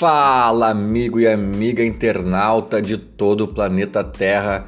Fala, 0.00 0.70
amigo 0.70 1.20
e 1.20 1.28
amiga 1.28 1.84
internauta 1.84 2.80
de 2.80 2.96
todo 2.96 3.42
o 3.42 3.48
planeta 3.48 4.02
Terra. 4.02 4.64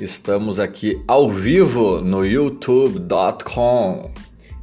Estamos 0.00 0.58
aqui 0.58 1.04
ao 1.06 1.28
vivo 1.28 2.00
no 2.00 2.24
youtube.com 2.24 4.10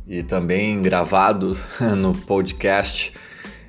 e 0.07 0.23
também 0.23 0.81
gravados 0.81 1.63
no 1.95 2.15
podcast 2.15 3.13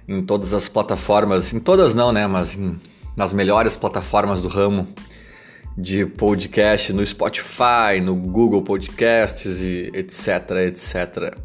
em 0.09 0.23
todas 0.23 0.55
as 0.55 0.71
plataformas, 0.71 1.53
em 1.53 1.61
todas 1.61 1.93
não, 1.93 2.13
né, 2.13 2.27
mas 2.27 2.57
em, 2.57 2.81
nas 3.15 3.35
melhores 3.35 3.77
plataformas 3.77 4.41
do 4.41 4.49
ramo 4.49 4.89
de 5.77 6.07
podcast, 6.07 6.95
no 6.95 7.05
Spotify, 7.05 8.01
no 8.03 8.15
Google 8.15 8.63
Podcasts 8.63 9.61
e 9.61 9.91
etc, 9.93 10.51
etc. 10.67 11.37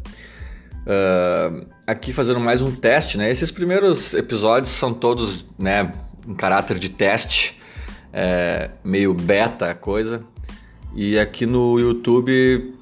Uh, 0.84 1.66
aqui 1.86 2.12
fazendo 2.12 2.38
mais 2.38 2.60
um 2.60 2.70
teste, 2.70 3.16
né? 3.16 3.30
Esses 3.30 3.50
primeiros 3.50 4.12
episódios 4.12 4.70
são 4.70 4.92
todos, 4.92 5.46
né, 5.58 5.90
em 6.28 6.34
caráter 6.34 6.78
de 6.78 6.90
teste, 6.90 7.58
é, 8.12 8.70
meio 8.84 9.14
beta 9.14 9.70
a 9.70 9.74
coisa. 9.74 10.22
E 10.94 11.18
aqui 11.18 11.46
no 11.46 11.78
YouTube 11.80 12.74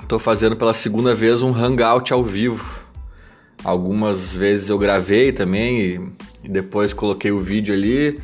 estou 0.00 0.18
fazendo 0.18 0.56
pela 0.56 0.72
segunda 0.72 1.14
vez 1.14 1.42
um 1.42 1.52
hangout 1.52 2.12
ao 2.12 2.22
vivo. 2.22 2.80
Algumas 3.64 4.36
vezes 4.36 4.70
eu 4.70 4.78
gravei 4.78 5.32
também 5.32 5.80
e, 6.44 6.48
depois 6.48 6.92
coloquei 6.92 7.30
o 7.30 7.40
vídeo 7.40 7.74
ali. 7.74 8.20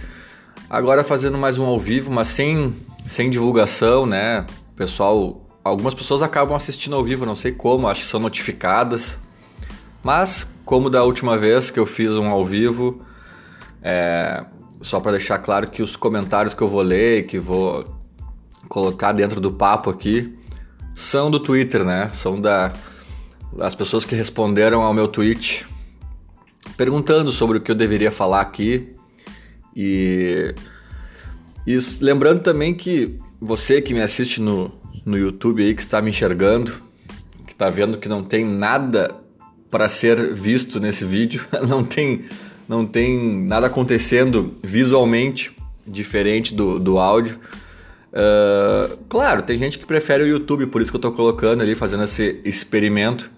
Agora 0.70 1.02
fazendo 1.02 1.36
mais 1.36 1.58
um 1.58 1.64
ao 1.64 1.78
vivo, 1.78 2.10
mas 2.10 2.28
sem, 2.28 2.74
sem 3.04 3.30
divulgação, 3.30 4.06
né? 4.06 4.46
Pessoal 4.76 5.47
Algumas 5.68 5.94
pessoas 5.94 6.22
acabam 6.22 6.56
assistindo 6.56 6.96
ao 6.96 7.04
vivo, 7.04 7.26
não 7.26 7.36
sei 7.36 7.52
como, 7.52 7.88
acho 7.88 8.00
que 8.02 8.06
são 8.06 8.18
notificadas. 8.18 9.18
Mas, 10.02 10.46
como 10.64 10.88
da 10.88 11.04
última 11.04 11.36
vez 11.36 11.70
que 11.70 11.78
eu 11.78 11.84
fiz 11.84 12.12
um 12.12 12.26
ao 12.28 12.44
vivo, 12.44 12.98
é, 13.82 14.44
só 14.80 14.98
para 14.98 15.12
deixar 15.12 15.38
claro 15.38 15.70
que 15.70 15.82
os 15.82 15.96
comentários 15.96 16.54
que 16.54 16.62
eu 16.62 16.68
vou 16.68 16.82
ler, 16.82 17.26
que 17.26 17.38
vou 17.38 17.84
colocar 18.68 19.12
dentro 19.12 19.40
do 19.40 19.52
papo 19.52 19.90
aqui, 19.90 20.36
são 20.94 21.30
do 21.30 21.38
Twitter, 21.38 21.84
né? 21.84 22.10
São 22.12 22.40
da, 22.40 22.72
das 23.52 23.74
pessoas 23.74 24.04
que 24.04 24.14
responderam 24.14 24.82
ao 24.82 24.94
meu 24.94 25.06
tweet 25.06 25.66
perguntando 26.76 27.32
sobre 27.32 27.58
o 27.58 27.60
que 27.60 27.70
eu 27.70 27.74
deveria 27.74 28.10
falar 28.10 28.40
aqui. 28.40 28.94
E, 29.74 30.54
e 31.66 31.78
lembrando 32.00 32.42
também 32.42 32.72
que 32.74 33.18
você 33.40 33.80
que 33.80 33.92
me 33.92 34.00
assiste 34.00 34.40
no, 34.40 34.72
no 35.08 35.18
YouTube 35.18 35.62
aí 35.62 35.74
que 35.74 35.80
está 35.80 36.00
me 36.00 36.10
enxergando, 36.10 36.72
que 37.46 37.52
está 37.52 37.68
vendo 37.70 37.98
que 37.98 38.08
não 38.08 38.22
tem 38.22 38.44
nada 38.44 39.14
para 39.70 39.88
ser 39.88 40.34
visto 40.34 40.80
nesse 40.80 41.04
vídeo, 41.04 41.44
não 41.66 41.84
tem, 41.84 42.24
não 42.68 42.86
tem 42.86 43.44
nada 43.46 43.66
acontecendo 43.66 44.54
visualmente 44.62 45.56
diferente 45.86 46.54
do, 46.54 46.78
do 46.78 46.98
áudio. 46.98 47.38
Uh, 48.08 48.96
claro, 49.08 49.42
tem 49.42 49.58
gente 49.58 49.78
que 49.78 49.86
prefere 49.86 50.22
o 50.22 50.26
YouTube, 50.26 50.66
por 50.66 50.80
isso 50.80 50.90
que 50.90 50.96
eu 50.96 50.98
estou 50.98 51.12
colocando 51.12 51.62
ali, 51.62 51.74
fazendo 51.74 52.04
esse 52.04 52.40
experimento. 52.44 53.30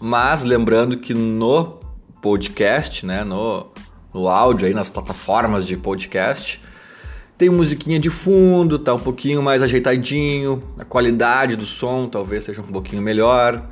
Mas 0.00 0.44
lembrando 0.44 0.98
que 0.98 1.14
no 1.14 1.78
podcast, 2.20 3.06
né, 3.06 3.24
no, 3.24 3.66
no 4.12 4.28
áudio 4.28 4.66
aí 4.66 4.74
nas 4.74 4.90
plataformas 4.90 5.66
de 5.66 5.76
podcast, 5.76 6.60
tem 7.38 7.48
musiquinha 7.48 8.00
de 8.00 8.10
fundo, 8.10 8.80
tá 8.80 8.92
um 8.92 8.98
pouquinho 8.98 9.40
mais 9.40 9.62
ajeitadinho, 9.62 10.60
a 10.76 10.84
qualidade 10.84 11.54
do 11.54 11.64
som 11.64 12.08
talvez 12.08 12.42
seja 12.42 12.60
um 12.60 12.64
pouquinho 12.66 13.00
melhor. 13.00 13.64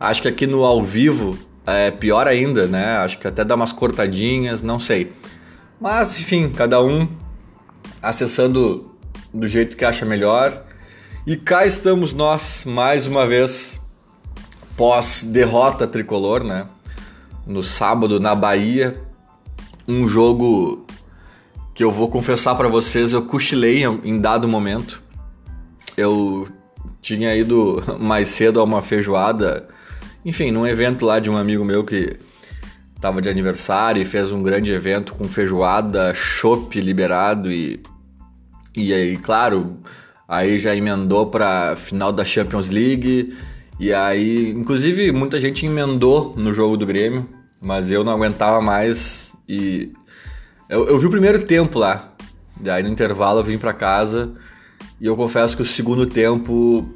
Acho 0.00 0.22
que 0.22 0.28
aqui 0.28 0.46
no 0.46 0.64
ao 0.64 0.82
vivo 0.82 1.38
é 1.66 1.90
pior 1.90 2.26
ainda, 2.26 2.66
né? 2.66 2.96
Acho 2.96 3.18
que 3.18 3.28
até 3.28 3.44
dá 3.44 3.54
umas 3.54 3.72
cortadinhas, 3.72 4.62
não 4.62 4.80
sei. 4.80 5.12
Mas 5.78 6.18
enfim, 6.18 6.48
cada 6.48 6.82
um 6.82 7.06
acessando 8.00 8.90
do 9.32 9.46
jeito 9.46 9.76
que 9.76 9.84
acha 9.84 10.06
melhor. 10.06 10.64
E 11.26 11.36
cá 11.36 11.66
estamos 11.66 12.14
nós 12.14 12.64
mais 12.64 13.06
uma 13.06 13.26
vez 13.26 13.78
pós 14.78 15.22
derrota 15.22 15.86
tricolor, 15.86 16.42
né? 16.42 16.66
No 17.46 17.62
sábado 17.62 18.18
na 18.18 18.34
Bahia, 18.34 18.98
um 19.86 20.08
jogo 20.08 20.86
que 21.80 21.84
eu 21.84 21.90
vou 21.90 22.10
confessar 22.10 22.54
para 22.56 22.68
vocês, 22.68 23.14
eu 23.14 23.22
cochilei 23.22 23.84
em 24.04 24.20
dado 24.20 24.46
momento. 24.46 25.02
Eu 25.96 26.46
tinha 27.00 27.34
ido 27.34 27.82
mais 27.98 28.28
cedo 28.28 28.60
a 28.60 28.64
uma 28.64 28.82
feijoada, 28.82 29.66
enfim, 30.22 30.50
num 30.50 30.66
evento 30.66 31.06
lá 31.06 31.18
de 31.18 31.30
um 31.30 31.38
amigo 31.38 31.64
meu 31.64 31.82
que 31.82 32.18
tava 33.00 33.22
de 33.22 33.30
aniversário 33.30 34.02
e 34.02 34.04
fez 34.04 34.30
um 34.30 34.42
grande 34.42 34.70
evento 34.70 35.14
com 35.14 35.26
feijoada, 35.26 36.12
chopp 36.12 36.78
liberado 36.78 37.50
e 37.50 37.80
e 38.76 38.92
aí, 38.92 39.16
claro, 39.16 39.78
aí 40.28 40.58
já 40.58 40.76
emendou 40.76 41.28
para 41.28 41.76
final 41.76 42.12
da 42.12 42.26
Champions 42.26 42.68
League 42.68 43.34
e 43.80 43.90
aí, 43.90 44.50
inclusive, 44.50 45.12
muita 45.12 45.40
gente 45.40 45.64
emendou 45.64 46.34
no 46.36 46.52
jogo 46.52 46.76
do 46.76 46.84
Grêmio, 46.84 47.26
mas 47.58 47.90
eu 47.90 48.04
não 48.04 48.12
aguentava 48.12 48.60
mais 48.60 49.32
e 49.48 49.94
eu, 50.70 50.86
eu 50.88 50.98
vi 50.98 51.06
o 51.06 51.10
primeiro 51.10 51.44
tempo 51.44 51.78
lá. 51.78 52.12
Daí 52.58 52.82
no 52.82 52.88
intervalo 52.88 53.40
eu 53.40 53.44
vim 53.44 53.58
para 53.58 53.72
casa 53.72 54.32
e 55.00 55.06
eu 55.06 55.16
confesso 55.16 55.56
que 55.56 55.62
o 55.62 55.66
segundo 55.66 56.06
tempo 56.06 56.88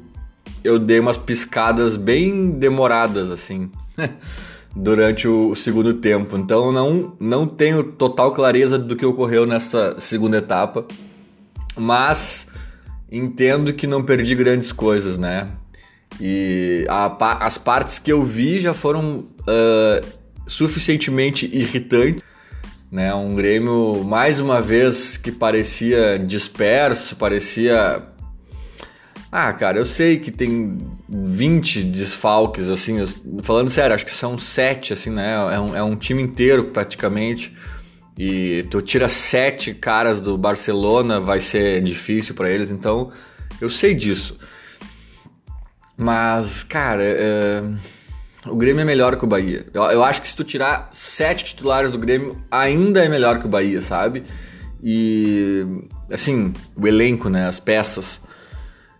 eu 0.63 0.79
dei 0.79 0.99
umas 0.99 1.17
piscadas 1.17 1.95
bem 1.95 2.51
demoradas 2.51 3.29
assim 3.29 3.69
durante 4.73 5.27
o 5.27 5.53
segundo 5.55 5.93
tempo. 5.95 6.37
Então 6.37 6.71
não 6.71 7.15
não 7.19 7.45
tenho 7.45 7.83
total 7.83 8.31
clareza 8.31 8.79
do 8.79 8.95
que 8.95 9.05
ocorreu 9.05 9.45
nessa 9.45 9.99
segunda 9.99 10.37
etapa, 10.37 10.85
mas 11.75 12.47
entendo 13.11 13.73
que 13.73 13.85
não 13.85 14.03
perdi 14.03 14.35
grandes 14.35 14.71
coisas, 14.71 15.17
né? 15.17 15.49
E 16.21 16.85
a, 16.87 17.45
as 17.45 17.57
partes 17.57 17.99
que 17.99 18.11
eu 18.11 18.23
vi 18.23 18.59
já 18.59 18.73
foram 18.73 19.25
uh, 19.41 20.05
suficientemente 20.47 21.45
irritantes 21.51 22.23
né? 22.91 23.13
Um 23.13 23.35
Grêmio, 23.35 24.03
mais 24.03 24.39
uma 24.39 24.61
vez, 24.61 25.17
que 25.17 25.31
parecia 25.31 26.17
disperso, 26.19 27.15
parecia. 27.15 28.03
Ah, 29.31 29.51
cara, 29.51 29.77
eu 29.77 29.85
sei 29.85 30.17
que 30.17 30.31
tem 30.31 30.77
20 31.09 31.83
desfalques, 31.83 32.69
assim, 32.69 32.97
falando 33.43 33.69
sério, 33.69 33.93
acho 33.93 34.05
que 34.05 34.13
são 34.13 34.37
7, 34.37 34.93
assim, 34.93 35.09
né? 35.09 35.33
É 35.53 35.59
um, 35.59 35.75
é 35.75 35.83
um 35.83 35.95
time 35.95 36.21
inteiro 36.21 36.65
praticamente. 36.65 37.53
E 38.17 38.65
tu 38.71 38.81
tira 38.81 39.09
sete 39.09 39.73
caras 39.73 40.21
do 40.21 40.37
Barcelona, 40.37 41.19
vai 41.19 41.41
ser 41.41 41.83
difícil 41.83 42.33
para 42.33 42.49
eles, 42.49 42.71
então 42.71 43.11
eu 43.59 43.69
sei 43.69 43.93
disso. 43.93 44.37
Mas, 45.97 46.63
cara, 46.63 47.03
é 47.03 47.61
o 48.47 48.55
Grêmio 48.55 48.81
é 48.81 48.85
melhor 48.85 49.15
que 49.15 49.23
o 49.23 49.27
Bahia. 49.27 49.65
Eu, 49.73 49.83
eu, 49.83 50.03
acho 50.03 50.21
que 50.21 50.27
se 50.27 50.35
tu 50.35 50.43
tirar 50.43 50.89
sete 50.91 51.43
titulares 51.45 51.91
do 51.91 51.97
Grêmio, 51.97 52.37
ainda 52.49 53.03
é 53.03 53.09
melhor 53.09 53.39
que 53.39 53.45
o 53.45 53.49
Bahia, 53.49 53.81
sabe? 53.81 54.23
E 54.83 55.65
assim, 56.11 56.53
o 56.75 56.87
elenco, 56.87 57.29
né? 57.29 57.47
As 57.47 57.59
peças. 57.59 58.21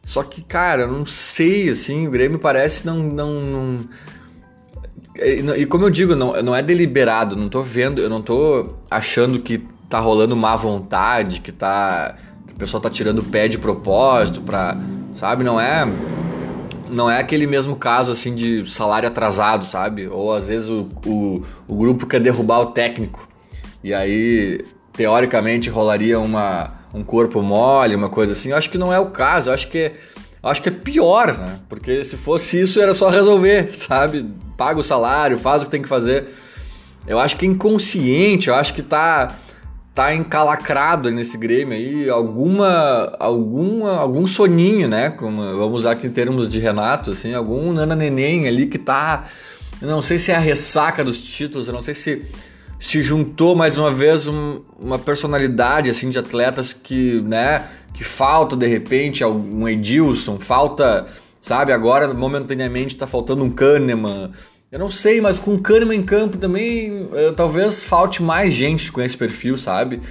Só 0.03 0.23
que, 0.23 0.41
cara, 0.41 0.83
eu 0.83 0.91
não 0.91 1.06
sei, 1.06 1.69
assim, 1.69 2.07
o 2.07 2.11
Grêmio 2.11 2.39
parece 2.39 2.85
não. 2.85 2.97
não, 2.97 3.33
não... 3.41 3.79
E, 5.56 5.66
como 5.66 5.85
eu 5.85 5.89
digo, 5.89 6.16
não, 6.16 6.41
não 6.44 6.56
é 6.56 6.62
deliberado, 6.62 7.35
não 7.35 7.47
tô 7.47 7.62
vendo, 7.62 8.01
eu 8.01 8.09
não 8.09 8.22
tô 8.22 8.75
achando 8.91 9.39
que 9.39 9.59
tá 9.89 10.00
rolando 10.00 10.35
má 10.35 10.56
vontade, 10.56 11.39
que 11.39 11.51
tá. 11.51 12.16
que 12.47 12.53
o 12.53 12.57
pessoal 12.57 12.81
tá 12.81 12.89
tirando 12.89 13.19
o 13.19 13.23
pé 13.23 13.47
de 13.47 13.57
propósito 13.57 14.41
pra. 14.41 14.77
Sabe? 15.16 15.44
Não 15.44 15.59
é 15.59 15.86
não 16.89 17.09
é 17.09 17.19
aquele 17.19 17.47
mesmo 17.47 17.75
caso 17.75 18.11
assim 18.11 18.33
de 18.33 18.69
salário 18.69 19.07
atrasado, 19.07 19.65
sabe? 19.65 20.07
Ou 20.07 20.33
às 20.33 20.47
vezes 20.47 20.69
o, 20.69 20.87
o, 21.05 21.41
o 21.67 21.75
grupo 21.75 22.05
quer 22.05 22.19
derrubar 22.19 22.59
o 22.59 22.67
técnico. 22.67 23.27
E 23.83 23.93
aí, 23.93 24.65
teoricamente, 24.93 25.69
rolaria 25.69 26.19
uma, 26.19 26.73
um 26.93 27.03
corpo 27.03 27.41
mole, 27.41 27.95
uma 27.95 28.09
coisa 28.09 28.33
assim. 28.33 28.49
Eu 28.49 28.57
acho 28.57 28.69
que 28.69 28.77
não 28.77 28.91
é 28.91 28.99
o 28.99 29.07
caso. 29.07 29.49
Eu 29.49 29.53
acho 29.53 29.67
que 29.67 29.77
é, 29.77 29.93
acho 30.41 30.63
que 30.63 30.69
é 30.69 30.71
pior, 30.71 31.37
né? 31.37 31.59
Porque 31.69 32.03
se 32.03 32.17
fosse 32.17 32.61
isso, 32.61 32.81
era 32.81 32.93
só 32.93 33.09
resolver, 33.09 33.69
sabe? 33.75 34.25
Paga 34.57 34.79
o 34.79 34.83
salário, 34.83 35.37
faz 35.37 35.61
o 35.61 35.65
que 35.65 35.71
tem 35.71 35.81
que 35.81 35.87
fazer. 35.87 36.27
Eu 37.07 37.19
acho 37.19 37.35
que 37.35 37.45
é 37.45 37.49
inconsciente, 37.49 38.47
eu 38.47 38.55
acho 38.55 38.73
que 38.73 38.81
tá 38.81 39.35
tá 39.95 40.13
encalacrado 40.13 41.09
nesse 41.09 41.38
Grêmio 41.38 41.74
aí, 41.74 42.09
alguma, 42.09 43.15
alguma, 43.18 43.97
algum 43.97 44.27
soninho, 44.27 44.89
né? 44.89 45.09
Como, 45.09 45.42
vamos 45.42 45.77
usar 45.77 45.92
aqui 45.92 46.06
em 46.06 46.12
termos 46.12 46.50
de 46.50 46.59
Renato, 46.59 47.12
assim, 47.12 47.33
algum 47.33 47.71
nana 47.71 47.95
neném 47.95 48.45
ali 48.45 48.68
que 48.68 48.77
tá, 48.77 49.24
não 49.81 50.01
sei 50.01 50.18
se 50.18 50.31
é 50.31 50.36
a 50.36 50.39
ressaca 50.39 51.01
dos 51.01 51.24
títulos, 51.24 51.69
não 51.69 51.81
sei 51.81 51.94
se 51.94 52.25
se 52.77 53.01
juntou 53.01 53.56
mais 53.56 53.77
uma 53.77 53.89
vez 53.89 54.27
um, 54.27 54.59
uma 54.77 55.00
personalidade 55.00 55.89
assim 55.89 56.09
de 56.09 56.18
atletas 56.18 56.74
que, 56.74 57.21
né, 57.21 57.65
que 57.94 58.03
falta 58.03 58.56
de 58.56 58.68
repente 58.68 59.24
um 59.24 59.68
Edilson, 59.68 60.38
falta, 60.39 61.07
sabe, 61.39 61.71
agora 61.71 62.13
momentaneamente 62.13 62.97
tá 62.97 63.07
faltando 63.07 63.45
um 63.45 63.50
Kahneman, 63.50 64.31
Eu 64.71 64.79
não 64.79 64.89
sei, 64.89 65.21
mas 65.21 65.38
com 65.38 65.53
o 65.53 65.62
Kahneman 65.62 65.95
em 65.95 66.03
campo 66.03 66.38
também, 66.38 67.03
uh, 67.03 67.33
talvez 67.35 67.83
falte 67.83 68.21
mais 68.21 68.53
gente 68.53 68.91
com 68.91 69.00
esse 69.01 69.15
perfil, 69.15 69.57
sabe? 69.57 70.01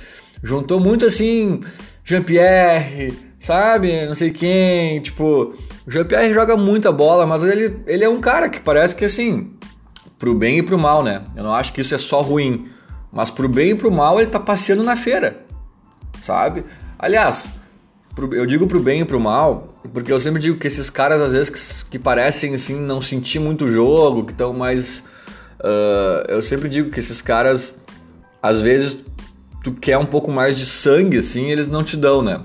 Juntou 0.43 0.79
muito 0.79 1.05
assim, 1.05 1.61
Jean-Pierre, 2.05 3.13
sabe? 3.39 4.07
Não 4.07 4.15
sei 4.15 4.31
quem, 4.31 5.01
tipo, 5.01 5.55
o 5.87 5.91
Jean-Pierre 5.91 6.33
joga 6.33 6.57
muita 6.57 6.93
bola, 6.93 7.27
mas 7.27 7.43
ele, 7.43 7.81
ele 7.87 8.05
é 8.05 8.09
um 8.09 8.21
cara 8.21 8.49
que 8.49 8.61
parece 8.61 8.95
que 8.95 9.05
assim, 9.05 9.55
pro 10.19 10.35
bem 10.35 10.59
e 10.59 10.63
pro 10.63 10.79
mal, 10.79 11.03
né? 11.03 11.23
Eu 11.37 11.43
não 11.43 11.55
acho 11.55 11.73
que 11.73 11.81
isso 11.81 11.95
é 11.95 11.99
só 11.99 12.23
ruim, 12.23 12.69
mas 13.13 13.31
pro 13.31 13.49
bem 13.49 13.71
e 13.71 13.75
pro 13.75 13.91
mal 13.91 14.21
ele 14.21 14.31
tá 14.31 14.39
passeando 14.39 14.85
na 14.85 14.97
feira, 14.97 15.45
sabe? 16.23 16.65
Aliás, 16.99 17.51
eu 18.33 18.47
digo 18.47 18.67
pro 18.67 18.81
bem 18.81 19.01
e 19.01 19.05
pro 19.05 19.21
mal, 19.21 19.74
porque 19.93 20.13
eu 20.13 20.19
sempre 20.19 20.41
digo 20.41 20.59
que 20.59 20.67
esses 20.67 20.89
caras 20.89 21.21
às 21.21 21.33
vezes 21.33 21.51
que, 21.85 21.91
que 21.91 21.99
parecem 21.99 22.55
assim 22.55 22.81
não 22.81 23.03
sentir 23.03 23.39
muito 23.39 23.67
o 23.67 23.71
jogo, 23.71 24.25
que 24.25 24.33
estão 24.33 24.53
mais. 24.53 25.01
Uh, 25.61 26.25
eu 26.29 26.43
sempre 26.43 26.69
digo 26.69 26.91
que 26.91 26.99
esses 26.99 27.23
caras, 27.23 27.75
às 28.43 28.61
vezes, 28.61 28.97
tu 29.63 29.73
quer 29.73 29.97
um 29.99 30.07
pouco 30.07 30.31
mais 30.31 30.59
de 30.59 30.67
sangue, 30.67 31.19
assim, 31.19 31.51
eles 31.51 31.69
não 31.69 31.83
te 31.83 31.97
dão, 31.97 32.23
né? 32.23 32.41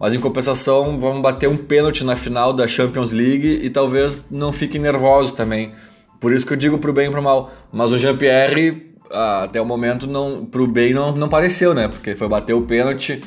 Mas 0.00 0.14
em 0.14 0.18
compensação, 0.18 0.98
vão 0.98 1.22
bater 1.22 1.48
um 1.48 1.56
pênalti 1.56 2.02
na 2.02 2.16
final 2.16 2.52
da 2.52 2.66
Champions 2.66 3.12
League 3.12 3.60
e 3.62 3.70
talvez 3.70 4.20
não 4.30 4.52
fiquem 4.52 4.80
nervosos 4.80 5.32
também. 5.32 5.72
Por 6.18 6.32
isso 6.32 6.46
que 6.46 6.52
eu 6.52 6.56
digo 6.56 6.78
pro 6.78 6.92
bem 6.92 7.08
e 7.08 7.10
pro 7.10 7.22
mal. 7.22 7.52
Mas 7.72 7.92
o 7.92 7.98
Jean-Pierre, 7.98 8.94
ah, 9.12 9.44
até 9.44 9.60
o 9.60 9.64
momento, 9.64 10.06
não, 10.06 10.44
pro 10.44 10.66
bem 10.66 10.92
não, 10.92 11.12
não 11.14 11.28
pareceu, 11.28 11.72
né? 11.72 11.86
Porque 11.86 12.16
foi 12.16 12.28
bater 12.28 12.52
o 12.52 12.62
pênalti 12.62 13.22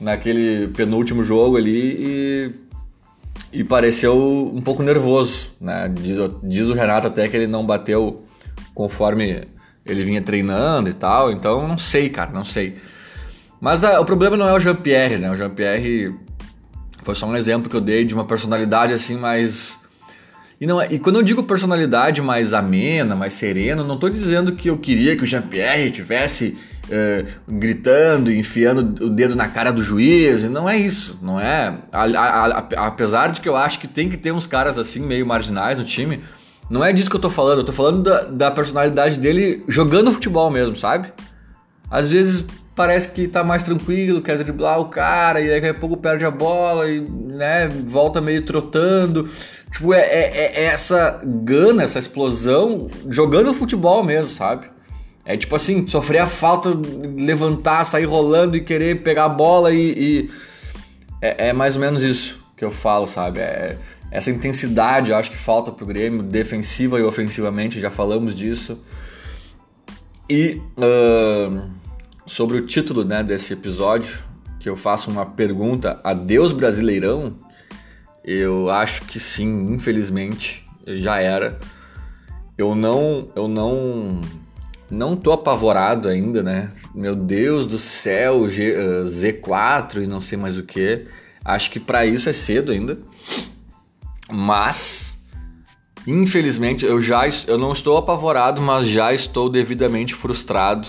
naquele 0.00 0.68
penúltimo 0.68 1.22
jogo 1.22 1.56
ali 1.56 1.96
e, 1.98 2.52
e 3.52 3.62
pareceu 3.62 4.52
um 4.54 4.60
pouco 4.60 4.82
nervoso, 4.82 5.50
né? 5.60 5.88
Diz, 5.88 6.16
diz 6.42 6.66
o 6.66 6.74
Renato 6.74 7.06
até 7.06 7.28
que 7.28 7.36
ele 7.36 7.46
não 7.46 7.64
bateu 7.64 8.24
conforme 8.74 9.46
ele 9.86 10.02
vinha 10.02 10.22
treinando 10.22 10.88
e 10.88 10.94
tal, 10.94 11.30
então 11.30 11.68
não 11.68 11.78
sei, 11.78 12.08
cara, 12.08 12.30
não 12.32 12.44
sei. 12.44 12.76
Mas 13.60 13.84
a, 13.84 14.00
o 14.00 14.04
problema 14.04 14.36
não 14.36 14.48
é 14.48 14.52
o 14.52 14.60
Jean-Pierre, 14.60 15.18
né? 15.18 15.30
O 15.30 15.36
Jean-Pierre 15.36 16.14
foi 17.02 17.14
só 17.14 17.26
um 17.26 17.36
exemplo 17.36 17.68
que 17.68 17.76
eu 17.76 17.80
dei 17.80 18.04
de 18.04 18.14
uma 18.14 18.24
personalidade 18.24 18.92
assim 18.92 19.16
mais 19.16 19.78
e, 20.60 20.66
não, 20.66 20.80
é, 20.80 20.88
e 20.90 20.98
quando 20.98 21.16
eu 21.16 21.22
digo 21.22 21.42
personalidade 21.42 22.22
mais 22.22 22.54
amena, 22.54 23.14
mais 23.14 23.32
serena, 23.32 23.82
não 23.82 23.96
estou 23.96 24.08
dizendo 24.08 24.52
que 24.52 24.70
eu 24.70 24.78
queria 24.78 25.16
que 25.16 25.22
o 25.22 25.26
Jean-Pierre 25.26 25.90
tivesse 25.90 26.56
uh, 26.84 27.28
gritando, 27.48 28.32
enfiando 28.32 29.04
o 29.04 29.10
dedo 29.10 29.34
na 29.34 29.48
cara 29.48 29.72
do 29.72 29.82
juiz. 29.82 30.44
Não 30.44 30.68
é 30.68 30.76
isso, 30.76 31.18
não 31.22 31.40
é. 31.40 31.74
A, 31.92 32.04
a, 32.04 32.46
a, 32.46 32.86
apesar 32.86 33.28
de 33.28 33.40
que 33.40 33.48
eu 33.48 33.56
acho 33.56 33.78
que 33.78 33.88
tem 33.88 34.08
que 34.08 34.16
ter 34.16 34.32
uns 34.32 34.46
caras 34.46 34.78
assim 34.78 35.00
meio 35.00 35.26
marginais 35.26 35.78
no 35.78 35.84
time, 35.84 36.20
não 36.68 36.84
é 36.84 36.92
disso 36.92 37.10
que 37.10 37.16
eu 37.16 37.20
tô 37.20 37.30
falando. 37.30 37.58
Eu 37.58 37.64
tô 37.64 37.72
falando 37.72 38.02
da, 38.02 38.22
da 38.22 38.50
personalidade 38.50 39.18
dele 39.18 39.64
jogando 39.68 40.12
futebol 40.12 40.50
mesmo, 40.50 40.76
sabe? 40.76 41.12
Às 41.90 42.10
vezes 42.10 42.44
parece 42.74 43.10
que 43.10 43.28
tá 43.28 43.44
mais 43.44 43.62
tranquilo, 43.62 44.20
quer 44.20 44.36
driblar 44.38 44.80
o 44.80 44.86
cara, 44.86 45.40
e 45.40 45.48
daqui 45.48 45.68
a 45.68 45.74
pouco 45.74 45.96
perde 45.96 46.24
a 46.24 46.30
bola 46.30 46.88
e 46.90 47.00
né, 47.00 47.68
volta 47.68 48.20
meio 48.20 48.42
trotando. 48.42 49.28
Tipo, 49.70 49.94
é, 49.94 50.00
é, 50.00 50.52
é 50.56 50.64
essa 50.64 51.20
gana, 51.24 51.84
essa 51.84 51.98
explosão 51.98 52.88
jogando 53.08 53.54
futebol 53.54 54.02
mesmo, 54.02 54.34
sabe? 54.34 54.73
É 55.24 55.36
tipo 55.36 55.56
assim, 55.56 55.86
sofrer 55.88 56.18
a 56.18 56.26
falta, 56.26 56.70
levantar, 57.16 57.84
sair 57.84 58.04
rolando 58.04 58.56
e 58.56 58.60
querer 58.60 59.02
pegar 59.02 59.24
a 59.24 59.28
bola 59.28 59.72
e. 59.72 59.94
e... 59.96 60.30
É, 61.20 61.48
é, 61.48 61.52
mais 61.52 61.74
ou 61.74 61.80
menos 61.80 62.02
isso 62.02 62.44
que 62.56 62.64
eu 62.64 62.70
falo, 62.70 63.06
sabe? 63.06 63.40
É, 63.40 63.78
essa 64.10 64.30
intensidade 64.30 65.10
eu 65.10 65.16
acho 65.16 65.30
que 65.30 65.36
falta 65.36 65.72
pro 65.72 65.86
Grêmio, 65.86 66.22
defensiva 66.22 67.00
e 67.00 67.02
ofensivamente, 67.02 67.80
já 67.80 67.90
falamos 67.90 68.36
disso. 68.36 68.78
E 70.28 70.60
uh, 70.78 71.68
sobre 72.26 72.58
o 72.58 72.66
título 72.66 73.04
né, 73.04 73.22
desse 73.22 73.52
episódio, 73.52 74.18
que 74.60 74.68
eu 74.68 74.76
faço 74.76 75.10
uma 75.10 75.26
pergunta: 75.26 76.00
Adeus 76.04 76.52
Brasileirão? 76.52 77.34
Eu 78.24 78.70
acho 78.70 79.02
que 79.02 79.20
sim, 79.20 79.72
infelizmente, 79.72 80.66
já 80.86 81.20
era. 81.20 81.58
Eu 82.56 82.74
não. 82.74 83.28
Eu 83.34 83.48
não 83.48 84.20
não 84.90 85.16
tô 85.16 85.32
apavorado 85.32 86.08
ainda, 86.08 86.42
né? 86.42 86.70
Meu 86.94 87.14
Deus 87.14 87.66
do 87.66 87.78
céu, 87.78 88.48
G, 88.48 88.72
uh, 88.72 89.04
Z4 89.06 90.02
e 90.02 90.06
não 90.06 90.20
sei 90.20 90.38
mais 90.38 90.56
o 90.56 90.62
que. 90.62 91.06
Acho 91.44 91.70
que 91.70 91.80
para 91.80 92.06
isso 92.06 92.28
é 92.28 92.32
cedo 92.32 92.72
ainda. 92.72 92.98
Mas 94.30 95.18
infelizmente 96.06 96.84
eu 96.84 97.00
já 97.00 97.22
eu 97.46 97.58
não 97.58 97.72
estou 97.72 97.96
apavorado, 97.96 98.60
mas 98.60 98.86
já 98.86 99.12
estou 99.12 99.48
devidamente 99.48 100.14
frustrado 100.14 100.88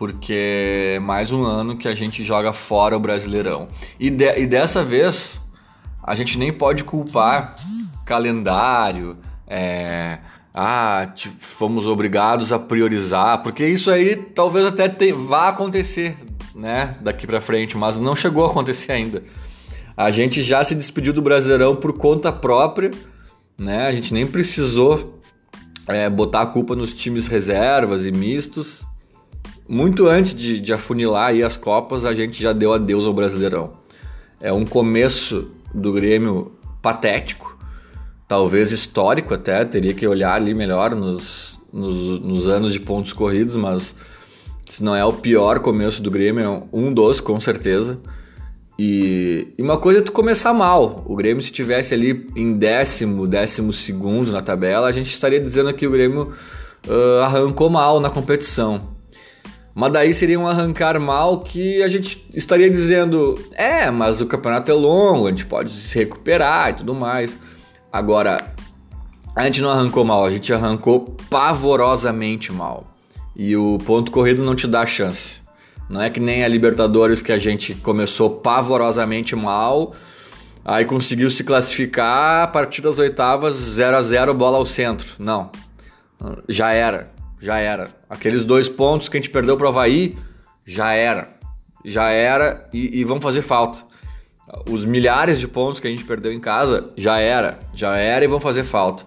porque 0.00 0.94
é 0.94 0.98
mais 0.98 1.30
um 1.30 1.44
ano 1.44 1.76
que 1.76 1.86
a 1.86 1.94
gente 1.94 2.24
joga 2.24 2.54
fora 2.54 2.96
o 2.96 2.98
Brasileirão. 2.98 3.68
E, 3.98 4.08
de, 4.08 4.40
e 4.40 4.46
dessa 4.46 4.82
vez 4.82 5.38
a 6.02 6.14
gente 6.14 6.38
nem 6.38 6.50
pode 6.50 6.84
culpar 6.84 7.54
calendário, 8.06 9.18
é, 9.46 10.18
ah, 10.54 11.12
fomos 11.38 11.86
obrigados 11.86 12.52
a 12.52 12.58
priorizar, 12.58 13.42
porque 13.42 13.66
isso 13.66 13.90
aí 13.90 14.16
talvez 14.16 14.66
até 14.66 14.88
te, 14.88 15.12
vá 15.12 15.48
acontecer, 15.48 16.16
né, 16.54 16.96
daqui 17.00 17.26
para 17.26 17.40
frente, 17.40 17.76
mas 17.76 17.96
não 17.96 18.16
chegou 18.16 18.44
a 18.44 18.50
acontecer 18.50 18.92
ainda. 18.92 19.22
A 19.96 20.10
gente 20.10 20.42
já 20.42 20.64
se 20.64 20.74
despediu 20.74 21.12
do 21.12 21.20
Brasileirão 21.20 21.76
por 21.76 21.92
conta 21.92 22.32
própria, 22.32 22.90
né? 23.58 23.86
A 23.86 23.92
gente 23.92 24.14
nem 24.14 24.26
precisou 24.26 25.20
é, 25.86 26.08
botar 26.08 26.40
a 26.40 26.46
culpa 26.46 26.74
nos 26.74 26.96
times 26.96 27.26
reservas 27.26 28.06
e 28.06 28.10
mistos. 28.10 28.82
Muito 29.68 30.08
antes 30.08 30.34
de, 30.34 30.58
de 30.58 30.72
afunilar 30.72 31.28
aí 31.28 31.42
as 31.42 31.56
Copas, 31.56 32.04
a 32.04 32.14
gente 32.14 32.40
já 32.40 32.52
deu 32.52 32.72
adeus 32.72 33.04
ao 33.04 33.12
Brasileirão. 33.12 33.76
É 34.40 34.52
um 34.52 34.64
começo 34.64 35.50
do 35.74 35.92
Grêmio 35.92 36.52
patético, 36.80 37.49
talvez 38.30 38.70
histórico 38.70 39.34
até, 39.34 39.64
teria 39.64 39.92
que 39.92 40.06
olhar 40.06 40.34
ali 40.34 40.54
melhor 40.54 40.94
nos, 40.94 41.58
nos, 41.72 42.22
nos, 42.22 42.46
anos 42.46 42.72
de 42.72 42.78
pontos 42.78 43.12
corridos, 43.12 43.56
mas 43.56 43.92
se 44.70 44.84
não 44.84 44.94
é 44.94 45.04
o 45.04 45.12
pior 45.12 45.58
começo 45.58 46.00
do 46.00 46.12
Grêmio, 46.12 46.44
é 46.44 46.62
um 46.72 46.94
dos 46.94 47.20
com 47.20 47.40
certeza. 47.40 47.98
E, 48.78 49.48
e 49.58 49.60
uma 49.60 49.78
coisa 49.78 49.98
é 49.98 50.02
tu 50.02 50.12
começar 50.12 50.54
mal. 50.54 51.02
O 51.08 51.16
Grêmio, 51.16 51.42
se 51.42 51.48
estivesse 51.48 51.92
ali 51.92 52.24
em 52.36 52.56
décimo, 52.56 53.26
décimo 53.26 53.72
segundo 53.72 54.30
na 54.30 54.40
tabela, 54.40 54.86
a 54.86 54.92
gente 54.92 55.10
estaria 55.10 55.40
dizendo 55.40 55.74
que 55.74 55.84
o 55.84 55.90
Grêmio 55.90 56.32
uh, 56.86 57.22
arrancou 57.24 57.68
mal 57.68 57.98
na 57.98 58.10
competição. 58.10 58.94
Mas 59.74 59.92
daí 59.92 60.14
seria 60.14 60.38
um 60.38 60.46
arrancar 60.46 61.00
mal 61.00 61.40
que 61.40 61.82
a 61.82 61.88
gente 61.88 62.28
estaria 62.32 62.70
dizendo: 62.70 63.36
é, 63.54 63.90
mas 63.90 64.20
o 64.20 64.26
campeonato 64.26 64.70
é 64.70 64.74
longo, 64.74 65.26
a 65.26 65.30
gente 65.30 65.46
pode 65.46 65.72
se 65.72 65.98
recuperar 65.98 66.70
e 66.70 66.74
tudo 66.74 66.94
mais. 66.94 67.36
Agora, 67.92 68.54
a 69.34 69.44
gente 69.44 69.60
não 69.60 69.70
arrancou 69.70 70.04
mal, 70.04 70.24
a 70.24 70.30
gente 70.30 70.52
arrancou 70.52 71.16
pavorosamente 71.28 72.52
mal. 72.52 72.86
E 73.34 73.56
o 73.56 73.78
ponto 73.78 74.12
corrido 74.12 74.44
não 74.44 74.54
te 74.54 74.68
dá 74.68 74.86
chance. 74.86 75.40
Não 75.88 76.00
é 76.00 76.08
que 76.08 76.20
nem 76.20 76.44
a 76.44 76.48
Libertadores 76.48 77.20
que 77.20 77.32
a 77.32 77.38
gente 77.38 77.74
começou 77.74 78.30
pavorosamente 78.30 79.34
mal, 79.34 79.92
aí 80.64 80.84
conseguiu 80.84 81.28
se 81.32 81.42
classificar 81.42 82.44
a 82.44 82.46
partir 82.46 82.80
das 82.80 82.96
oitavas 82.96 83.56
0 83.56 83.96
a 83.96 84.02
0 84.02 84.34
bola 84.34 84.58
ao 84.58 84.66
centro. 84.66 85.14
Não. 85.18 85.50
Já 86.48 86.70
era, 86.70 87.10
já 87.40 87.58
era. 87.58 87.90
Aqueles 88.08 88.44
dois 88.44 88.68
pontos 88.68 89.08
que 89.08 89.16
a 89.16 89.20
gente 89.20 89.30
perdeu 89.30 89.56
para 89.56 89.66
o 89.66 89.68
Havaí, 89.68 90.16
já 90.64 90.92
era. 90.92 91.36
Já 91.84 92.08
era 92.10 92.68
e, 92.72 93.00
e 93.00 93.04
vão 93.04 93.20
fazer 93.20 93.42
falta 93.42 93.89
os 94.68 94.84
milhares 94.84 95.38
de 95.38 95.48
pontos 95.48 95.80
que 95.80 95.86
a 95.86 95.90
gente 95.90 96.04
perdeu 96.04 96.32
em 96.32 96.40
casa, 96.40 96.90
já 96.96 97.18
era, 97.18 97.60
já 97.74 97.96
era 97.96 98.24
e 98.24 98.28
vão 98.28 98.40
fazer 98.40 98.64
falta. 98.64 99.04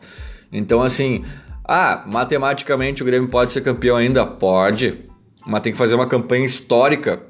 Então, 0.52 0.82
assim, 0.82 1.24
ah, 1.66 2.04
matematicamente 2.06 3.02
o 3.02 3.06
Grêmio 3.06 3.30
pode 3.30 3.52
ser 3.52 3.62
campeão 3.62 3.96
ainda? 3.96 4.26
Pode, 4.26 5.00
mas 5.46 5.62
tem 5.62 5.72
que 5.72 5.78
fazer 5.78 5.96
uma 5.96 6.08
campanha 6.08 6.46
histórica 6.46 7.22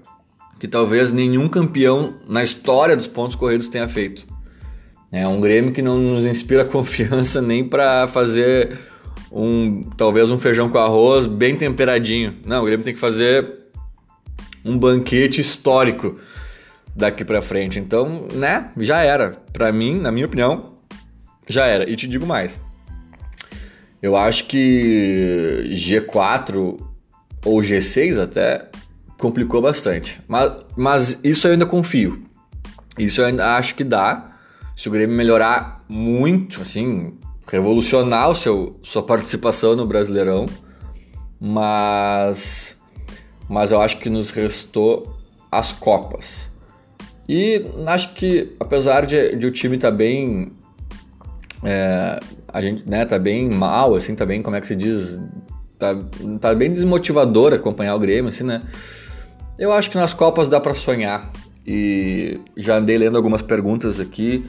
que 0.60 0.68
talvez 0.68 1.12
nenhum 1.12 1.48
campeão 1.48 2.16
na 2.28 2.42
história 2.44 2.96
dos 2.96 3.08
pontos 3.08 3.36
corridos 3.36 3.68
tenha 3.68 3.88
feito. 3.88 4.26
É 5.12 5.28
um 5.28 5.40
Grêmio 5.40 5.72
que 5.72 5.82
não 5.82 5.98
nos 5.98 6.26
inspira 6.26 6.66
confiança 6.66 7.42
nem 7.42 7.68
para 7.68 8.08
fazer 8.08 8.78
um 9.32 9.90
talvez 9.98 10.30
um 10.30 10.40
feijão 10.40 10.70
com 10.70 10.78
arroz 10.78 11.26
bem 11.26 11.56
temperadinho. 11.56 12.36
Não, 12.46 12.62
o 12.62 12.66
Grêmio 12.66 12.84
tem 12.84 12.94
que 12.94 13.00
fazer 13.00 13.64
um 14.64 14.78
banquete 14.78 15.42
histórico 15.42 16.16
daqui 16.96 17.26
para 17.26 17.42
frente. 17.42 17.80
Então, 17.80 18.28
né, 18.34 18.72
já 18.78 19.02
era. 19.02 19.32
Para 19.52 19.72
mim, 19.72 20.00
na 20.00 20.12
minha 20.12 20.26
opinião, 20.26 20.74
já 21.48 21.66
era. 21.66 21.90
E 21.90 21.96
te 21.96 22.08
digo 22.08 22.26
mais. 22.26 22.60
Eu 24.02 24.16
acho 24.16 24.46
que 24.46 25.64
G4 25.68 26.80
ou 27.46 27.62
G6 27.62 28.22
até 28.22 28.70
complicou 29.18 29.62
bastante. 29.62 30.22
Mas, 30.28 30.66
mas 30.76 31.20
isso 31.24 31.48
eu 31.48 31.54
ainda 31.54 31.66
confio. 31.66 32.22
Isso 32.98 33.22
eu 33.22 33.26
ainda 33.26 33.56
acho 33.56 33.76
que 33.76 33.84
dá. 33.84 34.32
Se 34.76 34.90
o 34.90 34.92
Grêmio 34.92 35.16
melhorar 35.16 35.84
muito, 35.88 36.62
assim, 36.62 37.18
revolucionar 37.48 38.30
o 38.30 38.36
seu, 38.36 38.80
sua 38.82 39.04
participação 39.04 39.76
no 39.76 39.86
Brasileirão, 39.86 40.48
mas, 41.40 42.76
mas 43.48 43.72
eu 43.72 43.82
acho 43.82 43.98
que 44.00 44.10
nos 44.10 44.32
restou 44.32 45.18
as 45.52 45.72
Copas. 45.72 46.50
E 47.28 47.66
acho 47.88 48.14
que, 48.14 48.54
apesar 48.60 49.06
de, 49.06 49.36
de 49.36 49.48
o 49.48 49.52
time 49.52 49.76
estar 49.76 49.92
tá 49.92 49.98
bem. 49.98 50.52
É, 51.64 52.20
a 52.52 52.62
gente 52.62 52.88
né, 52.88 53.06
tá 53.06 53.18
bem 53.18 53.50
mal, 53.50 53.96
assim, 53.96 54.14
tá 54.14 54.26
bem, 54.26 54.42
como 54.42 54.56
é 54.56 54.62
que 54.62 54.68
se 54.68 54.76
diz? 54.76 55.18
Tá, 55.80 55.96
tá 56.40 56.54
bem 56.54 56.72
desmotivador 56.72 57.54
acompanhar 57.54 57.96
o 57.96 58.00
Grêmio, 58.00 58.30
assim, 58.30 58.44
né? 58.44 58.62
Eu 59.58 59.72
acho 59.72 59.90
que 59.90 59.98
nas 59.98 60.14
Copas 60.14 60.48
dá 60.48 60.60
para 60.60 60.76
sonhar. 60.76 61.32
E 61.66 62.40
já 62.58 62.78
andei 62.78 62.98
lendo 62.98 63.16
algumas 63.16 63.42
perguntas 63.42 64.00
aqui. 64.00 64.46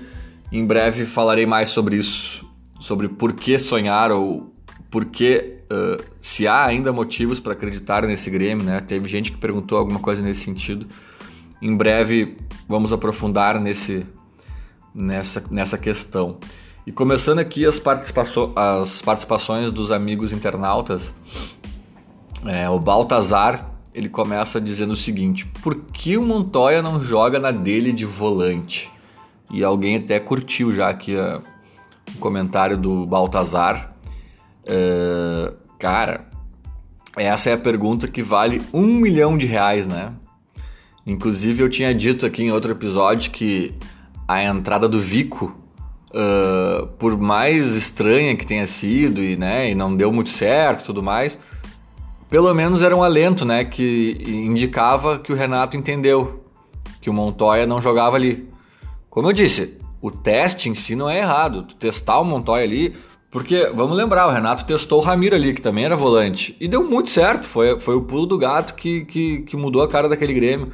Em 0.50 0.66
breve 0.66 1.04
falarei 1.04 1.46
mais 1.46 1.68
sobre 1.68 1.96
isso, 1.96 2.44
sobre 2.80 3.08
por 3.08 3.32
que 3.32 3.58
sonhar 3.58 4.10
ou 4.10 4.52
por 4.90 5.04
que 5.06 5.58
uh, 5.70 6.02
se 6.20 6.46
há 6.46 6.64
ainda 6.64 6.92
motivos 6.92 7.40
para 7.40 7.52
acreditar 7.52 8.06
nesse 8.06 8.30
Grêmio, 8.30 8.64
né? 8.64 8.80
Teve 8.80 9.08
gente 9.08 9.32
que 9.32 9.38
perguntou 9.38 9.78
alguma 9.78 10.00
coisa 10.00 10.22
nesse 10.22 10.40
sentido. 10.42 10.86
Em 11.64 11.74
breve 11.74 12.36
vamos 12.68 12.92
aprofundar 12.92 13.58
nesse, 13.58 14.06
nessa, 14.94 15.42
nessa 15.50 15.78
questão. 15.78 16.36
E 16.86 16.92
começando 16.92 17.38
aqui 17.38 17.64
as, 17.64 17.78
participaço 17.78 18.52
as 18.54 19.00
participações 19.00 19.72
dos 19.72 19.90
amigos 19.90 20.30
internautas, 20.30 21.14
é, 22.44 22.68
o 22.68 22.78
Baltazar 22.78 23.70
ele 23.94 24.10
começa 24.10 24.60
dizendo 24.60 24.92
o 24.92 24.96
seguinte: 24.96 25.46
por 25.62 25.74
que 25.90 26.18
o 26.18 26.22
Montoya 26.22 26.82
não 26.82 27.02
joga 27.02 27.38
na 27.38 27.50
dele 27.50 27.94
de 27.94 28.04
volante? 28.04 28.90
E 29.50 29.64
alguém 29.64 29.96
até 29.96 30.20
curtiu 30.20 30.70
já 30.70 30.90
aqui 30.90 31.16
a, 31.18 31.40
o 32.14 32.18
comentário 32.18 32.76
do 32.76 33.06
Baltazar. 33.06 33.96
É, 34.66 35.50
cara, 35.78 36.28
essa 37.16 37.48
é 37.48 37.54
a 37.54 37.58
pergunta 37.58 38.06
que 38.06 38.22
vale 38.22 38.60
um 38.70 38.86
milhão 38.96 39.38
de 39.38 39.46
reais, 39.46 39.86
né? 39.86 40.12
Inclusive 41.06 41.62
eu 41.62 41.68
tinha 41.68 41.94
dito 41.94 42.24
aqui 42.24 42.44
em 42.44 42.50
outro 42.50 42.72
episódio 42.72 43.30
que 43.30 43.74
a 44.26 44.42
entrada 44.42 44.88
do 44.88 44.98
Vico, 44.98 45.54
uh, 46.10 46.86
por 46.98 47.18
mais 47.18 47.74
estranha 47.74 48.34
que 48.36 48.46
tenha 48.46 48.66
sido 48.66 49.22
e, 49.22 49.36
né, 49.36 49.70
e 49.70 49.74
não 49.74 49.94
deu 49.94 50.10
muito 50.10 50.30
certo 50.30 50.82
e 50.82 50.84
tudo 50.84 51.02
mais, 51.02 51.38
pelo 52.30 52.52
menos 52.54 52.82
era 52.82 52.96
um 52.96 53.02
alento, 53.02 53.44
né, 53.44 53.64
que 53.64 54.18
indicava 54.26 55.18
que 55.18 55.32
o 55.32 55.36
Renato 55.36 55.76
entendeu 55.76 56.42
que 57.00 57.10
o 57.10 57.12
Montoya 57.12 57.66
não 57.66 57.82
jogava 57.82 58.16
ali. 58.16 58.48
Como 59.10 59.28
eu 59.28 59.32
disse, 59.32 59.78
o 60.00 60.10
teste 60.10 60.68
em 60.68 60.74
si 60.74 60.96
não 60.96 61.08
é 61.08 61.18
errado. 61.18 61.62
Tu 61.62 61.76
testar 61.76 62.18
o 62.18 62.24
Montoya 62.24 62.64
ali, 62.64 62.94
porque 63.30 63.70
vamos 63.74 63.96
lembrar, 63.96 64.26
o 64.26 64.30
Renato 64.30 64.64
testou 64.64 65.00
o 65.00 65.04
Ramiro 65.04 65.36
ali, 65.36 65.52
que 65.52 65.60
também 65.60 65.84
era 65.84 65.96
volante, 65.96 66.56
e 66.58 66.66
deu 66.66 66.82
muito 66.82 67.10
certo. 67.10 67.46
Foi, 67.46 67.78
foi 67.78 67.94
o 67.94 68.02
pulo 68.02 68.26
do 68.26 68.38
gato 68.38 68.74
que, 68.74 69.04
que, 69.04 69.38
que 69.40 69.56
mudou 69.56 69.82
a 69.82 69.88
cara 69.88 70.08
daquele 70.08 70.32
Grêmio. 70.32 70.72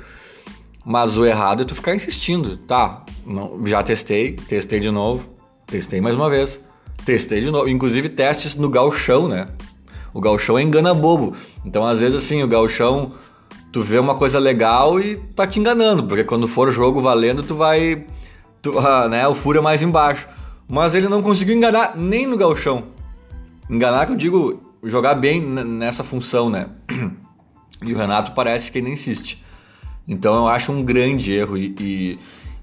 Mas 0.84 1.16
o 1.16 1.24
errado 1.24 1.62
é 1.62 1.64
tu 1.64 1.74
ficar 1.74 1.94
insistindo. 1.94 2.56
Tá, 2.56 3.04
não, 3.26 3.66
já 3.66 3.82
testei, 3.82 4.32
testei 4.32 4.80
de 4.80 4.90
novo, 4.90 5.28
testei 5.66 6.00
mais 6.00 6.14
uma 6.16 6.30
vez, 6.30 6.58
testei 7.04 7.40
de 7.40 7.50
novo. 7.50 7.68
Inclusive 7.68 8.08
testes 8.08 8.54
no 8.54 8.68
galchão, 8.68 9.28
né? 9.28 9.48
O 10.12 10.20
galchão 10.20 10.58
é 10.58 10.62
engana 10.62 10.92
bobo. 10.92 11.34
Então, 11.64 11.84
às 11.84 12.00
vezes, 12.00 12.16
assim, 12.16 12.42
o 12.42 12.48
galchão, 12.48 13.12
tu 13.72 13.82
vê 13.82 13.98
uma 13.98 14.14
coisa 14.14 14.38
legal 14.38 14.98
e 14.98 15.16
tá 15.36 15.46
te 15.46 15.60
enganando, 15.60 16.04
porque 16.04 16.24
quando 16.24 16.48
for 16.48 16.68
o 16.68 16.72
jogo 16.72 17.00
valendo, 17.00 17.42
tu 17.42 17.54
vai. 17.54 18.04
Tu, 18.62 18.76
ah, 18.80 19.08
né, 19.08 19.28
o 19.28 19.34
furo 19.34 19.58
é 19.58 19.62
mais 19.62 19.82
embaixo. 19.82 20.28
Mas 20.68 20.94
ele 20.94 21.08
não 21.08 21.22
conseguiu 21.22 21.56
enganar 21.56 21.96
nem 21.96 22.26
no 22.26 22.36
galchão. 22.36 22.84
Enganar, 23.68 24.06
que 24.06 24.12
eu 24.12 24.16
digo, 24.16 24.60
jogar 24.84 25.14
bem 25.14 25.40
nessa 25.40 26.02
função, 26.02 26.48
né? 26.48 26.66
E 27.82 27.94
o 27.94 27.96
Renato 27.96 28.32
parece 28.32 28.70
que 28.70 28.76
ele 28.76 28.90
insiste. 28.90 29.42
Então 30.10 30.34
eu 30.34 30.48
acho 30.48 30.72
um 30.72 30.82
grande 30.82 31.32
erro 31.32 31.56
e, 31.56 31.72
e, 31.78 32.18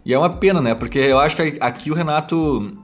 e, 0.05 0.13
é 0.13 0.19
uma 0.19 0.29
pena, 0.29 0.59
né? 0.61 0.75
Porque 0.75 0.99
eu 0.99 1.17
acho 1.17 1.37
que 1.37 1.57
aqui 1.61 1.89
o 1.89 1.93
Renato 1.93 2.77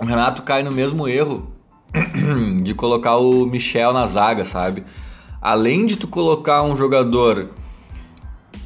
o 0.00 0.06
Renato 0.06 0.42
cai 0.42 0.62
no 0.62 0.70
mesmo 0.70 1.08
erro 1.08 1.52
de 2.62 2.74
colocar 2.74 3.16
o 3.16 3.44
Michel 3.44 3.92
na 3.92 4.06
zaga, 4.06 4.44
sabe? 4.44 4.84
Além 5.40 5.84
de 5.84 5.96
tu 5.96 6.06
colocar 6.06 6.62
um 6.62 6.76
jogador 6.76 7.50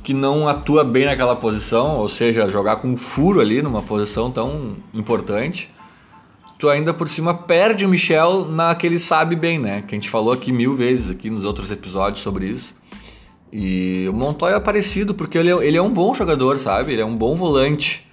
que 0.03 0.13
não 0.13 0.47
atua 0.47 0.85
bem 0.85 1.07
naquela 1.07 1.35
posição, 1.35 1.97
ou 1.97 2.09
seja, 2.09 2.47
jogar 2.47 2.77
com 2.77 2.89
um 2.89 2.97
furo 2.97 3.41
ali 3.41 3.63
numa 3.63 3.83
posição 3.83 4.31
tão 4.31 4.77
importante, 4.93 5.71
tu 6.59 6.69
ainda 6.69 6.93
por 6.93 7.09
cima 7.09 7.33
perde 7.33 7.87
o 7.87 7.89
Michel 7.89 8.45
naquele 8.45 8.99
sabe 8.99 9.35
bem, 9.35 9.59
né? 9.59 9.81
Que 9.81 9.95
a 9.95 9.97
gente 9.97 10.11
falou 10.11 10.35
aqui 10.35 10.53
mil 10.53 10.77
vezes 10.77 11.11
aqui 11.11 11.31
nos 11.31 11.45
outros 11.45 11.71
episódios 11.71 12.23
sobre 12.23 12.47
isso. 12.47 12.75
E 13.53 14.07
o 14.09 14.13
Montoya 14.13 14.57
é 14.57 14.61
parecido 14.61 15.15
porque 15.15 15.39
ele 15.39 15.51
é, 15.51 15.67
ele 15.67 15.77
é 15.77 15.83
um 15.83 15.93
bom 15.93 16.15
jogador, 16.15 16.59
sabe? 16.59 16.93
Ele 16.93 17.03
é 17.03 17.07
um 17.07 17.17
bom 17.17 17.35
volante. 17.35 18.07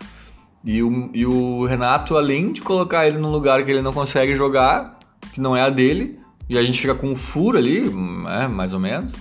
E 0.64 0.82
o, 0.82 1.10
e 1.14 1.26
o 1.26 1.66
Renato, 1.66 2.16
além 2.16 2.54
de 2.54 2.62
colocar 2.62 3.06
ele 3.06 3.18
num 3.18 3.32
lugar 3.32 3.64
que 3.64 3.72
ele 3.72 3.82
não 3.82 3.92
consegue 3.92 4.36
jogar, 4.36 4.98
que 5.34 5.42
não 5.42 5.56
é 5.56 5.62
a 5.62 5.70
dele, 5.70 6.20
e 6.50 6.58
a 6.58 6.64
gente 6.64 6.80
fica 6.80 6.96
com 6.96 7.08
um 7.08 7.16
furo 7.16 7.58
ali, 7.58 7.92
é, 8.40 8.48
mais 8.48 8.74
ou 8.74 8.80
menos. 8.80 9.14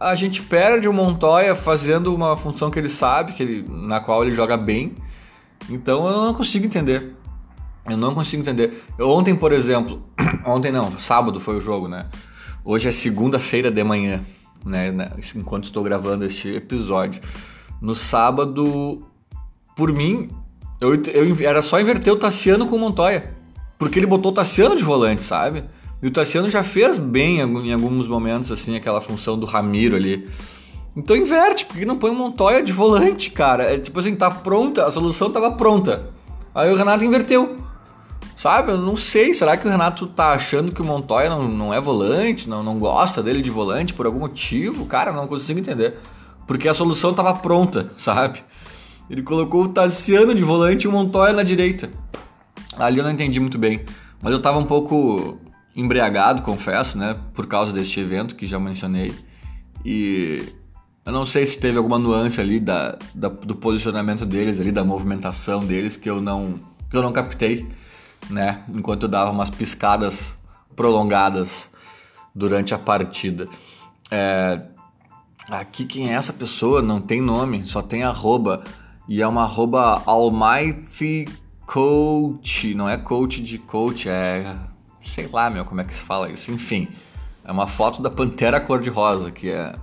A 0.00 0.14
gente 0.14 0.42
perde 0.42 0.88
o 0.88 0.92
Montoya 0.92 1.54
fazendo 1.54 2.14
uma 2.14 2.36
função 2.36 2.70
que 2.70 2.78
ele 2.78 2.88
sabe, 2.88 3.32
que 3.32 3.42
ele, 3.42 3.64
na 3.68 4.00
qual 4.00 4.24
ele 4.24 4.34
joga 4.34 4.56
bem. 4.56 4.94
Então 5.68 6.08
eu 6.08 6.22
não 6.22 6.34
consigo 6.34 6.64
entender. 6.64 7.14
Eu 7.88 7.96
não 7.96 8.14
consigo 8.14 8.42
entender. 8.42 8.84
Eu, 8.98 9.08
ontem, 9.10 9.34
por 9.34 9.52
exemplo, 9.52 10.02
ontem 10.44 10.70
não, 10.70 10.98
sábado 10.98 11.40
foi 11.40 11.56
o 11.56 11.60
jogo, 11.60 11.88
né? 11.88 12.06
Hoje 12.64 12.88
é 12.88 12.90
segunda-feira 12.90 13.70
de 13.70 13.82
manhã, 13.82 14.24
né? 14.68 14.92
Enquanto 15.34 15.64
estou 15.64 15.82
gravando 15.82 16.24
este 16.24 16.48
episódio. 16.48 17.20
No 17.80 17.94
sábado, 17.94 19.02
por 19.76 19.92
mim, 19.92 20.30
eu, 20.80 20.94
eu 20.94 21.48
era 21.48 21.62
só 21.62 21.80
inverter 21.80 22.12
o 22.12 22.16
Tassiano 22.16 22.66
com 22.66 22.76
o 22.76 22.78
Montoya. 22.78 23.34
Porque 23.78 23.98
ele 23.98 24.06
botou 24.06 24.32
o 24.32 24.34
Tassiano 24.34 24.76
de 24.76 24.84
volante, 24.84 25.22
sabe? 25.22 25.64
E 26.02 26.06
o 26.06 26.10
Tassiano 26.10 26.48
já 26.48 26.62
fez 26.62 26.98
bem 26.98 27.38
em 27.40 27.72
alguns 27.72 28.06
momentos, 28.06 28.52
assim, 28.52 28.76
aquela 28.76 29.00
função 29.00 29.38
do 29.38 29.46
Ramiro 29.46 29.96
ali. 29.96 30.28
Então 30.96 31.16
inverte, 31.16 31.64
porque 31.64 31.84
não 31.84 31.96
põe 31.96 32.10
o 32.10 32.14
Montoya 32.14 32.62
de 32.62 32.72
volante, 32.72 33.30
cara. 33.30 33.72
É 33.72 33.78
tipo 33.78 33.98
assim, 34.00 34.16
tá 34.16 34.30
pronta, 34.30 34.84
a 34.84 34.90
solução 34.90 35.30
tava 35.30 35.52
pronta. 35.52 36.10
Aí 36.54 36.72
o 36.72 36.76
Renato 36.76 37.04
inverteu. 37.04 37.56
Sabe? 38.38 38.70
Eu 38.70 38.78
não 38.78 38.96
sei. 38.96 39.34
Será 39.34 39.56
que 39.56 39.66
o 39.66 39.70
Renato 39.70 40.06
tá 40.06 40.32
achando 40.32 40.70
que 40.70 40.80
o 40.80 40.84
Montoya 40.84 41.28
não, 41.28 41.48
não 41.48 41.74
é 41.74 41.80
volante, 41.80 42.48
não, 42.48 42.62
não 42.62 42.78
gosta 42.78 43.20
dele 43.20 43.42
de 43.42 43.50
volante 43.50 43.92
por 43.92 44.06
algum 44.06 44.20
motivo? 44.20 44.86
Cara, 44.86 45.10
não 45.10 45.26
consigo 45.26 45.58
entender. 45.58 45.98
Porque 46.46 46.68
a 46.68 46.72
solução 46.72 47.12
tava 47.12 47.34
pronta, 47.34 47.90
sabe? 47.98 48.44
Ele 49.10 49.22
colocou 49.22 49.64
o 49.64 49.68
Tassiano 49.68 50.32
de 50.36 50.44
volante 50.44 50.84
e 50.84 50.88
o 50.88 50.92
Montoya 50.92 51.32
na 51.32 51.42
direita. 51.42 51.90
Ali 52.78 52.98
eu 52.98 53.04
não 53.04 53.10
entendi 53.10 53.40
muito 53.40 53.58
bem, 53.58 53.84
mas 54.22 54.30
eu 54.30 54.38
estava 54.38 54.56
um 54.56 54.64
pouco 54.64 55.36
embriagado, 55.74 56.42
confesso, 56.42 56.96
né, 56.96 57.16
por 57.34 57.46
causa 57.48 57.72
deste 57.72 57.98
evento 57.98 58.36
que 58.36 58.46
já 58.46 58.60
mencionei. 58.60 59.12
E 59.84 60.44
eu 61.04 61.10
não 61.10 61.26
sei 61.26 61.44
se 61.44 61.58
teve 61.58 61.76
alguma 61.76 61.98
nuance 61.98 62.40
ali 62.40 62.60
da, 62.60 62.96
da, 63.12 63.28
do 63.28 63.56
posicionamento 63.56 64.24
deles 64.24 64.60
ali, 64.60 64.70
da 64.70 64.84
movimentação 64.84 65.64
deles 65.64 65.96
que 65.96 66.08
eu 66.08 66.20
não 66.20 66.60
que 66.88 66.96
eu 66.96 67.02
não 67.02 67.12
captei, 67.12 67.66
né, 68.30 68.62
enquanto 68.68 69.04
eu 69.04 69.08
dava 69.08 69.30
umas 69.30 69.50
piscadas 69.50 70.36
prolongadas 70.74 71.70
durante 72.34 72.74
a 72.74 72.78
partida. 72.78 73.48
É, 74.10 74.60
aqui 75.50 75.84
quem 75.84 76.10
é 76.10 76.14
essa 76.14 76.32
pessoa? 76.32 76.80
Não 76.80 77.00
tem 77.00 77.20
nome, 77.20 77.66
só 77.66 77.82
tem 77.82 78.02
arroba. 78.02 78.62
E 79.08 79.22
é 79.22 79.26
uma 79.26 79.44
arroba 79.44 80.02
Almighty 80.04 81.26
coach, 81.66 82.74
não 82.74 82.88
é 82.88 82.96
coach 82.96 83.42
de 83.42 83.58
coach, 83.58 84.08
é 84.08 84.56
sei 85.04 85.28
lá, 85.32 85.50
meu, 85.50 85.64
como 85.64 85.80
é 85.80 85.84
que 85.84 85.94
se 85.94 86.02
fala 86.02 86.30
isso? 86.30 86.50
Enfim, 86.50 86.88
é 87.44 87.50
uma 87.50 87.66
foto 87.66 88.00
da 88.00 88.10
pantera 88.10 88.60
cor-de-rosa 88.60 89.30
que 89.30 89.50
é 89.50 89.74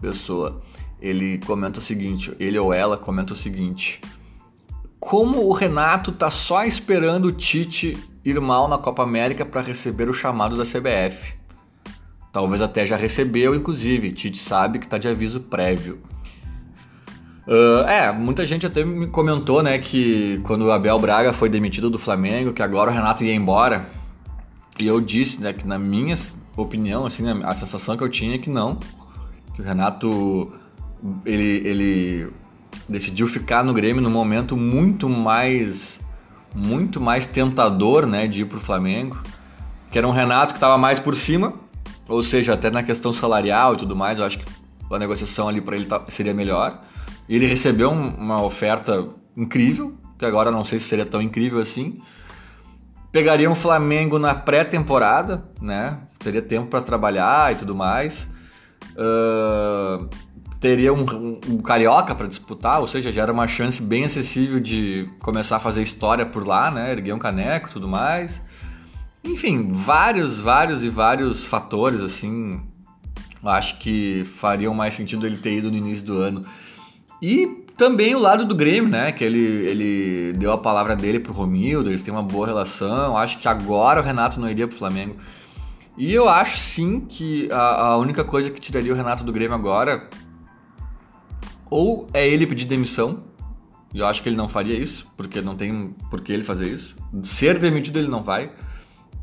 pessoa. 0.00 0.60
Ele 1.00 1.38
comenta 1.38 1.78
o 1.78 1.82
seguinte, 1.82 2.34
ele 2.38 2.58
ou 2.58 2.72
ela 2.72 2.96
comenta 2.96 3.32
o 3.32 3.36
seguinte: 3.36 4.00
Como 5.00 5.46
o 5.46 5.52
Renato 5.52 6.12
tá 6.12 6.30
só 6.30 6.62
esperando 6.64 7.24
o 7.24 7.32
Tite 7.32 7.98
ir 8.22 8.38
mal 8.38 8.68
na 8.68 8.76
Copa 8.76 9.02
América 9.02 9.46
para 9.46 9.62
receber 9.62 10.10
o 10.10 10.14
chamado 10.14 10.58
da 10.58 10.64
CBF. 10.64 11.34
Talvez 12.30 12.60
até 12.60 12.84
já 12.84 12.96
recebeu, 12.96 13.54
inclusive. 13.54 14.12
Tite 14.12 14.38
sabe 14.38 14.78
que 14.78 14.86
tá 14.86 14.98
de 14.98 15.08
aviso 15.08 15.40
prévio. 15.40 16.02
Uh, 17.46 17.88
é, 17.88 18.12
muita 18.12 18.44
gente 18.44 18.66
até 18.66 18.84
me 18.84 19.06
comentou, 19.08 19.62
né, 19.62 19.78
que 19.78 20.38
quando 20.44 20.66
o 20.66 20.70
Abel 20.70 20.98
Braga 20.98 21.32
foi 21.32 21.48
demitido 21.48 21.90
do 21.90 21.98
Flamengo, 21.98 22.52
que 22.52 22.62
agora 22.62 22.90
o 22.90 22.94
Renato 22.94 23.24
ia 23.24 23.34
embora. 23.34 23.86
E 24.78 24.86
eu 24.86 25.00
disse, 25.00 25.40
né, 25.40 25.52
que 25.52 25.66
na 25.66 25.78
minha 25.78 26.16
opinião, 26.56 27.06
assim, 27.06 27.24
a 27.42 27.54
sensação 27.54 27.96
que 27.96 28.04
eu 28.04 28.08
tinha 28.08 28.34
é 28.34 28.38
que 28.38 28.50
não. 28.50 28.78
Que 29.54 29.62
o 29.62 29.64
Renato, 29.64 30.52
ele, 31.24 31.66
ele 31.66 32.28
decidiu 32.90 33.26
ficar 33.26 33.64
no 33.64 33.72
Grêmio 33.72 34.02
num 34.02 34.10
momento 34.10 34.56
muito 34.56 35.08
mais 35.08 36.00
muito 36.54 37.00
mais 37.00 37.26
tentador, 37.26 38.06
né, 38.06 38.26
de 38.26 38.42
ir 38.42 38.44
pro 38.44 38.60
Flamengo, 38.60 39.16
que 39.90 39.98
era 39.98 40.06
um 40.06 40.10
Renato 40.10 40.52
que 40.52 40.58
estava 40.58 40.76
mais 40.76 40.98
por 40.98 41.14
cima, 41.14 41.54
ou 42.08 42.22
seja, 42.22 42.54
até 42.54 42.70
na 42.70 42.82
questão 42.82 43.12
salarial 43.12 43.74
e 43.74 43.76
tudo 43.76 43.94
mais, 43.94 44.18
eu 44.18 44.24
acho 44.24 44.38
que 44.38 44.44
a 44.90 44.98
negociação 44.98 45.48
ali 45.48 45.60
para 45.60 45.76
ele 45.76 45.84
tá, 45.84 46.02
seria 46.08 46.34
melhor. 46.34 46.82
Ele 47.28 47.46
recebeu 47.46 47.90
um, 47.90 48.08
uma 48.16 48.42
oferta 48.42 49.06
incrível, 49.36 49.94
que 50.18 50.24
agora 50.24 50.50
não 50.50 50.64
sei 50.64 50.80
se 50.80 50.86
seria 50.86 51.06
tão 51.06 51.22
incrível 51.22 51.60
assim. 51.60 51.98
Pegaria 53.12 53.48
um 53.50 53.54
Flamengo 53.54 54.18
na 54.18 54.34
pré-temporada, 54.34 55.42
né? 55.60 56.00
Teria 56.18 56.42
tempo 56.42 56.66
para 56.66 56.80
trabalhar 56.80 57.52
e 57.52 57.56
tudo 57.56 57.74
mais. 57.74 58.28
Uh, 58.96 60.08
teria 60.60 60.92
um, 60.92 61.00
um, 61.02 61.40
um 61.48 61.58
carioca 61.58 62.14
para 62.14 62.26
disputar, 62.26 62.80
ou 62.80 62.86
seja, 62.86 63.10
já 63.10 63.22
era 63.22 63.32
uma 63.32 63.48
chance 63.48 63.82
bem 63.82 64.04
acessível 64.04 64.60
de 64.60 65.08
começar 65.20 65.56
a 65.56 65.60
fazer 65.60 65.82
história 65.82 66.26
por 66.26 66.46
lá, 66.46 66.70
né? 66.70 66.92
Erguer 66.92 67.14
um 67.14 67.18
caneco 67.18 67.70
tudo 67.70 67.88
mais. 67.88 68.42
Enfim, 69.24 69.72
vários, 69.72 70.38
vários 70.38 70.84
e 70.84 70.90
vários 70.90 71.46
fatores, 71.46 72.02
assim, 72.02 72.60
acho 73.42 73.78
que 73.78 74.22
fariam 74.24 74.74
mais 74.74 74.92
sentido 74.92 75.26
ele 75.26 75.38
ter 75.38 75.54
ido 75.56 75.70
no 75.70 75.76
início 75.76 76.04
do 76.04 76.18
ano. 76.18 76.44
E 77.22 77.64
também 77.76 78.14
o 78.14 78.18
lado 78.18 78.44
do 78.44 78.54
Grêmio, 78.54 78.90
né? 78.90 79.12
Que 79.12 79.24
ele, 79.24 79.38
ele 79.38 80.32
deu 80.34 80.52
a 80.52 80.58
palavra 80.58 80.94
dele 80.94 81.18
pro 81.18 81.32
Romildo, 81.32 81.88
eles 81.88 82.02
têm 82.02 82.12
uma 82.12 82.22
boa 82.22 82.46
relação. 82.46 83.16
Acho 83.16 83.38
que 83.38 83.48
agora 83.48 84.00
o 84.00 84.04
Renato 84.04 84.38
não 84.38 84.48
iria 84.48 84.68
pro 84.68 84.76
Flamengo. 84.76 85.16
E 85.96 86.12
eu 86.12 86.28
acho 86.28 86.58
sim 86.58 87.00
que 87.00 87.48
a, 87.50 87.86
a 87.86 87.96
única 87.96 88.24
coisa 88.24 88.50
que 88.50 88.60
tiraria 88.60 88.92
o 88.92 88.96
Renato 88.96 89.24
do 89.24 89.32
Grêmio 89.32 89.54
agora 89.54 90.08
ou 91.70 92.08
é 92.12 92.28
ele 92.28 92.46
pedir 92.46 92.66
demissão, 92.66 93.22
e 93.94 94.00
eu 94.00 94.06
acho 94.06 94.22
que 94.22 94.28
ele 94.28 94.36
não 94.36 94.48
faria 94.48 94.76
isso, 94.76 95.06
porque 95.16 95.40
não 95.40 95.56
tem 95.56 95.94
por 96.10 96.20
que 96.20 96.32
ele 96.32 96.44
fazer 96.44 96.66
isso. 96.66 96.94
Ser 97.22 97.58
demitido 97.58 97.98
ele 97.98 98.08
não 98.08 98.22
vai. 98.22 98.50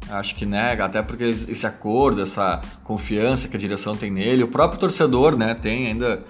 Acho 0.10 0.36
que 0.36 0.46
nega, 0.46 0.86
até 0.86 1.02
porque 1.02 1.24
esse 1.24 1.66
acordo, 1.66 2.22
essa 2.22 2.62
confiança 2.84 3.48
que 3.48 3.58
a 3.58 3.60
direção 3.60 3.96
tem 3.96 4.12
nele, 4.12 4.44
o 4.44 4.48
próprio 4.48 4.80
torcedor, 4.80 5.36
né, 5.36 5.54
tem 5.54 5.88
ainda, 5.88 6.24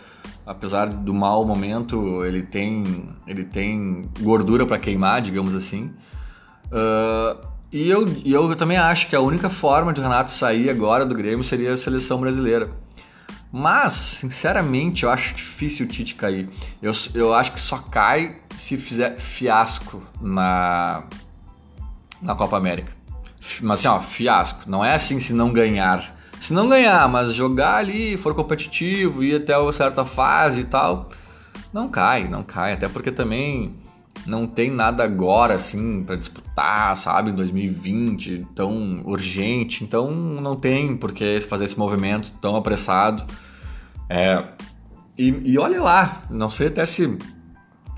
apesar 0.46 0.88
do 0.88 1.14
mau 1.14 1.46
momento, 1.46 2.24
ele 2.26 2.42
tem, 2.42 3.10
ele 3.28 3.44
tem 3.44 4.10
gordura 4.20 4.66
para 4.66 4.80
queimar, 4.80 5.22
digamos 5.22 5.54
assim. 5.54 5.92
Uh, 6.68 7.48
e 7.72 7.90
eu, 7.90 8.06
eu 8.26 8.56
também 8.56 8.78
acho 8.78 9.10
que 9.10 9.16
a 9.16 9.22
única 9.22 9.50
forma 9.50 9.92
de 9.92 10.00
o 10.00 10.04
Renato 10.04 10.32
sair 10.32 10.70
agora 10.70 11.06
do 11.06 11.14
Grêmio 11.14 11.44
seria 11.44 11.74
a 11.74 11.78
seleção 11.78 12.20
brasileira. 12.20 12.70
Mas, 13.52 13.94
sinceramente, 13.94 15.04
eu 15.04 15.10
acho 15.10 15.34
difícil 15.34 15.86
o 15.86 15.90
Tite 15.90 16.16
cair. 16.16 16.50
Eu, 16.82 16.92
eu 17.14 17.34
acho 17.34 17.54
que 17.54 17.60
só 17.60 17.78
cai 17.78 18.36
se 18.56 18.78
fizer 18.78 19.18
fiasco 19.18 20.04
na, 20.22 21.04
na 22.22 22.36
Copa 22.36 22.58
América. 22.58 22.92
Mas 23.62 23.80
assim, 23.80 23.88
ó, 23.88 24.00
fiasco. 24.00 24.62
Não 24.68 24.84
é 24.84 24.94
assim 24.94 25.20
se 25.20 25.34
não 25.34 25.54
ganhar. 25.54 26.16
Se 26.40 26.54
não 26.54 26.68
ganhar, 26.68 27.08
mas 27.08 27.34
jogar 27.34 27.78
ali, 27.78 28.18
for 28.18 28.36
competitivo, 28.36 29.24
ir 29.24 29.36
até 29.36 29.58
uma 29.58 29.72
certa 29.72 30.06
fase 30.06 30.62
e 30.62 30.64
tal, 30.66 31.10
não 31.74 31.90
cai, 31.90 32.28
não 32.28 32.44
cai. 32.44 32.74
Até 32.74 32.88
porque 32.88 33.12
também 33.12 33.74
não 34.26 34.48
tem 34.48 34.70
nada 34.72 35.04
agora 35.04 35.54
assim 35.54 36.04
para 36.04 36.16
disputar, 36.16 36.96
sabe, 36.96 37.32
em 37.32 37.36
2020, 37.36 38.48
tão 38.56 39.02
urgente. 39.06 39.84
Então 39.84 40.12
não 40.12 40.56
tem 40.56 40.96
por 40.96 41.12
que 41.12 41.40
fazer 41.42 41.66
esse 41.66 41.78
movimento 41.78 42.32
tão 42.42 42.56
apressado. 42.56 43.26
É, 44.10 44.44
e, 45.18 45.30
e 45.46 45.58
olha 45.58 45.82
lá, 45.82 46.24
não 46.30 46.50
sei 46.50 46.68
até 46.68 46.86
se 46.86 47.18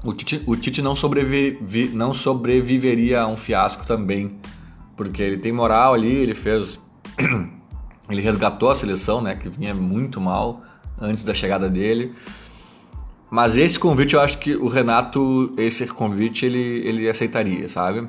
o 0.03 0.13
Tite, 0.13 0.41
o 0.45 0.55
Tite 0.55 0.81
não, 0.81 0.95
sobrevive, 0.95 1.89
não 1.93 2.13
sobreviveria 2.13 3.21
a 3.21 3.27
um 3.27 3.35
fiasco 3.35 3.85
também, 3.85 4.39
porque 4.95 5.21
ele 5.21 5.37
tem 5.37 5.51
moral 5.51 5.93
ali, 5.93 6.15
ele 6.15 6.33
fez. 6.33 6.79
ele 8.09 8.21
resgatou 8.21 8.71
a 8.71 8.75
seleção, 8.75 9.21
né, 9.21 9.35
que 9.35 9.49
vinha 9.49 9.73
muito 9.73 10.21
mal 10.21 10.63
antes 10.99 11.23
da 11.23 11.33
chegada 11.33 11.69
dele. 11.69 12.13
Mas 13.29 13.57
esse 13.57 13.77
convite 13.77 14.15
eu 14.15 14.21
acho 14.21 14.39
que 14.39 14.55
o 14.55 14.67
Renato, 14.67 15.51
esse 15.57 15.85
convite 15.87 16.45
ele, 16.45 16.87
ele 16.87 17.09
aceitaria, 17.09 17.69
sabe? 17.69 18.07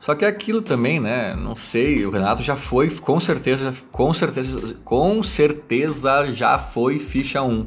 Só 0.00 0.14
que 0.14 0.24
é 0.24 0.28
aquilo 0.28 0.62
também, 0.62 1.00
né? 1.00 1.34
Não 1.34 1.56
sei, 1.56 2.04
o 2.04 2.10
Renato 2.10 2.42
já 2.42 2.56
foi, 2.56 2.90
com 2.90 3.18
certeza, 3.18 3.72
com 3.90 4.12
certeza, 4.12 4.76
com 4.84 5.22
certeza 5.22 6.32
já 6.32 6.58
foi 6.58 6.98
ficha 6.98 7.42
1 7.42 7.66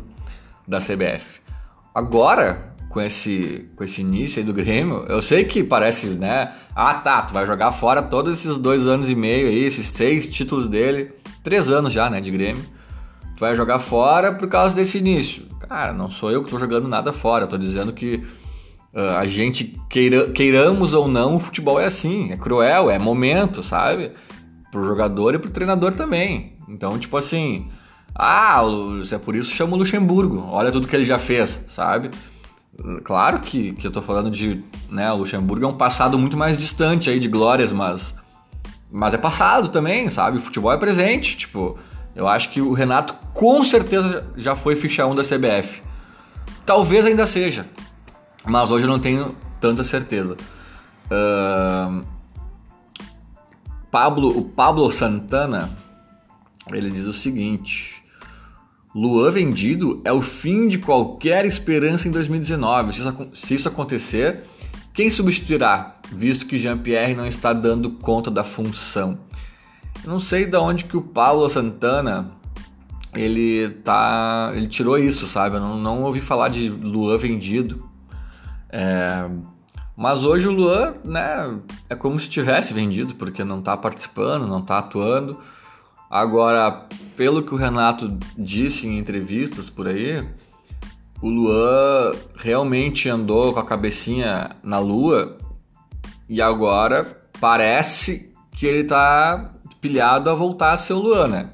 da 0.67 0.79
CBF. 0.79 1.41
Agora, 1.93 2.73
com 2.89 3.01
esse, 3.01 3.69
com 3.75 3.83
esse 3.83 4.01
início 4.01 4.39
aí 4.39 4.45
do 4.45 4.53
Grêmio, 4.53 5.05
eu 5.07 5.21
sei 5.21 5.43
que 5.43 5.63
parece, 5.63 6.07
né? 6.09 6.53
Ah, 6.75 6.95
tá, 6.95 7.21
tu 7.21 7.33
vai 7.33 7.45
jogar 7.45 7.71
fora 7.71 8.01
todos 8.01 8.39
esses 8.39 8.57
dois 8.57 8.87
anos 8.87 9.09
e 9.09 9.15
meio 9.15 9.47
aí, 9.47 9.63
esses 9.63 9.91
três 9.91 10.27
títulos 10.27 10.67
dele, 10.67 11.11
três 11.43 11.69
anos 11.69 11.93
já, 11.93 12.09
né, 12.09 12.19
de 12.19 12.31
Grêmio. 12.31 12.63
Tu 13.35 13.39
vai 13.39 13.55
jogar 13.55 13.79
fora 13.79 14.33
por 14.33 14.47
causa 14.47 14.75
desse 14.75 14.97
início. 14.97 15.45
Cara, 15.69 15.93
não 15.93 16.09
sou 16.09 16.31
eu 16.31 16.39
que 16.41 16.47
estou 16.47 16.59
jogando 16.59 16.87
nada 16.87 17.13
fora. 17.13 17.43
Estou 17.43 17.59
dizendo 17.59 17.93
que 17.93 18.25
uh, 18.91 19.17
a 19.19 19.27
gente, 19.27 19.79
queira, 19.87 20.31
queiramos 20.31 20.95
ou 20.95 21.07
não, 21.07 21.35
o 21.35 21.39
futebol 21.39 21.79
é 21.79 21.85
assim. 21.85 22.31
É 22.31 22.37
cruel, 22.37 22.89
é 22.89 22.97
momento, 22.97 23.61
sabe? 23.61 24.11
Pro 24.71 24.83
jogador 24.83 25.35
e 25.35 25.39
pro 25.39 25.51
treinador 25.51 25.93
também. 25.93 26.53
Então, 26.67 26.97
tipo 26.97 27.15
assim... 27.15 27.67
Ah, 28.15 28.61
se 29.05 29.13
é 29.13 29.19
por 29.19 29.35
isso 29.35 29.53
chama 29.53 29.75
o 29.75 29.77
Luxemburgo. 29.77 30.43
Olha 30.49 30.71
tudo 30.71 30.87
que 30.87 30.95
ele 30.95 31.05
já 31.05 31.19
fez, 31.19 31.63
sabe? 31.67 32.09
Claro 33.03 33.39
que, 33.39 33.73
que 33.73 33.85
eu 33.85 33.91
tô 33.91 34.01
falando 34.01 34.31
de... 34.31 34.63
Né, 34.89 35.11
o 35.11 35.17
Luxemburgo 35.17 35.65
é 35.65 35.67
um 35.67 35.77
passado 35.77 36.17
muito 36.17 36.35
mais 36.35 36.57
distante 36.57 37.11
aí 37.11 37.19
de 37.19 37.27
glórias, 37.27 37.71
mas... 37.71 38.15
Mas 38.91 39.13
é 39.13 39.17
passado 39.19 39.69
também, 39.69 40.09
sabe? 40.09 40.39
O 40.39 40.41
futebol 40.41 40.73
é 40.73 40.77
presente, 40.77 41.37
tipo... 41.37 41.77
Eu 42.15 42.27
acho 42.27 42.49
que 42.49 42.61
o 42.61 42.73
Renato 42.73 43.13
com 43.33 43.63
certeza 43.63 44.27
já 44.35 44.55
foi 44.55 44.75
ficha 44.75 45.05
1 45.05 45.15
da 45.15 45.23
CBF. 45.23 45.81
Talvez 46.65 47.05
ainda 47.05 47.25
seja, 47.25 47.65
mas 48.45 48.71
hoje 48.71 48.85
eu 48.85 48.89
não 48.89 48.99
tenho 48.99 49.35
tanta 49.59 49.83
certeza. 49.83 50.35
Uh, 51.05 52.05
Pablo, 53.89 54.37
o 54.37 54.43
Pablo 54.43 54.91
Santana, 54.91 55.69
ele 56.71 56.91
diz 56.91 57.05
o 57.05 57.13
seguinte: 57.13 58.03
Luan 58.93 59.31
vendido 59.31 60.01
é 60.03 60.11
o 60.11 60.21
fim 60.21 60.67
de 60.67 60.77
qualquer 60.77 61.45
esperança 61.45 62.07
em 62.07 62.11
2019. 62.11 62.93
Se 62.93 62.99
isso, 62.99 63.27
se 63.33 63.53
isso 63.55 63.67
acontecer, 63.67 64.43
quem 64.93 65.09
substituirá, 65.09 65.95
visto 66.11 66.45
que 66.45 66.57
Jean-Pierre 66.57 67.15
não 67.15 67.25
está 67.25 67.53
dando 67.53 67.91
conta 67.91 68.29
da 68.29 68.43
função? 68.43 69.17
Não 70.09 70.19
sei 70.19 70.47
de 70.47 70.57
onde 70.57 70.85
que 70.85 70.97
o 70.97 71.03
Paulo 71.03 71.47
Santana 71.47 72.31
ele 73.13 73.69
tá, 73.83 74.51
ele 74.55 74.65
tirou 74.67 74.97
isso, 74.97 75.27
sabe? 75.27 75.57
Eu 75.57 75.59
não, 75.59 75.77
não 75.77 76.01
ouvi 76.01 76.19
falar 76.19 76.49
de 76.49 76.67
Luan 76.67 77.15
vendido. 77.15 77.87
É, 78.71 79.29
mas 79.95 80.25
hoje 80.25 80.47
o 80.47 80.51
Luan, 80.51 80.95
né, 81.05 81.59
é 81.87 81.93
como 81.93 82.19
se 82.19 82.27
tivesse 82.27 82.73
vendido, 82.73 83.13
porque 83.13 83.43
não 83.43 83.61
tá 83.61 83.77
participando, 83.77 84.47
não 84.47 84.63
tá 84.63 84.79
atuando. 84.79 85.37
Agora, 86.09 86.87
pelo 87.15 87.43
que 87.43 87.53
o 87.53 87.57
Renato 87.57 88.17
disse 88.35 88.87
em 88.87 88.97
entrevistas 88.97 89.69
por 89.69 89.87
aí, 89.87 90.27
o 91.21 91.29
Luan 91.29 92.15
realmente 92.35 93.07
andou 93.07 93.53
com 93.53 93.59
a 93.59 93.63
cabecinha 93.63 94.49
na 94.63 94.79
lua 94.79 95.37
e 96.27 96.41
agora 96.41 97.05
parece 97.39 98.33
que 98.51 98.65
ele 98.65 98.85
tá 98.85 99.53
pilhado 99.81 100.29
a 100.29 100.33
voltar 100.33 100.73
a 100.73 100.77
ser 100.77 100.93
o 100.93 100.99
Luan, 100.99 101.27
né? 101.27 101.49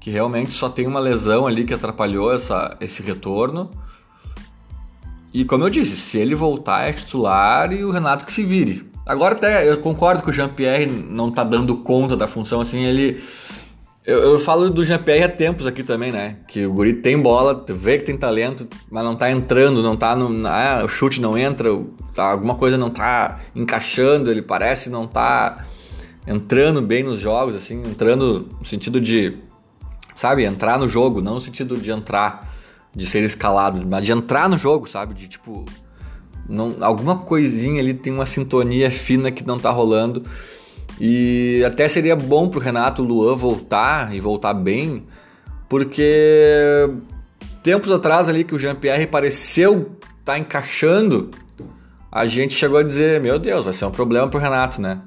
Que 0.00 0.10
realmente 0.10 0.52
só 0.52 0.68
tem 0.68 0.86
uma 0.86 1.00
lesão 1.00 1.46
ali 1.46 1.64
que 1.64 1.74
atrapalhou 1.74 2.32
essa, 2.32 2.76
esse 2.80 3.02
retorno. 3.02 3.70
E 5.32 5.44
como 5.44 5.64
eu 5.64 5.70
disse, 5.70 5.96
se 5.96 6.18
ele 6.18 6.34
voltar 6.34 6.88
é 6.88 6.92
titular 6.92 7.72
e 7.72 7.84
o 7.84 7.90
Renato 7.90 8.24
que 8.24 8.32
se 8.32 8.42
vire. 8.44 8.90
Agora 9.04 9.34
até 9.34 9.68
eu 9.68 9.78
concordo 9.78 10.22
que 10.22 10.30
o 10.30 10.32
Jean-Pierre 10.32 10.86
não 10.86 11.30
tá 11.30 11.44
dando 11.44 11.76
conta 11.76 12.16
da 12.16 12.26
função, 12.26 12.60
assim, 12.60 12.84
ele... 12.84 13.22
Eu, 14.04 14.20
eu 14.22 14.38
falo 14.38 14.70
do 14.70 14.84
Jean-Pierre 14.84 15.24
há 15.24 15.28
tempos 15.28 15.66
aqui 15.66 15.82
também, 15.82 16.10
né? 16.10 16.36
Que 16.48 16.64
o 16.64 16.72
guri 16.72 16.94
tem 16.94 17.20
bola, 17.20 17.62
vê 17.68 17.98
que 17.98 18.04
tem 18.04 18.16
talento, 18.16 18.66
mas 18.90 19.04
não 19.04 19.14
tá 19.14 19.30
entrando, 19.30 19.82
não 19.82 19.96
tá 19.96 20.16
no... 20.16 20.46
Ah, 20.46 20.82
o 20.84 20.88
chute 20.88 21.20
não 21.20 21.36
entra, 21.36 21.68
alguma 22.16 22.54
coisa 22.54 22.78
não 22.78 22.88
tá 22.88 23.36
encaixando, 23.54 24.30
ele 24.30 24.40
parece 24.40 24.88
não 24.88 25.06
tá 25.06 25.62
entrando 26.28 26.82
bem 26.82 27.02
nos 27.02 27.18
jogos, 27.18 27.56
assim, 27.56 27.82
entrando 27.88 28.46
no 28.60 28.66
sentido 28.66 29.00
de, 29.00 29.38
sabe, 30.14 30.44
entrar 30.44 30.78
no 30.78 30.86
jogo, 30.86 31.22
não 31.22 31.36
no 31.36 31.40
sentido 31.40 31.78
de 31.78 31.90
entrar, 31.90 32.46
de 32.94 33.06
ser 33.06 33.22
escalado, 33.22 33.84
mas 33.88 34.04
de 34.04 34.12
entrar 34.12 34.46
no 34.46 34.58
jogo, 34.58 34.86
sabe, 34.86 35.14
de 35.14 35.26
tipo, 35.26 35.64
não, 36.46 36.76
alguma 36.80 37.16
coisinha 37.16 37.80
ali 37.80 37.94
tem 37.94 38.12
uma 38.12 38.26
sintonia 38.26 38.90
fina 38.90 39.30
que 39.30 39.46
não 39.46 39.58
tá 39.58 39.70
rolando. 39.70 40.22
E 41.00 41.62
até 41.66 41.88
seria 41.88 42.16
bom 42.16 42.48
pro 42.48 42.60
Renato 42.60 43.02
Luan 43.02 43.34
voltar 43.34 44.14
e 44.14 44.20
voltar 44.20 44.52
bem, 44.52 45.06
porque 45.68 46.90
tempos 47.62 47.90
atrás 47.90 48.28
ali 48.28 48.44
que 48.44 48.54
o 48.54 48.58
Jean-Pierre 48.58 49.06
pareceu 49.06 49.96
estar 50.20 50.32
tá 50.32 50.38
encaixando, 50.38 51.30
a 52.10 52.26
gente 52.26 52.52
chegou 52.52 52.78
a 52.78 52.82
dizer, 52.82 53.20
meu 53.20 53.38
Deus, 53.38 53.64
vai 53.64 53.72
ser 53.72 53.86
um 53.86 53.90
problema 53.90 54.28
pro 54.28 54.40
Renato, 54.40 54.80
né? 54.80 55.00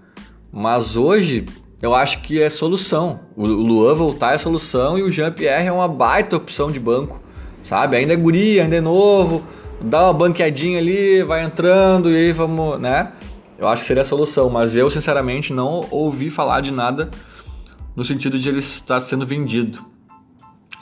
Mas 0.51 0.97
hoje 0.97 1.45
eu 1.81 1.95
acho 1.95 2.21
que 2.21 2.41
é 2.41 2.49
solução. 2.49 3.21
O 3.35 3.45
Luan 3.45 3.95
voltar 3.95 4.33
é 4.33 4.37
solução 4.37 4.99
e 4.99 5.03
o 5.03 5.11
Jean-Pierre 5.11 5.67
é 5.67 5.71
uma 5.71 5.87
baita 5.87 6.35
opção 6.35 6.71
de 6.71 6.79
banco, 6.79 7.19
sabe? 7.63 7.95
Ainda 7.95 8.13
é 8.13 8.15
guri, 8.15 8.59
ainda 8.59 8.75
é 8.75 8.81
novo, 8.81 9.43
dá 9.81 10.03
uma 10.03 10.13
banqueadinha 10.13 10.77
ali, 10.77 11.23
vai 11.23 11.43
entrando 11.43 12.11
e 12.11 12.15
aí 12.15 12.31
vamos, 12.31 12.79
né? 12.79 13.11
Eu 13.57 13.67
acho 13.67 13.81
que 13.81 13.87
seria 13.87 14.01
a 14.01 14.05
solução, 14.05 14.49
mas 14.49 14.75
eu 14.75 14.89
sinceramente 14.89 15.53
não 15.53 15.87
ouvi 15.91 16.29
falar 16.29 16.61
de 16.61 16.71
nada 16.71 17.09
no 17.95 18.03
sentido 18.03 18.37
de 18.37 18.49
ele 18.49 18.59
estar 18.59 18.99
sendo 18.99 19.25
vendido. 19.25 19.79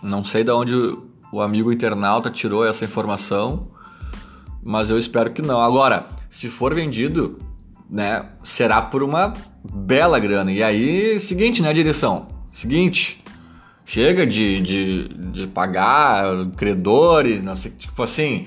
Não 0.01 0.23
sei 0.23 0.43
de 0.43 0.51
onde 0.51 0.73
o 1.31 1.41
amigo 1.41 1.71
internauta 1.71 2.29
tirou 2.29 2.65
essa 2.65 2.85
informação, 2.85 3.67
mas 4.63 4.89
eu 4.89 4.97
espero 4.97 5.31
que 5.31 5.41
não. 5.41 5.61
Agora, 5.61 6.07
se 6.29 6.49
for 6.49 6.73
vendido, 6.73 7.37
né, 7.89 8.25
será 8.43 8.81
por 8.81 9.01
uma 9.01 9.33
bela 9.63 10.19
grana. 10.19 10.51
E 10.51 10.61
aí, 10.61 11.19
seguinte, 11.19 11.61
né, 11.61 11.73
direção? 11.73 12.27
Seguinte, 12.51 13.23
chega 13.85 14.25
de, 14.25 14.61
de, 14.61 15.07
de 15.07 15.47
pagar 15.47 16.23
credores, 16.55 17.43
não 17.43 17.55
sei, 17.55 17.71
tipo 17.71 18.01
assim, 18.03 18.45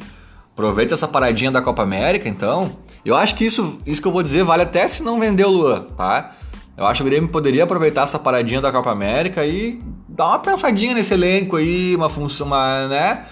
aproveita 0.52 0.94
essa 0.94 1.08
paradinha 1.08 1.50
da 1.50 1.60
Copa 1.60 1.82
América, 1.82 2.28
então. 2.28 2.76
Eu 3.04 3.16
acho 3.16 3.34
que 3.34 3.44
isso, 3.44 3.80
isso 3.84 4.00
que 4.00 4.06
eu 4.06 4.12
vou 4.12 4.22
dizer 4.22 4.44
vale 4.44 4.62
até 4.62 4.86
se 4.86 5.02
não 5.02 5.18
vender 5.18 5.44
o 5.44 5.50
Luan, 5.50 5.82
tá? 5.96 6.32
Eu 6.76 6.86
acho 6.86 7.02
que 7.02 7.08
o 7.08 7.10
Grêmio 7.10 7.28
poderia 7.28 7.64
aproveitar 7.64 8.02
essa 8.02 8.18
paradinha 8.18 8.60
da 8.60 8.70
Copa 8.72 8.90
América 8.90 9.44
e 9.44 9.80
dar 10.08 10.28
uma 10.28 10.38
pensadinha 10.38 10.94
nesse 10.94 11.12
elenco 11.12 11.56
aí, 11.56 11.94
uma 11.96 12.08
função, 12.08 12.46
uma, 12.46 12.86
né? 12.86 13.24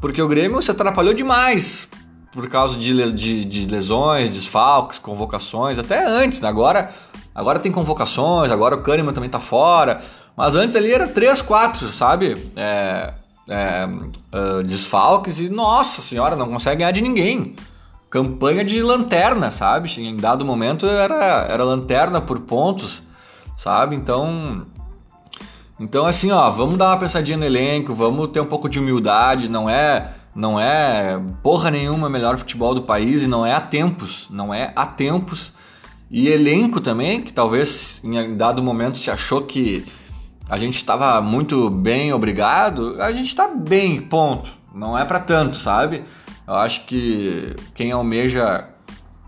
Porque 0.00 0.20
o 0.20 0.28
Grêmio 0.28 0.60
se 0.62 0.70
atrapalhou 0.70 1.12
demais 1.12 1.88
por 2.32 2.48
causa 2.48 2.76
de, 2.76 3.12
de, 3.12 3.44
de 3.44 3.66
lesões, 3.66 4.30
desfalques, 4.30 4.98
convocações, 4.98 5.78
até 5.78 6.04
antes, 6.06 6.40
né? 6.40 6.48
Agora, 6.48 6.90
agora 7.34 7.58
tem 7.58 7.72
convocações, 7.72 8.50
agora 8.50 8.74
o 8.74 8.82
Kahneman 8.82 9.12
também 9.12 9.30
tá 9.30 9.40
fora, 9.40 10.00
mas 10.36 10.54
antes 10.54 10.76
ali 10.76 10.92
era 10.92 11.08
3, 11.08 11.42
4, 11.42 11.88
sabe? 11.92 12.36
É, 12.54 13.14
é, 13.48 13.86
uh, 13.86 14.62
desfalques 14.62 15.40
e, 15.40 15.48
nossa 15.48 16.02
senhora, 16.02 16.36
não 16.36 16.48
consegue 16.48 16.78
ganhar 16.78 16.92
de 16.92 17.00
ninguém. 17.00 17.56
Campanha 18.10 18.64
de 18.64 18.80
lanterna, 18.82 19.50
sabe? 19.50 19.90
Em 20.00 20.16
dado 20.16 20.44
momento 20.44 20.86
era, 20.86 21.46
era 21.48 21.64
lanterna 21.64 22.20
por 22.20 22.40
pontos, 22.40 23.02
sabe? 23.56 23.96
Então, 23.96 24.66
então 25.80 26.06
assim, 26.06 26.30
ó, 26.30 26.50
vamos 26.50 26.76
dar 26.76 26.88
uma 26.88 26.98
pensadinha 26.98 27.36
no 27.36 27.44
elenco, 27.44 27.94
vamos 27.94 28.28
ter 28.28 28.40
um 28.40 28.46
pouco 28.46 28.68
de 28.68 28.78
humildade, 28.78 29.48
não 29.48 29.68
é 29.68 30.12
não 30.34 30.58
é 30.60 31.20
porra 31.42 31.70
nenhuma 31.70 32.08
melhor 32.08 32.36
futebol 32.38 32.74
do 32.74 32.82
país 32.82 33.22
e 33.22 33.26
não 33.26 33.44
é 33.44 33.52
há 33.52 33.60
tempos, 33.60 34.26
não 34.30 34.52
é 34.52 34.72
há 34.74 34.86
tempos. 34.86 35.52
E 36.10 36.28
elenco 36.28 36.80
também, 36.80 37.20
que 37.20 37.32
talvez 37.32 38.00
em 38.02 38.36
dado 38.36 38.62
momento 38.62 38.98
se 38.98 39.10
achou 39.10 39.42
que 39.42 39.84
a 40.48 40.56
gente 40.56 40.76
estava 40.76 41.20
muito 41.20 41.68
bem, 41.68 42.12
obrigado. 42.12 42.96
A 43.00 43.12
gente 43.12 43.26
está 43.26 43.48
bem, 43.48 44.00
ponto. 44.00 44.50
Não 44.74 44.96
é 44.96 45.04
para 45.04 45.20
tanto, 45.20 45.56
sabe? 45.56 46.04
Eu 46.46 46.54
acho 46.54 46.86
que 46.86 47.54
quem 47.74 47.92
almeja 47.92 48.66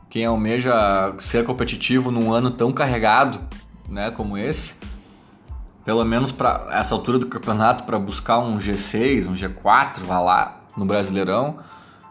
quem 0.08 0.24
almeja 0.24 1.14
ser 1.18 1.44
competitivo 1.44 2.10
num 2.10 2.32
ano 2.32 2.50
tão 2.50 2.72
carregado, 2.72 3.38
né, 3.88 4.10
como 4.10 4.36
esse, 4.36 4.74
pelo 5.84 6.04
menos 6.04 6.32
para 6.32 6.66
essa 6.72 6.94
altura 6.96 7.16
do 7.16 7.26
campeonato 7.26 7.84
para 7.84 7.96
buscar 7.96 8.40
um 8.40 8.58
G6, 8.58 9.28
um 9.28 9.34
G4, 9.34 10.00
vá 10.00 10.18
lá, 10.18 10.59
no 10.76 10.84
Brasileirão, 10.84 11.58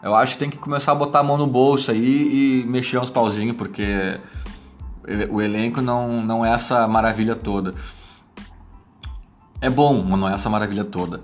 eu 0.02 0.14
acho 0.14 0.34
que 0.34 0.38
tem 0.38 0.50
que 0.50 0.58
começar 0.58 0.92
a 0.92 0.94
botar 0.94 1.20
a 1.20 1.22
mão 1.22 1.36
no 1.36 1.46
bolso 1.46 1.90
aí 1.90 2.62
e 2.62 2.66
mexer 2.66 2.98
uns 2.98 3.10
pauzinhos, 3.10 3.56
porque 3.56 4.18
o 5.30 5.40
elenco 5.40 5.80
não, 5.80 6.22
não 6.22 6.44
é 6.44 6.50
essa 6.50 6.86
maravilha 6.88 7.34
toda. 7.34 7.74
É 9.60 9.68
bom, 9.68 10.02
mas 10.02 10.18
não 10.18 10.28
é 10.28 10.32
essa 10.32 10.48
maravilha 10.48 10.84
toda. 10.84 11.20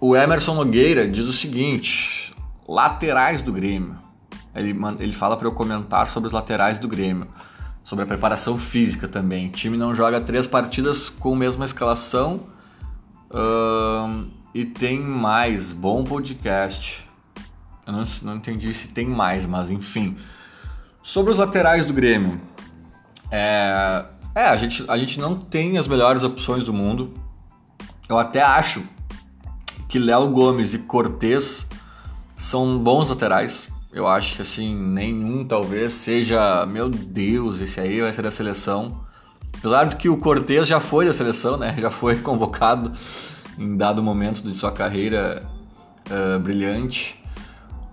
O 0.00 0.14
Emerson 0.14 0.54
Nogueira 0.54 1.08
diz 1.08 1.26
o 1.26 1.32
seguinte: 1.32 2.34
laterais 2.68 3.42
do 3.42 3.52
Grêmio. 3.52 3.96
Ele, 4.54 4.76
ele 4.98 5.12
fala 5.12 5.36
para 5.36 5.46
eu 5.46 5.52
comentar 5.52 6.06
sobre 6.08 6.26
os 6.26 6.32
laterais 6.32 6.78
do 6.78 6.86
Grêmio, 6.86 7.26
sobre 7.82 8.04
a 8.04 8.06
preparação 8.06 8.58
física 8.58 9.08
também. 9.08 9.48
O 9.48 9.50
time 9.50 9.78
não 9.78 9.94
joga 9.94 10.20
três 10.20 10.46
partidas 10.46 11.08
com 11.08 11.32
a 11.32 11.36
mesma 11.36 11.64
escalação. 11.64 12.40
Uh, 13.30 14.26
e 14.54 14.64
tem 14.64 15.00
mais, 15.00 15.72
bom 15.72 16.04
podcast. 16.04 17.08
Eu 17.86 17.92
não, 17.92 18.04
não 18.22 18.36
entendi 18.36 18.72
se 18.74 18.88
tem 18.88 19.06
mais, 19.06 19.46
mas 19.46 19.70
enfim. 19.70 20.16
Sobre 21.02 21.32
os 21.32 21.38
laterais 21.38 21.84
do 21.84 21.92
Grêmio. 21.92 22.40
É, 23.30 24.04
é 24.34 24.44
a, 24.46 24.56
gente, 24.56 24.84
a 24.88 24.96
gente 24.98 25.18
não 25.18 25.36
tem 25.36 25.78
as 25.78 25.88
melhores 25.88 26.22
opções 26.22 26.64
do 26.64 26.72
mundo. 26.72 27.14
Eu 28.08 28.18
até 28.18 28.42
acho 28.42 28.82
que 29.88 29.98
Léo 29.98 30.28
Gomes 30.28 30.74
e 30.74 30.78
Cortez 30.78 31.66
são 32.36 32.78
bons 32.78 33.08
laterais. 33.08 33.68
Eu 33.92 34.06
acho 34.06 34.36
que 34.36 34.42
assim, 34.42 34.74
nenhum 34.74 35.44
talvez 35.44 35.92
seja, 35.92 36.64
meu 36.66 36.88
Deus, 36.88 37.60
esse 37.60 37.80
aí 37.80 38.00
vai 38.00 38.12
ser 38.12 38.22
da 38.22 38.30
seleção. 38.30 39.00
Apesar 39.58 39.84
de 39.84 39.96
que 39.96 40.08
o 40.08 40.16
Cortez 40.16 40.66
já 40.66 40.80
foi 40.80 41.06
da 41.06 41.12
seleção, 41.12 41.56
né? 41.56 41.74
Já 41.78 41.90
foi 41.90 42.16
convocado 42.20 42.92
em 43.58 43.76
dado 43.76 44.02
momento 44.02 44.42
de 44.42 44.54
sua 44.54 44.72
carreira 44.72 45.42
uh, 46.10 46.38
brilhante. 46.38 47.20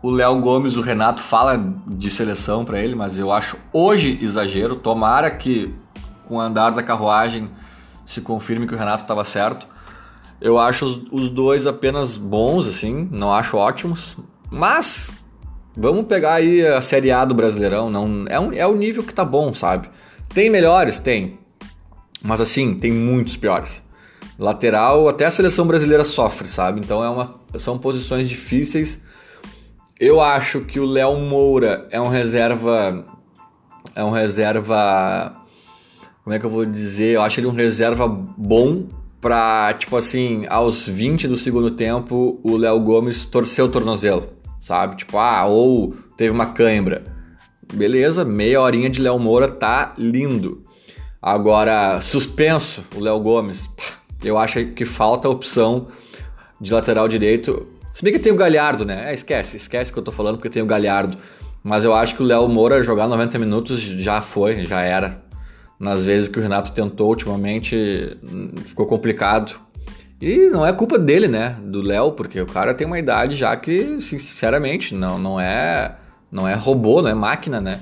O 0.01 0.09
Léo 0.09 0.39
Gomes, 0.39 0.77
o 0.77 0.81
Renato 0.81 1.21
fala 1.21 1.57
de 1.87 2.09
seleção 2.09 2.63
para 2.63 2.79
ele, 2.79 2.95
mas 2.95 3.19
eu 3.19 3.31
acho 3.31 3.57
hoje 3.73 4.17
exagero. 4.21 4.75
Tomara 4.75 5.29
que 5.29 5.73
com 6.27 6.35
o 6.35 6.39
andar 6.39 6.69
da 6.69 6.81
carruagem 6.81 7.49
se 8.05 8.21
confirme 8.21 8.65
que 8.65 8.73
o 8.73 8.77
Renato 8.77 9.03
estava 9.03 9.23
certo. 9.23 9.67
Eu 10.39 10.57
acho 10.57 10.85
os, 10.85 11.01
os, 11.11 11.29
dois 11.29 11.67
apenas 11.67 12.15
bons, 12.15 12.65
assim, 12.65 13.09
não 13.11 13.33
acho 13.33 13.57
ótimos. 13.57 14.17
Mas 14.49 15.11
vamos 15.75 16.05
pegar 16.05 16.35
aí 16.35 16.65
a 16.65 16.81
Série 16.81 17.11
A 17.11 17.25
do 17.25 17.35
Brasileirão. 17.35 17.89
Não, 17.89 18.25
é, 18.29 18.39
um, 18.39 18.53
é 18.53 18.65
o 18.65 18.75
nível 18.75 19.03
que 19.03 19.13
tá 19.13 19.25
bom, 19.25 19.53
sabe? 19.53 19.89
Tem 20.29 20.49
melhores? 20.49 20.99
Tem. 20.99 21.37
Mas 22.23 22.39
assim, 22.39 22.73
tem 22.73 22.91
muitos 22.91 23.35
piores. 23.35 23.83
Lateral, 24.39 25.09
até 25.09 25.25
a 25.25 25.29
seleção 25.29 25.67
brasileira 25.67 26.05
sofre, 26.05 26.47
sabe? 26.47 26.79
Então 26.79 27.03
é 27.03 27.09
uma, 27.09 27.35
são 27.57 27.77
posições 27.77 28.29
difíceis. 28.29 29.01
Eu 29.99 30.21
acho 30.21 30.61
que 30.61 30.79
o 30.79 30.85
Léo 30.85 31.17
Moura 31.17 31.85
é 31.91 31.99
um 31.99 32.07
reserva. 32.07 33.05
É 33.93 34.01
um 34.01 34.11
reserva. 34.11 35.35
Como 36.23 36.33
é 36.33 36.39
que 36.39 36.45
eu 36.45 36.49
vou 36.49 36.65
dizer? 36.65 37.15
Eu 37.15 37.21
acho 37.21 37.37
ele 37.41 37.47
um 37.47 37.51
reserva 37.51 38.07
bom 38.07 38.87
pra, 39.19 39.73
tipo 39.73 39.97
assim, 39.97 40.45
aos 40.47 40.87
20 40.87 41.27
do 41.27 41.35
segundo 41.35 41.71
tempo, 41.71 42.39
o 42.41 42.55
Léo 42.55 42.79
Gomes 42.79 43.25
torceu 43.25 43.65
o 43.65 43.69
tornozelo, 43.69 44.29
sabe? 44.57 44.95
Tipo, 44.95 45.17
ah, 45.17 45.45
ou 45.45 45.93
teve 46.15 46.31
uma 46.31 46.45
cãibra. 46.45 47.03
Beleza, 47.73 48.23
meia 48.23 48.61
horinha 48.61 48.89
de 48.89 49.01
Léo 49.01 49.19
Moura 49.19 49.49
tá 49.49 49.93
lindo. 49.97 50.63
Agora, 51.21 51.99
suspenso, 51.99 52.85
o 52.95 53.01
Léo 53.01 53.19
Gomes. 53.19 53.67
Pá, 53.67 53.98
eu 54.23 54.37
acho 54.37 54.65
que 54.67 54.85
falta 54.85 55.27
a 55.27 55.31
opção 55.31 55.87
de 56.59 56.73
lateral 56.73 57.07
direito. 57.07 57.67
Se 57.91 58.03
bem 58.03 58.13
que 58.13 58.19
tem 58.19 58.31
o 58.31 58.35
Galhardo, 58.35 58.85
né? 58.85 59.09
É, 59.09 59.13
esquece, 59.13 59.57
esquece 59.57 59.91
que 59.91 59.99
eu 59.99 60.03
tô 60.03 60.11
falando 60.11 60.35
porque 60.35 60.49
tem 60.49 60.61
o 60.61 60.65
Galhardo. 60.65 61.17
Mas 61.63 61.83
eu 61.83 61.93
acho 61.93 62.15
que 62.15 62.21
o 62.21 62.25
Léo 62.25 62.47
Moura 62.47 62.81
jogar 62.81 63.07
90 63.07 63.37
minutos 63.37 63.79
já 63.79 64.21
foi, 64.21 64.63
já 64.65 64.81
era. 64.81 65.21
Nas 65.79 66.05
vezes 66.05 66.29
que 66.29 66.39
o 66.39 66.41
Renato 66.41 66.71
tentou 66.71 67.09
ultimamente, 67.09 68.17
ficou 68.65 68.85
complicado. 68.85 69.59
E 70.21 70.49
não 70.49 70.65
é 70.65 70.73
culpa 70.73 70.97
dele, 70.97 71.27
né? 71.27 71.55
Do 71.63 71.81
Léo, 71.81 72.11
porque 72.11 72.39
o 72.41 72.45
cara 72.45 72.73
tem 72.73 72.85
uma 72.85 72.99
idade 72.99 73.35
já 73.35 73.55
que, 73.55 73.99
sinceramente, 74.01 74.93
não, 74.93 75.17
não 75.17 75.39
é 75.39 75.95
não 76.31 76.47
é 76.47 76.53
robô, 76.53 77.01
não 77.01 77.09
é 77.09 77.13
máquina, 77.13 77.59
né? 77.59 77.81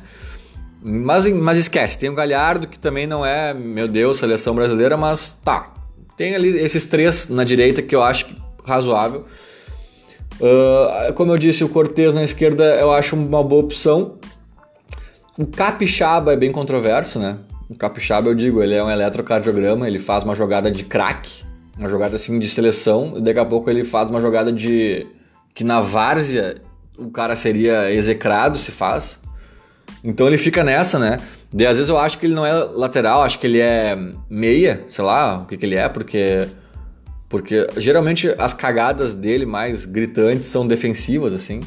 Mas, 0.81 1.27
mas 1.27 1.57
esquece, 1.57 1.99
tem 1.99 2.09
o 2.09 2.15
Galhardo, 2.15 2.67
que 2.67 2.79
também 2.79 3.05
não 3.07 3.25
é, 3.25 3.53
meu 3.53 3.87
Deus, 3.87 4.19
seleção 4.19 4.55
brasileira, 4.55 4.95
mas 4.95 5.37
tá, 5.43 5.73
tem 6.17 6.35
ali 6.35 6.57
esses 6.59 6.85
três 6.85 7.29
na 7.29 7.43
direita 7.43 7.81
que 7.81 7.95
eu 7.95 8.01
acho 8.01 8.27
razoável. 8.65 9.25
Uh, 10.41 11.13
como 11.13 11.31
eu 11.31 11.37
disse, 11.37 11.63
o 11.63 11.69
Cortez 11.69 12.13
na 12.13 12.23
esquerda 12.23 12.63
eu 12.75 12.91
acho 12.91 13.15
uma 13.15 13.43
boa 13.43 13.63
opção. 13.63 14.17
O 15.37 15.45
Capixaba 15.45 16.33
é 16.33 16.35
bem 16.35 16.51
controverso, 16.51 17.19
né? 17.19 17.37
O 17.69 17.75
Capixaba, 17.75 18.29
eu 18.29 18.35
digo, 18.35 18.61
ele 18.63 18.73
é 18.73 18.83
um 18.83 18.89
eletrocardiograma, 18.89 19.87
ele 19.87 19.99
faz 19.99 20.23
uma 20.23 20.33
jogada 20.33 20.71
de 20.71 20.83
craque, 20.83 21.43
uma 21.77 21.87
jogada 21.87 22.15
assim 22.15 22.39
de 22.39 22.49
seleção, 22.49 23.13
e 23.17 23.21
daqui 23.21 23.39
a 23.39 23.45
pouco 23.45 23.69
ele 23.69 23.85
faz 23.85 24.09
uma 24.09 24.19
jogada 24.19 24.51
de. 24.51 25.05
que 25.53 25.63
na 25.63 25.79
várzea 25.79 26.55
o 26.97 27.11
cara 27.11 27.35
seria 27.35 27.91
execrado 27.91 28.57
se 28.57 28.71
faz. 28.71 29.19
Então 30.03 30.25
ele 30.25 30.37
fica 30.37 30.63
nessa, 30.63 30.97
né? 30.97 31.19
E 31.53 31.65
às 31.65 31.77
vezes 31.77 31.89
eu 31.89 31.97
acho 31.97 32.19
que 32.19 32.25
ele 32.25 32.33
não 32.33 32.45
é 32.45 32.53
lateral, 32.53 33.21
acho 33.21 33.39
que 33.39 33.47
ele 33.47 33.59
é 33.59 33.97
meia, 34.29 34.85
sei 34.89 35.03
lá 35.03 35.39
o 35.39 35.45
que, 35.45 35.57
que 35.57 35.65
ele 35.65 35.75
é, 35.75 35.87
porque. 35.87 36.47
Porque 37.29 37.67
geralmente 37.75 38.33
as 38.37 38.53
cagadas 38.53 39.13
dele 39.13 39.45
mais 39.45 39.85
gritantes 39.85 40.47
são 40.47 40.65
defensivas, 40.65 41.33
assim. 41.33 41.59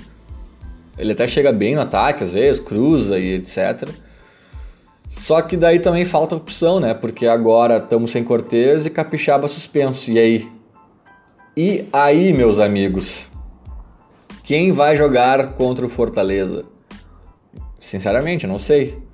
Ele 0.96 1.12
até 1.12 1.26
chega 1.28 1.52
bem 1.52 1.74
no 1.74 1.82
ataque, 1.82 2.24
às 2.24 2.32
vezes, 2.32 2.60
cruza 2.60 3.18
e 3.18 3.34
etc. 3.34 3.88
Só 5.06 5.42
que 5.42 5.56
daí 5.56 5.78
também 5.78 6.04
falta 6.04 6.36
opção, 6.36 6.80
né? 6.80 6.94
Porque 6.94 7.26
agora 7.26 7.76
estamos 7.76 8.10
sem 8.10 8.24
Cortez 8.24 8.86
e 8.86 8.90
Capixaba 8.90 9.48
suspenso. 9.48 10.10
E 10.10 10.18
aí? 10.18 10.52
E 11.56 11.84
aí, 11.92 12.32
meus 12.32 12.58
amigos? 12.58 13.30
Quem 14.42 14.72
vai 14.72 14.96
jogar 14.96 15.54
contra 15.54 15.84
o 15.84 15.88
Fortaleza? 15.88 16.64
Sinceramente, 17.78 18.46
não 18.46 18.58
sei. 18.58 19.09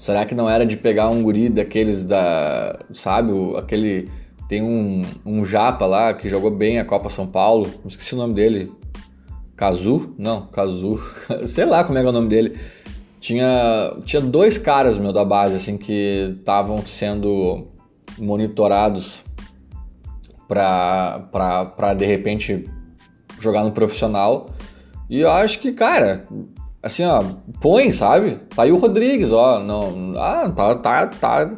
Será 0.00 0.24
que 0.24 0.34
não 0.34 0.48
era 0.48 0.64
de 0.64 0.78
pegar 0.78 1.10
um 1.10 1.22
guri 1.22 1.50
daqueles 1.50 2.04
da. 2.04 2.78
Sabe? 2.90 3.32
Aquele. 3.58 4.08
Tem 4.48 4.62
um, 4.62 5.02
um 5.26 5.44
japa 5.44 5.84
lá 5.84 6.14
que 6.14 6.26
jogou 6.26 6.50
bem 6.50 6.78
a 6.78 6.86
Copa 6.86 7.10
São 7.10 7.26
Paulo. 7.26 7.68
Esqueci 7.84 8.14
o 8.14 8.16
nome 8.16 8.32
dele. 8.32 8.72
Cazu? 9.54 10.14
Não, 10.16 10.46
Cazu. 10.46 10.98
Sei 11.46 11.66
lá 11.66 11.84
como 11.84 11.98
é, 11.98 12.02
é 12.02 12.06
o 12.06 12.12
nome 12.12 12.30
dele. 12.30 12.58
Tinha, 13.20 13.94
tinha 14.06 14.22
dois 14.22 14.56
caras, 14.56 14.96
meu, 14.96 15.12
da 15.12 15.22
base, 15.22 15.56
assim, 15.56 15.76
que 15.76 16.34
estavam 16.38 16.82
sendo 16.86 17.68
monitorados 18.16 19.22
pra, 20.48 21.28
pra, 21.30 21.66
pra, 21.66 21.92
de 21.92 22.06
repente, 22.06 22.64
jogar 23.38 23.64
no 23.64 23.72
profissional. 23.72 24.48
E 25.10 25.20
eu 25.20 25.30
acho 25.30 25.58
que, 25.58 25.72
cara, 25.72 26.26
assim, 26.82 27.04
ó, 27.04 27.22
põe, 27.60 27.92
sabe? 27.92 28.38
Tá 28.54 28.62
aí 28.62 28.72
o 28.72 28.78
Rodrigues, 28.78 29.32
ó, 29.32 29.60
não, 29.60 30.14
ah, 30.16 30.50
tá, 30.54 30.74
tá, 30.74 31.06
tá, 31.06 31.50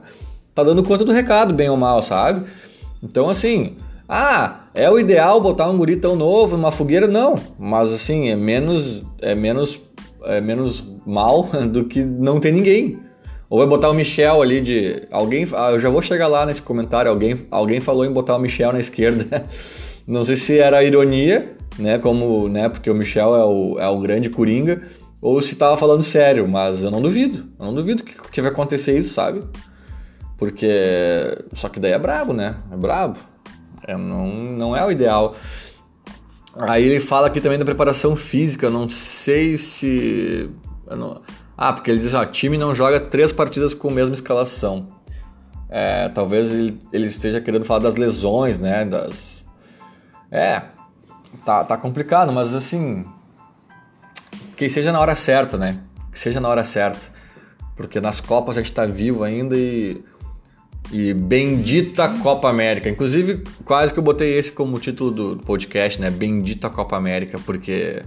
tá 0.55 0.65
dando 0.65 0.83
conta 0.83 1.05
do 1.05 1.13
recado, 1.13 1.55
bem 1.55 1.69
ou 1.69 1.77
mal, 1.77 2.03
sabe? 2.03 2.45
Então, 3.03 3.29
assim, 3.29 3.77
ah, 4.09 4.67
é 4.75 4.91
o 4.91 4.99
ideal 4.99 5.41
botar 5.41 5.69
um 5.69 5.77
guri 5.77 5.97
tão 5.97 6.17
novo 6.17 6.57
numa 6.57 6.71
fogueira? 6.71 7.07
Não, 7.07 7.39
mas 7.59 7.93
assim, 7.93 8.31
é 8.31 8.37
menos, 8.37 9.03
é 9.21 9.35
menos, 9.35 9.81
é 10.25 10.41
menos 10.41 10.85
mal 11.07 11.49
do 11.71 11.85
que 11.85 12.03
não 12.03 12.41
ter 12.41 12.53
ninguém. 12.53 12.99
Ou 13.49 13.59
vai 13.59 13.67
botar 13.67 13.91
o 13.91 13.95
Michel 13.95 14.41
ali 14.41 14.63
de. 14.63 15.03
Alguém. 15.11 15.47
Ah, 15.55 15.73
eu 15.73 15.79
já 15.79 15.91
vou 15.91 16.01
chegar 16.01 16.27
lá 16.27 16.47
nesse 16.47 16.63
comentário. 16.63 17.11
Alguém, 17.11 17.37
alguém 17.51 17.81
falou 17.81 18.03
em 18.07 18.11
botar 18.11 18.35
o 18.35 18.39
Michel 18.39 18.73
na 18.73 18.81
esquerda. 18.81 19.45
Não 20.09 20.25
sei 20.25 20.37
se 20.37 20.59
era 20.59 20.83
ironia, 20.83 21.55
né? 21.79 21.99
Como, 21.99 22.49
né? 22.49 22.71
Porque 22.71 22.91
o 22.91 22.95
Michel 22.95 23.37
é 23.37 23.45
o, 23.45 23.79
é 23.79 23.89
o 23.89 24.01
grande 24.01 24.31
coringa 24.31 24.81
ou 25.23 25.41
se 25.41 25.55
tava 25.55 25.77
falando 25.77 26.03
sério, 26.03 26.49
mas 26.49 26.83
eu 26.83 26.91
não 26.91 27.01
duvido. 27.01 27.47
Eu 27.57 27.67
não 27.67 27.75
duvido 27.75 28.03
que, 28.03 28.13
que 28.13 28.43
vai 28.43 28.51
acontecer 28.51 28.99
isso, 28.99 29.15
sabe? 29.15 29.45
Porque. 30.37 30.69
Só 31.55 31.69
que 31.69 31.79
daí 31.79 31.93
é 31.93 31.99
brabo, 31.99 32.33
né? 32.33 32.57
É 32.73 32.77
brabo. 32.77 33.17
É, 33.87 33.97
não, 33.97 34.27
não 34.27 34.77
é 34.77 34.85
o 34.85 34.91
ideal. 34.91 35.37
Aí 36.57 36.85
ele 36.85 36.99
fala 36.99 37.29
aqui 37.29 37.41
também 37.41 37.57
da 37.57 37.65
preparação 37.65 38.17
física. 38.17 38.69
Não 38.69 38.91
sei 38.91 39.57
se. 39.57 40.51
Não... 40.91 41.23
Ah, 41.57 41.73
porque 41.73 41.93
ele 41.93 42.01
diz: 42.01 42.15
ó, 42.15 42.25
time 42.25 42.59
não 42.59 42.75
joga 42.75 42.99
três 42.99 43.31
partidas 43.31 43.73
com 43.73 43.91
a 43.91 43.93
mesma 43.93 44.17
escalação. 44.17 44.89
É, 45.71 46.09
talvez 46.09 46.51
ele, 46.51 46.81
ele 46.93 47.07
esteja 47.07 47.41
querendo 47.41 47.65
falar 47.65 47.79
das 47.79 47.95
lesões, 47.95 48.59
né? 48.59 48.85
Das... 48.85 49.45
É, 50.33 50.63
tá, 51.45 51.63
tá 51.63 51.77
complicado, 51.77 52.33
mas 52.33 52.55
assim, 52.55 53.07
que 54.57 54.69
seja 54.71 54.93
na 54.93 55.01
hora 55.01 55.15
certa, 55.15 55.57
né? 55.57 55.81
Que 56.11 56.19
seja 56.19 56.41
na 56.41 56.49
hora 56.49 56.65
certa. 56.65 57.13
Porque 57.77 58.01
nas 58.01 58.21
Copas 58.21 58.57
a 58.57 58.61
gente 58.61 58.73
tá 58.73 58.87
vivo 58.87 59.25
ainda 59.25 59.57
e. 59.57 60.03
E 60.91 61.15
bendita 61.15 62.09
Copa 62.23 62.51
América. 62.51 62.89
Inclusive, 62.89 63.45
quase 63.65 63.95
que 63.95 63.99
eu 63.99 64.03
botei 64.03 64.37
esse 64.37 64.53
como 64.53 64.79
título 64.79 65.11
do 65.11 65.37
podcast, 65.43 65.99
né? 66.01 66.11
Bendita 66.11 66.69
Copa 66.69 66.97
América, 66.97 67.39
porque. 67.47 68.03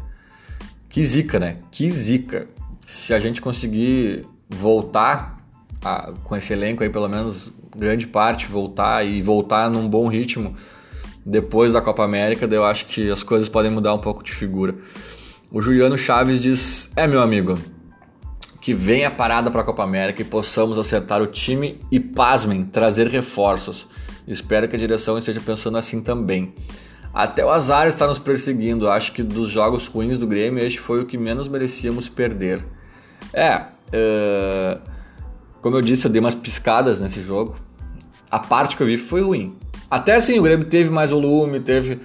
Que 0.90 1.04
zica, 1.04 1.40
né? 1.40 1.58
Que 1.72 1.90
zica. 1.90 2.48
Se 2.86 3.14
a 3.14 3.20
gente 3.20 3.42
conseguir 3.42 4.28
voltar 4.48 5.44
a, 5.84 6.14
com 6.24 6.36
esse 6.36 6.54
elenco 6.54 6.84
aí, 6.84 6.90
pelo 6.90 7.08
menos 7.08 7.52
grande 7.76 8.08
parte, 8.08 8.46
voltar 8.46 9.06
e 9.06 9.22
voltar 9.22 9.70
num 9.70 9.90
bom 9.90 10.08
ritmo 10.08 10.56
depois 11.26 11.74
da 11.74 11.82
Copa 11.82 12.04
América, 12.04 12.46
eu 12.46 12.64
acho 12.64 12.86
que 12.86 13.10
as 13.10 13.24
coisas 13.24 13.50
podem 13.50 13.72
mudar 13.72 13.94
um 13.94 14.00
pouco 14.00 14.24
de 14.24 14.32
figura. 14.32 14.76
O 15.56 15.62
Juliano 15.62 15.98
Chaves 15.98 16.42
diz: 16.42 16.90
É, 16.98 17.08
meu 17.08 17.22
amigo, 17.22 17.58
que 18.60 18.74
venha 18.74 19.10
parada 19.10 19.50
para 19.50 19.62
a 19.62 19.64
Copa 19.64 19.84
América 19.84 20.22
e 20.22 20.26
possamos 20.26 20.78
acertar 20.78 21.22
o 21.22 21.28
time 21.28 21.80
e, 21.90 21.98
pasmem, 21.98 22.66
trazer 22.66 23.08
reforços. 23.08 23.88
Espero 24.28 24.68
que 24.68 24.76
a 24.76 24.80
direção 24.80 25.18
esteja 25.18 25.40
pensando 25.40 25.78
assim 25.78 26.02
também. 26.02 26.54
Até 27.14 27.46
o 27.46 27.50
azar 27.50 27.88
está 27.88 28.06
nos 28.06 28.20
perseguindo. 28.20 28.90
Acho 28.90 29.14
que 29.14 29.24
dos 29.24 29.48
jogos 29.48 29.88
ruins 29.88 30.18
do 30.18 30.28
Grêmio, 30.28 30.62
este 30.62 30.78
foi 30.78 31.02
o 31.02 31.06
que 31.06 31.18
menos 31.18 31.48
merecíamos 31.48 32.10
perder. 32.10 32.62
É, 33.32 33.56
uh, 33.56 34.82
como 35.62 35.78
eu 35.78 35.82
disse, 35.82 36.06
eu 36.06 36.12
dei 36.12 36.20
umas 36.20 36.36
piscadas 36.36 37.00
nesse 37.00 37.22
jogo. 37.22 37.56
A 38.30 38.40
parte 38.40 38.76
que 38.76 38.84
eu 38.84 38.88
vi 38.88 38.98
foi 38.98 39.22
ruim. 39.22 39.56
Até 39.90 40.16
assim, 40.16 40.38
o 40.38 40.44
Grêmio 40.44 40.66
teve 40.66 40.90
mais 40.90 41.12
volume, 41.12 41.62
teve 41.62 42.02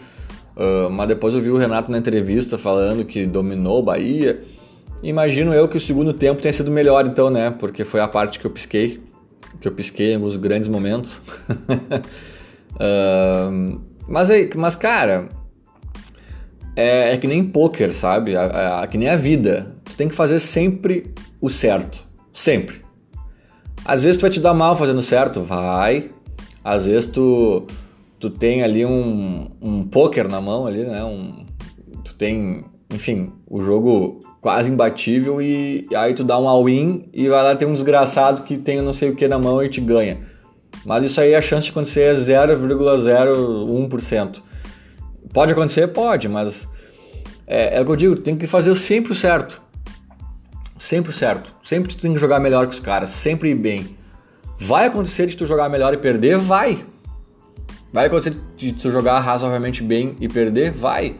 Uh, 0.60 0.90
mas 0.90 1.08
depois 1.08 1.32
eu 1.32 1.40
vi 1.40 1.48
o 1.48 1.56
Renato 1.56 1.90
na 1.90 1.96
entrevista 1.96 2.58
falando 2.58 3.02
que 3.02 3.24
dominou 3.24 3.78
o 3.78 3.82
Bahia. 3.82 4.44
Imagino 5.02 5.54
eu 5.54 5.66
que 5.66 5.78
o 5.78 5.80
segundo 5.80 6.12
tempo 6.12 6.42
tenha 6.42 6.52
sido 6.52 6.70
melhor, 6.70 7.06
então, 7.06 7.30
né? 7.30 7.50
Porque 7.58 7.82
foi 7.82 7.98
a 8.00 8.06
parte 8.06 8.38
que 8.38 8.44
eu 8.44 8.50
pisquei, 8.50 9.00
que 9.58 9.66
eu 9.66 9.72
pisquei 9.72 10.14
alguns 10.14 10.36
grandes 10.36 10.68
momentos. 10.68 11.22
uh, 12.76 13.80
mas, 14.06 14.30
aí, 14.30 14.50
mas, 14.54 14.76
cara, 14.76 15.30
é, 16.76 17.14
é, 17.14 17.16
que 17.16 17.26
nem 17.26 17.42
poker, 17.42 17.90
sabe? 17.94 18.34
É, 18.34 18.82
é, 18.82 18.86
que 18.86 18.98
nem 18.98 19.08
a 19.08 19.16
vida. 19.16 19.72
Tu 19.82 19.96
tem 19.96 20.08
que 20.08 20.14
fazer 20.14 20.38
sempre 20.38 21.14
o 21.40 21.48
certo. 21.48 22.06
Sempre. 22.34 22.82
Às 23.82 24.02
vezes 24.02 24.18
tu 24.18 24.22
vai 24.22 24.30
te 24.30 24.40
dar 24.40 24.52
mal 24.52 24.76
fazendo 24.76 25.00
certo, 25.00 25.40
vai. 25.40 26.10
Às 26.62 26.84
vezes 26.84 27.06
tu 27.06 27.66
tu 28.20 28.30
tem 28.30 28.62
ali 28.62 28.84
um, 28.84 29.48
um 29.60 29.82
poker 29.82 30.28
na 30.28 30.40
mão 30.40 30.64
ali, 30.66 30.84
né? 30.84 31.02
Um, 31.02 31.46
tu 32.04 32.14
tem, 32.14 32.64
enfim, 32.92 33.32
o 33.48 33.62
jogo 33.62 34.20
quase 34.42 34.70
imbatível 34.70 35.40
e, 35.40 35.88
e 35.90 35.96
aí 35.96 36.12
tu 36.12 36.22
dá 36.22 36.38
um 36.38 36.46
all-in 36.46 37.08
e 37.14 37.28
vai 37.28 37.42
lá 37.42 37.56
ter 37.56 37.64
um 37.64 37.72
desgraçado 37.72 38.42
que 38.42 38.58
tem 38.58 38.82
não 38.82 38.92
sei 38.92 39.08
o 39.10 39.16
que 39.16 39.26
na 39.26 39.38
mão 39.38 39.62
e 39.62 39.70
te 39.70 39.80
ganha. 39.80 40.18
Mas 40.84 41.04
isso 41.04 41.20
aí 41.20 41.34
a 41.34 41.42
chance 41.42 41.64
de 41.64 41.70
acontecer 41.70 42.02
é 42.02 42.14
0,01%. 42.14 44.42
Pode 45.32 45.52
acontecer? 45.52 45.88
Pode, 45.88 46.28
mas 46.28 46.68
é, 47.46 47.78
é 47.78 47.80
o 47.80 47.84
que 47.84 47.90
eu 47.90 47.96
digo, 47.96 48.16
tem 48.16 48.36
que 48.36 48.46
fazer 48.46 48.74
sempre 48.74 49.12
o 49.12 49.14
certo. 49.14 49.62
Sempre 50.78 51.10
o 51.10 51.14
certo. 51.14 51.54
Sempre 51.62 51.94
tu 51.94 52.00
tem 52.00 52.12
que 52.12 52.18
jogar 52.18 52.38
melhor 52.38 52.66
que 52.66 52.74
os 52.74 52.80
caras, 52.80 53.08
sempre 53.10 53.50
ir 53.50 53.54
bem. 53.54 53.96
Vai 54.58 54.86
acontecer 54.86 55.26
de 55.26 55.36
tu 55.36 55.46
jogar 55.46 55.68
melhor 55.70 55.94
e 55.94 55.96
perder? 55.96 56.36
Vai. 56.36 56.84
Vai 57.92 58.06
acontecer 58.06 58.36
de 58.56 58.72
tu 58.72 58.90
jogar 58.90 59.18
razoavelmente 59.20 59.82
bem 59.82 60.16
e 60.20 60.28
perder? 60.28 60.72
Vai. 60.72 61.16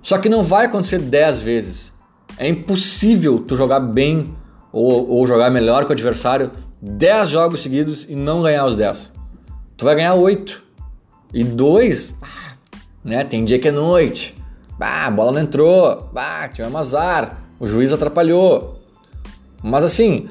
Só 0.00 0.18
que 0.18 0.28
não 0.28 0.42
vai 0.42 0.66
acontecer 0.66 0.98
10 0.98 1.40
vezes. 1.40 1.92
É 2.36 2.48
impossível 2.48 3.40
tu 3.40 3.56
jogar 3.56 3.80
bem 3.80 4.34
ou, 4.72 5.08
ou 5.08 5.26
jogar 5.26 5.50
melhor 5.50 5.84
que 5.84 5.90
o 5.90 5.92
adversário 5.92 6.52
10 6.80 7.28
jogos 7.28 7.62
seguidos 7.62 8.06
e 8.08 8.14
não 8.14 8.42
ganhar 8.42 8.64
os 8.64 8.76
10. 8.76 9.12
Tu 9.76 9.84
vai 9.84 9.96
ganhar 9.96 10.14
8. 10.14 10.68
E 11.34 11.44
2, 11.44 12.14
né? 13.04 13.22
Tem 13.24 13.44
dia 13.44 13.58
que 13.58 13.68
é 13.68 13.72
noite. 13.72 14.34
Bah, 14.78 15.06
a 15.06 15.10
bola 15.10 15.32
não 15.32 15.40
entrou. 15.40 16.08
Bah, 16.12 16.48
tivemos 16.48 16.80
azar. 16.80 17.42
O 17.60 17.66
juiz 17.66 17.92
atrapalhou. 17.92 18.80
Mas 19.62 19.84
assim, 19.84 20.28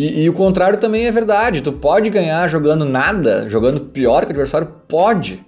e, 0.00 0.22
e, 0.22 0.30
o 0.30 0.32
contrário 0.32 0.78
também 0.78 1.04
é 1.04 1.12
verdade. 1.12 1.60
Tu 1.60 1.70
pode 1.72 2.08
ganhar 2.08 2.48
jogando 2.48 2.86
nada, 2.86 3.46
jogando 3.48 3.80
pior 3.80 4.20
que 4.20 4.28
o 4.28 4.30
adversário, 4.30 4.68
pode. 4.88 5.44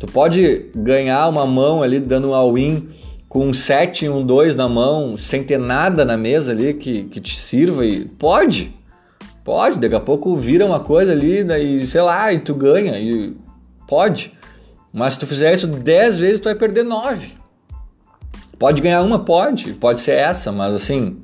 Tu 0.00 0.06
pode 0.08 0.70
ganhar 0.74 1.28
uma 1.28 1.46
mão 1.46 1.80
ali 1.80 2.00
dando 2.00 2.30
um 2.30 2.34
all-in 2.34 2.88
com 3.28 3.46
um 3.46 3.54
7 3.54 4.06
e 4.06 4.08
um 4.08 4.26
2 4.26 4.56
na 4.56 4.68
mão, 4.68 5.16
sem 5.16 5.44
ter 5.44 5.60
nada 5.60 6.04
na 6.04 6.16
mesa 6.16 6.50
ali 6.50 6.74
que, 6.74 7.04
que 7.04 7.20
te 7.20 7.38
sirva 7.38 7.86
e 7.86 8.04
pode. 8.04 8.74
Pode, 9.44 9.78
daqui 9.78 9.94
a 9.94 10.00
pouco 10.00 10.34
vira 10.36 10.66
uma 10.66 10.80
coisa 10.80 11.12
ali, 11.12 11.44
daí, 11.44 11.86
sei 11.86 12.00
lá, 12.00 12.32
e 12.32 12.40
tu 12.40 12.56
ganha, 12.56 12.98
e 12.98 13.32
pode. 13.86 14.32
Mas 14.92 15.12
se 15.12 15.20
tu 15.20 15.26
fizer 15.26 15.54
isso 15.54 15.68
10 15.68 16.18
vezes, 16.18 16.40
tu 16.40 16.44
vai 16.44 16.56
perder 16.56 16.82
9. 16.82 17.32
Pode 18.58 18.82
ganhar 18.82 19.02
uma, 19.02 19.20
pode, 19.20 19.74
pode 19.74 20.00
ser 20.00 20.16
essa, 20.16 20.50
mas 20.50 20.74
assim, 20.74 21.18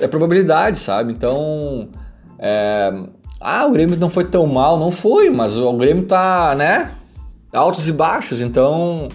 é 0.00 0.06
probabilidade, 0.06 0.78
sabe? 0.78 1.12
Então, 1.12 1.88
é... 2.38 2.92
ah, 3.40 3.66
o 3.66 3.72
Grêmio 3.72 3.96
não 3.96 4.10
foi 4.10 4.24
tão 4.24 4.46
mal, 4.46 4.78
não 4.78 4.90
foi, 4.90 5.30
mas 5.30 5.56
o 5.56 5.72
Grêmio 5.74 6.04
tá, 6.04 6.54
né? 6.56 6.92
Altos 7.52 7.88
e 7.88 7.92
baixos, 7.92 8.40
então 8.40 9.08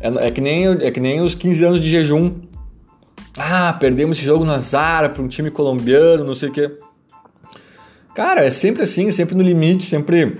é, 0.00 0.28
é 0.28 0.30
que, 0.30 0.40
nem, 0.40 0.66
é 0.66 0.90
que 0.90 1.00
nem 1.00 1.20
os 1.20 1.34
15 1.34 1.64
anos 1.64 1.80
de 1.80 1.88
jejum. 1.88 2.32
Ah, 3.36 3.76
perdemos 3.78 4.16
esse 4.16 4.26
jogo 4.26 4.44
na 4.44 4.60
Zara 4.60 5.08
para 5.08 5.22
um 5.22 5.28
time 5.28 5.50
colombiano, 5.50 6.24
não 6.24 6.34
sei 6.34 6.48
o 6.48 6.52
quê. 6.52 6.78
Cara, 8.14 8.42
é 8.42 8.50
sempre 8.50 8.82
assim, 8.82 9.10
sempre 9.10 9.34
no 9.34 9.42
limite, 9.42 9.84
sempre 9.84 10.38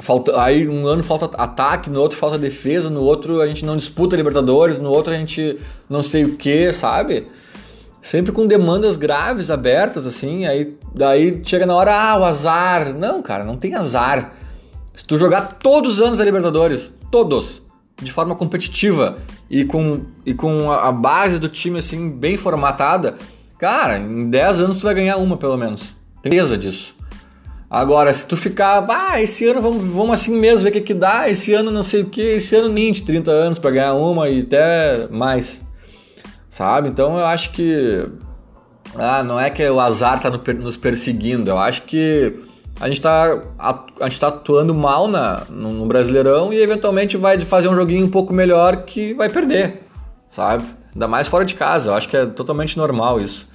falta, 0.00 0.40
aí 0.40 0.66
um 0.66 0.86
ano 0.86 1.04
falta 1.04 1.26
ataque, 1.36 1.90
no 1.90 2.00
outro 2.00 2.16
falta 2.16 2.38
defesa, 2.38 2.88
no 2.88 3.02
outro 3.02 3.42
a 3.42 3.46
gente 3.46 3.62
não 3.62 3.76
disputa 3.76 4.16
Libertadores, 4.16 4.78
no 4.78 4.90
outro 4.90 5.12
a 5.12 5.16
gente 5.16 5.58
não 5.88 6.02
sei 6.02 6.24
o 6.24 6.36
que, 6.36 6.72
sabe? 6.72 7.26
Sempre 8.00 8.32
com 8.32 8.46
demandas 8.46 8.96
graves 8.96 9.50
abertas, 9.50 10.06
assim, 10.06 10.46
aí 10.46 10.76
daí 10.94 11.40
chega 11.44 11.66
na 11.66 11.74
hora, 11.74 11.94
ah, 11.94 12.18
o 12.18 12.24
azar. 12.24 12.94
Não, 12.94 13.20
cara, 13.20 13.44
não 13.44 13.56
tem 13.56 13.74
azar. 13.74 14.32
Se 14.94 15.04
tu 15.04 15.18
jogar 15.18 15.58
todos 15.60 15.94
os 15.94 16.00
anos 16.00 16.20
a 16.20 16.24
Libertadores, 16.24 16.92
todos, 17.10 17.62
de 18.00 18.12
forma 18.12 18.34
competitiva 18.34 19.18
e 19.50 19.64
com, 19.64 20.02
e 20.24 20.32
com 20.32 20.70
a 20.70 20.92
base 20.92 21.38
do 21.38 21.48
time 21.48 21.78
assim 21.78 22.10
bem 22.10 22.36
formatada, 22.36 23.16
cara, 23.58 23.98
em 23.98 24.30
10 24.30 24.60
anos 24.60 24.76
tu 24.78 24.84
vai 24.84 24.94
ganhar 24.94 25.16
uma 25.16 25.36
pelo 25.36 25.56
menos. 25.56 25.82
Tem 26.22 26.32
certeza 26.32 26.58
disso. 26.58 26.94
Agora, 27.70 28.10
se 28.12 28.26
tu 28.26 28.34
ficar, 28.36 28.86
ah, 28.88 29.20
esse 29.20 29.46
ano 29.46 29.60
vamos, 29.60 29.84
vamos 29.84 30.14
assim 30.14 30.34
mesmo, 30.38 30.64
ver 30.64 30.70
o 30.70 30.72
que, 30.72 30.80
que 30.80 30.94
dá, 30.94 31.28
esse 31.28 31.52
ano 31.52 31.70
não 31.70 31.82
sei 31.82 32.00
o 32.00 32.06
que, 32.06 32.22
esse 32.22 32.56
ano 32.56 32.72
20, 32.72 33.04
30 33.04 33.30
anos 33.30 33.58
para 33.58 33.70
ganhar 33.70 33.94
uma 33.94 34.28
e 34.28 34.40
até 34.40 35.06
mais. 35.10 35.60
Sabe? 36.58 36.88
Então 36.88 37.16
eu 37.16 37.24
acho 37.24 37.52
que. 37.52 38.04
Ah, 38.96 39.22
não 39.22 39.38
é 39.38 39.48
que 39.48 39.64
o 39.70 39.78
azar 39.78 40.20
tá 40.20 40.28
nos 40.28 40.76
perseguindo, 40.76 41.48
eu 41.48 41.56
acho 41.56 41.82
que 41.82 42.34
a 42.80 42.88
gente 42.88 42.96
está 42.96 43.40
a 44.00 44.08
gente 44.08 44.18
tá 44.18 44.26
atuando 44.26 44.74
mal 44.74 45.06
na, 45.06 45.44
no, 45.48 45.72
no 45.72 45.86
Brasileirão 45.86 46.52
e 46.52 46.58
eventualmente 46.58 47.16
vai 47.16 47.38
fazer 47.38 47.68
um 47.68 47.76
joguinho 47.76 48.06
um 48.06 48.10
pouco 48.10 48.32
melhor 48.32 48.78
que 48.78 49.14
vai 49.14 49.28
perder, 49.28 49.84
sabe? 50.32 50.64
Ainda 50.92 51.06
mais 51.06 51.28
fora 51.28 51.44
de 51.44 51.54
casa, 51.54 51.90
eu 51.90 51.94
acho 51.94 52.08
que 52.08 52.16
é 52.16 52.26
totalmente 52.26 52.76
normal 52.76 53.20
isso. 53.20 53.46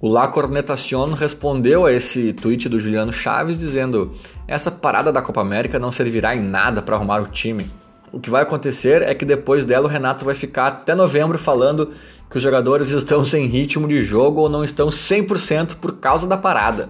O 0.00 0.08
La 0.08 0.28
Cornetacion 0.28 1.12
respondeu 1.12 1.84
a 1.84 1.92
esse 1.92 2.32
tweet 2.32 2.66
do 2.66 2.80
Juliano 2.80 3.12
Chaves 3.12 3.58
dizendo: 3.58 4.10
Essa 4.48 4.70
parada 4.70 5.12
da 5.12 5.20
Copa 5.20 5.42
América 5.42 5.78
não 5.78 5.92
servirá 5.92 6.34
em 6.34 6.40
nada 6.40 6.80
para 6.80 6.96
arrumar 6.96 7.20
o 7.20 7.26
time. 7.26 7.70
O 8.14 8.20
que 8.20 8.30
vai 8.30 8.42
acontecer 8.44 9.02
é 9.02 9.12
que 9.12 9.24
depois 9.24 9.64
dela 9.64 9.86
o 9.86 9.90
Renato 9.90 10.24
vai 10.24 10.36
ficar 10.36 10.68
até 10.68 10.94
novembro 10.94 11.36
falando 11.36 11.90
que 12.30 12.36
os 12.36 12.42
jogadores 12.42 12.90
estão 12.90 13.24
sem 13.26 13.46
ritmo 13.46 13.88
de 13.88 14.04
jogo 14.04 14.42
ou 14.42 14.48
não 14.48 14.62
estão 14.62 14.88
100% 14.88 15.78
por 15.80 15.96
causa 15.96 16.24
da 16.24 16.36
parada. 16.36 16.88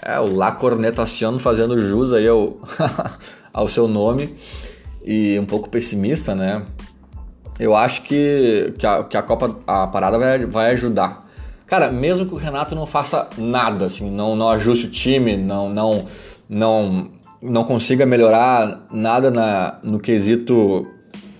É, 0.00 0.20
o 0.20 0.32
La 0.32 0.52
Cornetacion 0.52 1.40
fazendo 1.40 1.80
jus 1.80 2.12
aí 2.12 2.28
ao, 2.28 2.56
ao 3.52 3.66
seu 3.66 3.88
nome 3.88 4.36
e 5.04 5.36
um 5.40 5.44
pouco 5.44 5.68
pessimista, 5.68 6.36
né? 6.36 6.64
Eu 7.58 7.74
acho 7.74 8.02
que, 8.02 8.72
que, 8.78 8.86
a, 8.86 9.02
que 9.02 9.16
a 9.16 9.22
Copa, 9.22 9.56
a 9.66 9.88
parada 9.88 10.16
vai, 10.20 10.46
vai 10.46 10.70
ajudar. 10.70 11.28
Cara, 11.66 11.90
mesmo 11.90 12.24
que 12.26 12.32
o 12.32 12.36
Renato 12.36 12.76
não 12.76 12.86
faça 12.86 13.28
nada, 13.36 13.86
assim, 13.86 14.08
não, 14.08 14.36
não 14.36 14.50
ajuste 14.50 14.86
o 14.86 14.90
time, 14.90 15.36
não, 15.36 15.68
não, 15.68 16.06
não, 16.48 17.10
não 17.42 17.64
consiga 17.64 18.04
melhorar 18.04 18.86
nada 18.90 19.30
na, 19.30 19.78
no 19.82 19.98
quesito 19.98 20.86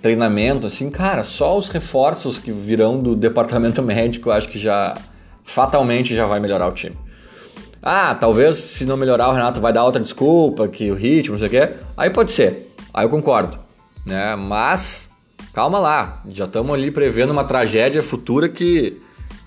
treinamento, 0.00 0.66
assim, 0.66 0.90
cara, 0.90 1.22
só 1.22 1.58
os 1.58 1.68
reforços 1.68 2.38
que 2.38 2.52
virão 2.52 3.00
do 3.00 3.16
departamento 3.16 3.82
médico, 3.82 4.28
eu 4.28 4.32
acho 4.32 4.48
que 4.48 4.58
já 4.58 4.96
fatalmente 5.42 6.14
já 6.14 6.26
vai 6.26 6.40
melhorar 6.40 6.68
o 6.68 6.72
time. 6.72 6.96
Ah, 7.82 8.14
talvez 8.14 8.56
se 8.56 8.84
não 8.84 8.96
melhorar 8.96 9.28
o 9.28 9.32
Renato 9.32 9.60
vai 9.60 9.72
dar 9.72 9.84
outra 9.84 10.00
desculpa, 10.00 10.68
que 10.68 10.90
o 10.90 10.94
ritmo, 10.94 11.32
não 11.32 11.38
sei 11.38 11.48
o 11.48 11.50
quê. 11.50 11.74
Aí 11.96 12.10
pode 12.10 12.32
ser. 12.32 12.72
Aí 12.92 13.04
eu 13.04 13.10
concordo, 13.10 13.58
né? 14.04 14.34
Mas 14.36 15.08
calma 15.52 15.78
lá, 15.78 16.22
já 16.28 16.44
estamos 16.44 16.72
ali 16.74 16.90
prevendo 16.90 17.30
uma 17.30 17.44
tragédia 17.44 18.02
futura 18.02 18.48
que 18.48 19.00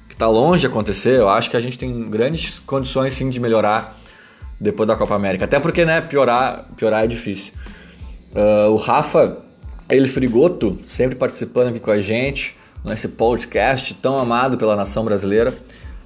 está 0.10 0.28
longe 0.28 0.62
de 0.62 0.68
acontecer. 0.68 1.18
Eu 1.20 1.30
acho 1.30 1.50
que 1.50 1.58
a 1.58 1.60
gente 1.60 1.78
tem 1.78 2.10
grandes 2.10 2.60
condições 2.60 3.14
sim 3.14 3.30
de 3.30 3.40
melhorar 3.40 4.01
depois 4.62 4.88
da 4.88 4.96
Copa 4.96 5.16
América. 5.16 5.46
Até 5.46 5.60
porque, 5.60 5.84
né, 5.84 6.00
piorar, 6.00 6.66
piorar 6.78 7.04
é 7.04 7.08
difícil. 7.08 7.52
Uh, 8.34 8.70
o 8.72 8.76
Rafa, 8.76 9.38
ele 9.90 10.08
frigoto, 10.08 10.78
sempre 10.88 11.16
participando 11.16 11.70
aqui 11.70 11.80
com 11.80 11.92
a 11.92 12.00
gente 12.00 12.56
nesse 12.86 13.10
podcast 13.10 13.94
tão 13.96 14.18
amado 14.18 14.58
pela 14.58 14.76
nação 14.76 15.04
brasileira, 15.04 15.54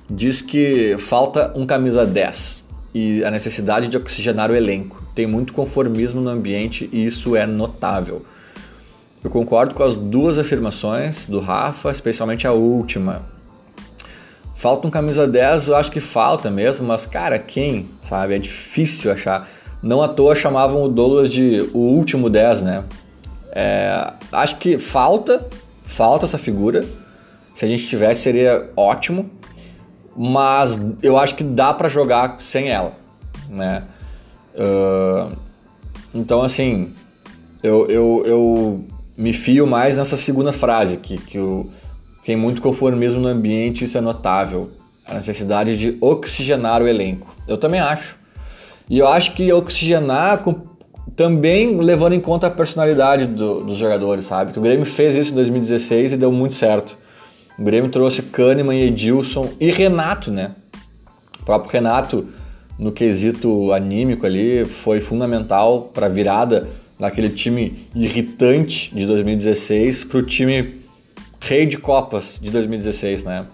diz 0.10 0.42
que 0.42 0.96
falta 0.98 1.52
um 1.56 1.66
camisa 1.66 2.06
10 2.06 2.64
e 2.94 3.24
a 3.24 3.32
necessidade 3.32 3.88
de 3.90 3.98
oxigenar 3.98 4.50
o 4.50 4.56
elenco. 4.56 5.04
Tem 5.14 5.28
muito 5.28 5.54
conformismo 5.54 6.22
no 6.22 6.30
ambiente 6.30 6.90
e 6.92 7.06
isso 7.06 7.36
é 7.36 7.46
notável. 7.46 8.24
Eu 9.24 9.30
concordo 9.30 9.76
com 9.76 9.84
as 9.84 9.96
duas 9.96 10.38
afirmações 10.38 11.28
do 11.28 11.40
Rafa, 11.40 11.92
especialmente 11.92 12.48
a 12.48 12.52
última. 12.52 13.35
Falta 14.56 14.88
um 14.88 14.90
camisa 14.90 15.28
10, 15.28 15.68
eu 15.68 15.76
acho 15.76 15.92
que 15.92 16.00
falta 16.00 16.50
mesmo, 16.50 16.88
mas 16.88 17.06
cara, 17.06 17.38
quem, 17.38 17.90
sabe? 18.02 18.36
É 18.36 18.40
difícil 18.40 19.12
achar. 19.12 19.48
Não 19.84 20.02
à 20.02 20.08
toa 20.08 20.34
chamavam 20.34 20.82
o 20.82 20.90
Douglas 20.90 21.30
de 21.30 21.70
o 21.74 21.80
último 21.80 22.30
10, 22.30 22.62
né? 22.62 22.84
É, 23.52 24.14
acho 24.32 24.56
que 24.56 24.80
falta, 24.80 25.46
falta 25.84 26.26
essa 26.26 26.38
figura. 26.38 26.86
Se 27.54 27.66
a 27.66 27.68
gente 27.68 27.86
tivesse 27.86 28.22
seria 28.22 28.70
ótimo, 28.78 29.30
mas 30.16 30.80
eu 31.04 31.18
acho 31.18 31.36
que 31.36 31.44
dá 31.44 31.74
para 31.74 31.90
jogar 31.90 32.38
sem 32.40 32.70
ela, 32.70 32.94
né? 33.50 33.84
Uh, 34.56 35.32
então 36.14 36.42
assim, 36.42 36.94
eu, 37.62 37.90
eu, 37.90 38.24
eu 38.26 38.86
me 39.18 39.34
fio 39.34 39.68
mais 39.68 39.98
nessa 39.98 40.16
segunda 40.16 40.54
frase 40.54 40.98
que, 40.98 41.18
que 41.18 41.38
o 41.38 41.70
tem 42.26 42.36
muito 42.36 42.60
conformismo 42.60 43.22
no 43.22 43.28
ambiente, 43.28 43.86
isso 43.86 43.98
é 44.00 44.02
notável. 44.02 44.72
A 45.06 45.14
necessidade 45.14 45.78
de 45.78 45.96
oxigenar 46.02 46.82
o 46.82 46.88
elenco. 46.88 47.28
Eu 47.48 47.56
também 47.56 47.80
acho. 47.80 48.18
E 48.90 48.98
eu 48.98 49.08
acho 49.08 49.36
que 49.36 49.54
oxigenar 49.54 50.40
com, 50.40 50.56
também 51.16 51.80
levando 51.80 52.14
em 52.14 52.20
conta 52.20 52.48
a 52.48 52.50
personalidade 52.50 53.28
do, 53.28 53.64
dos 53.64 53.78
jogadores, 53.78 54.26
sabe? 54.26 54.52
Que 54.52 54.58
o 54.58 54.62
Grêmio 54.62 54.88
fez 54.88 55.16
isso 55.16 55.34
em 55.34 55.36
2016 55.36 56.14
e 56.14 56.18
deu 56.18 56.32
muito 56.32 56.56
certo. 56.56 56.98
O 57.60 57.64
Grêmio 57.64 57.92
trouxe 57.92 58.24
Kahneman 58.24 58.76
e 58.76 58.88
Edilson 58.88 59.52
e 59.60 59.70
Renato, 59.70 60.32
né? 60.32 60.52
O 61.40 61.46
próprio 61.46 61.72
Renato, 61.72 62.28
no 62.80 62.92
quesito 62.92 63.72
anímico 63.72 64.26
ali, 64.26 64.66
foi 64.66 65.00
fundamental 65.00 65.92
para 65.94 66.08
a 66.08 66.10
virada 66.10 66.68
daquele 67.00 67.30
time 67.30 67.88
irritante 67.94 68.94
de 68.96 69.06
2016 69.06 70.06
para 70.06 70.18
o 70.18 70.24
time 70.24 70.85
rei 71.48 71.66
de 71.68 71.78
Copas 71.78 72.40
de 72.42 72.50
2016, 72.50 73.24
né? 73.24 73.46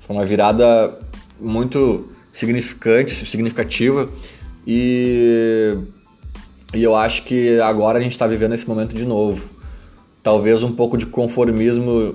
Foi 0.00 0.14
uma 0.14 0.24
virada 0.24 0.96
muito 1.40 2.08
significante, 2.32 3.14
significativa 3.26 4.08
e, 4.64 5.76
e 6.72 6.82
eu 6.82 6.94
acho 6.94 7.24
que 7.24 7.58
agora 7.60 7.98
a 7.98 8.00
gente 8.00 8.12
está 8.12 8.26
vivendo 8.26 8.54
esse 8.54 8.68
momento 8.68 8.94
de 8.94 9.04
novo. 9.04 9.50
Talvez 10.22 10.62
um 10.62 10.70
pouco 10.70 10.96
de 10.96 11.06
conformismo 11.06 12.14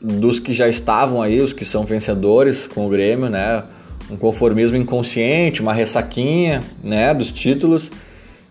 dos 0.00 0.40
que 0.40 0.54
já 0.54 0.68
estavam 0.68 1.20
aí, 1.20 1.40
os 1.40 1.52
que 1.52 1.64
são 1.64 1.84
vencedores 1.84 2.66
com 2.66 2.86
o 2.86 2.88
Grêmio, 2.88 3.28
né? 3.28 3.62
Um 4.10 4.16
conformismo 4.16 4.76
inconsciente, 4.76 5.60
uma 5.60 5.72
ressaquinha, 5.72 6.62
né, 6.82 7.14
dos 7.14 7.30
títulos 7.30 7.90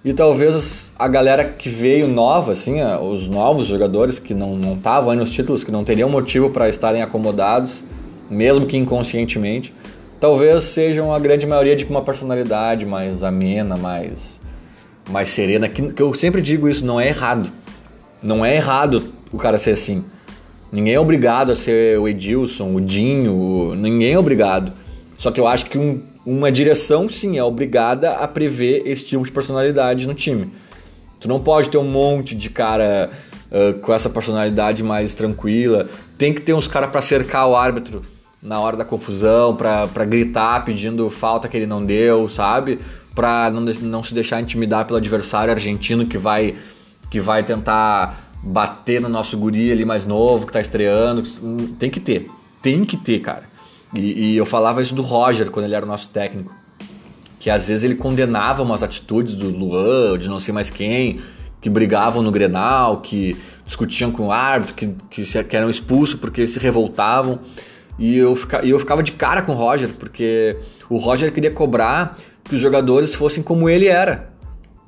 e 0.04 0.14
talvez 0.14 0.92
a 0.98 1.08
galera 1.08 1.44
que 1.46 1.70
veio 1.70 2.08
nova, 2.08 2.54
assim, 2.54 2.82
os 2.84 3.28
novos 3.28 3.68
jogadores 3.68 4.18
que 4.18 4.34
não 4.34 4.74
estavam 4.74 5.14
nos 5.16 5.32
títulos, 5.32 5.64
que 5.64 5.72
não 5.72 5.84
teriam 5.84 6.10
motivo 6.10 6.50
para 6.50 6.68
estarem 6.68 7.04
acomodados, 7.04 7.84
mesmo 8.28 8.66
que 8.66 8.76
inconscientemente, 8.76 9.72
talvez 10.20 10.64
sejam 10.64 11.14
a 11.14 11.20
grande 11.20 11.46
maioria 11.46 11.76
de 11.76 11.86
uma 11.86 12.02
personalidade 12.02 12.84
mais 12.84 13.22
amena, 13.22 13.78
mais, 13.78 14.40
mais 15.08 15.30
serena. 15.30 15.70
Que, 15.70 15.94
que 15.94 16.02
eu 16.02 16.12
sempre 16.16 16.42
digo 16.42 16.68
isso, 16.68 16.84
não 16.84 17.00
é 17.00 17.08
errado. 17.10 17.52
Não 18.24 18.44
é 18.44 18.56
errado 18.56 19.04
o 19.32 19.38
cara 19.38 19.58
ser 19.60 19.72
assim. 19.72 20.04
Ninguém 20.72 20.96
é 20.96 21.00
obrigado 21.00 21.52
a 21.52 21.56
ser 21.56 22.00
o 22.00 22.08
Edilson, 22.08 22.74
o 22.74 22.82
Dinho, 22.82 23.76
ninguém 23.76 24.14
é 24.14 24.18
obrigado. 24.18 24.72
Só 25.18 25.30
que 25.30 25.40
eu 25.40 25.46
acho 25.46 25.66
que 25.66 25.78
um 25.78 26.02
uma 26.26 26.52
direção, 26.52 27.10
sim, 27.10 27.38
é 27.38 27.44
obrigada 27.44 28.12
a 28.12 28.28
prever 28.28 28.84
esse 28.86 29.06
tipo 29.06 29.26
de 29.26 29.32
personalidade 29.32 30.08
no 30.08 30.14
time. 30.14 30.52
Tu 31.20 31.28
não 31.28 31.40
pode 31.40 31.70
ter 31.70 31.78
um 31.78 31.84
monte 31.84 32.36
de 32.36 32.50
cara 32.50 33.10
uh, 33.52 33.80
com 33.80 33.94
essa 33.94 34.10
personalidade 34.10 34.84
mais 34.84 35.14
tranquila. 35.14 35.88
Tem 36.18 36.34
que 36.34 36.41
ter 36.41 36.54
uns 36.54 36.68
caras 36.68 36.89
para 36.89 37.02
cercar 37.02 37.48
o 37.48 37.56
árbitro 37.56 38.02
na 38.41 38.60
hora 38.60 38.76
da 38.76 38.84
confusão, 38.84 39.56
para 39.56 40.06
gritar 40.06 40.66
pedindo 40.66 41.10
falta 41.10 41.48
que 41.48 41.56
ele 41.56 41.68
não 41.68 41.86
deu, 41.86 42.28
sabe? 42.28 42.80
Para 43.14 43.52
não, 43.52 43.62
não 43.62 44.04
se 44.04 44.14
deixar 44.14 44.41
intimidar 44.41 44.86
pelo 44.86 44.98
adversário 44.98 45.54
argentino 45.54 46.08
que 46.08 46.18
vai, 46.18 46.56
que 47.10 47.20
vai 47.20 47.43
tentar 47.43 48.32
bater 48.41 49.00
no 49.00 49.10
nosso 49.10 49.38
guri 49.38 49.72
ali 49.72 49.86
mais 49.86 50.04
novo, 50.04 50.48
que 50.48 50.54
tá 50.54 50.62
estreando. 50.62 51.22
Tem 51.78 51.91
que 51.91 52.00
ter. 52.00 52.28
Tem 52.62 52.84
que 52.84 52.98
ter, 52.98 53.20
cara. 53.20 53.43
E, 53.94 54.34
e, 54.34 54.38
eu 54.38 54.46
falava 54.46 54.82
isso 54.82 54.96
do 54.96 55.02
Roger 55.02 55.50
quando 55.50 55.66
ele 55.66 55.76
era 55.76 55.86
o 55.86 55.88
nosso 55.88 56.08
técnico. 56.10 56.54
Que 57.39 57.50
às 57.50 57.68
vezes 57.68 57.84
ele 57.84 57.96
condenava 57.96 58.64
umas 58.64 58.84
atitudes 58.84 59.34
do 59.34 59.50
Luan, 59.50 60.18
de 60.18 60.30
não 60.30 60.39
sei 60.39 60.54
mais 60.54 60.70
quem, 60.70 61.20
que 61.60 61.70
brigavam 61.70 62.22
no 62.22 62.32
Grenal, 62.32 63.02
que 63.02 63.36
discutiam 63.66 64.12
com 64.12 64.28
o 64.28 64.32
árbitro, 64.32 64.76
que, 64.76 64.96
que, 65.10 65.26
se, 65.26 65.44
que 65.44 65.58
eram 65.58 65.70
expulsos 65.70 66.16
porque 66.16 66.46
se 66.48 66.60
revoltavam. 66.60 67.39
E 68.00 68.18
eu, 68.18 68.36
fica, 68.36 68.66
e 68.66 68.70
eu 68.70 68.80
ficava 68.80 69.04
de 69.04 69.12
cara 69.12 69.42
com 69.42 69.52
o 69.52 69.56
Roger, 69.56 69.89
porque 70.00 70.58
o 70.89 70.98
Roger 70.98 71.32
queria 71.34 71.52
cobrar 71.52 72.18
que 72.44 72.56
os 72.56 72.62
jogadores 72.62 73.14
fossem 73.14 73.44
como 73.44 73.70
ele 73.70 73.88
era. 73.88 74.32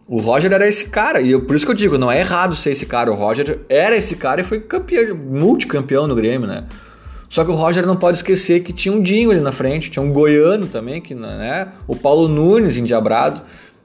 O 0.07 0.19
Roger 0.19 0.51
era 0.51 0.67
esse 0.67 0.89
cara, 0.89 1.21
e 1.21 1.31
eu, 1.31 1.41
por 1.41 1.55
isso 1.55 1.65
que 1.65 1.71
eu 1.71 1.75
digo, 1.75 1.97
não 1.97 2.11
é 2.11 2.19
errado 2.19 2.55
ser 2.55 2.71
esse 2.71 2.85
cara. 2.85 3.11
O 3.11 3.15
Roger 3.15 3.61
era 3.69 3.95
esse 3.95 4.15
cara 4.15 4.41
e 4.41 4.43
foi 4.43 4.59
campeão, 4.59 5.15
multicampeão 5.15 6.07
no 6.07 6.15
Grêmio, 6.15 6.47
né? 6.47 6.65
Só 7.33 7.43
que 7.43 7.49
o 7.49 7.55
Roger 7.55 7.83
não 7.87 7.95
pode 7.95 8.17
esquecer 8.17 8.59
que 8.59 8.71
tinha 8.71 8.93
um 8.93 9.01
Dinho 9.01 9.31
ali 9.31 9.39
na 9.39 9.51
frente, 9.51 9.89
tinha 9.89 10.03
um 10.03 10.11
goiano 10.11 10.67
também, 10.67 11.01
que, 11.01 11.15
né? 11.15 11.67
O 11.87 11.95
Paulo 11.95 12.27
Nunes 12.27 12.77
endiabrado. 12.77 13.41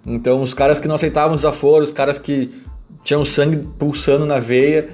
Então, 0.07 0.43
os 0.43 0.53
caras 0.53 0.77
que 0.77 0.87
não 0.87 0.97
aceitavam 0.97 1.35
desaforo, 1.35 1.83
os 1.83 1.91
caras 1.91 2.19
que 2.19 2.55
tinham 3.03 3.25
sangue 3.25 3.57
pulsando 3.79 4.27
na 4.27 4.39
veia. 4.39 4.91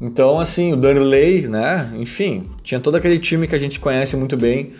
Então, 0.00 0.38
assim, 0.38 0.72
o 0.72 0.76
Darley, 0.76 1.48
né? 1.48 1.92
Enfim, 1.96 2.48
tinha 2.62 2.78
todo 2.78 2.94
aquele 2.94 3.18
time 3.18 3.48
que 3.48 3.56
a 3.56 3.58
gente 3.58 3.80
conhece 3.80 4.16
muito 4.16 4.36
bem. 4.36 4.72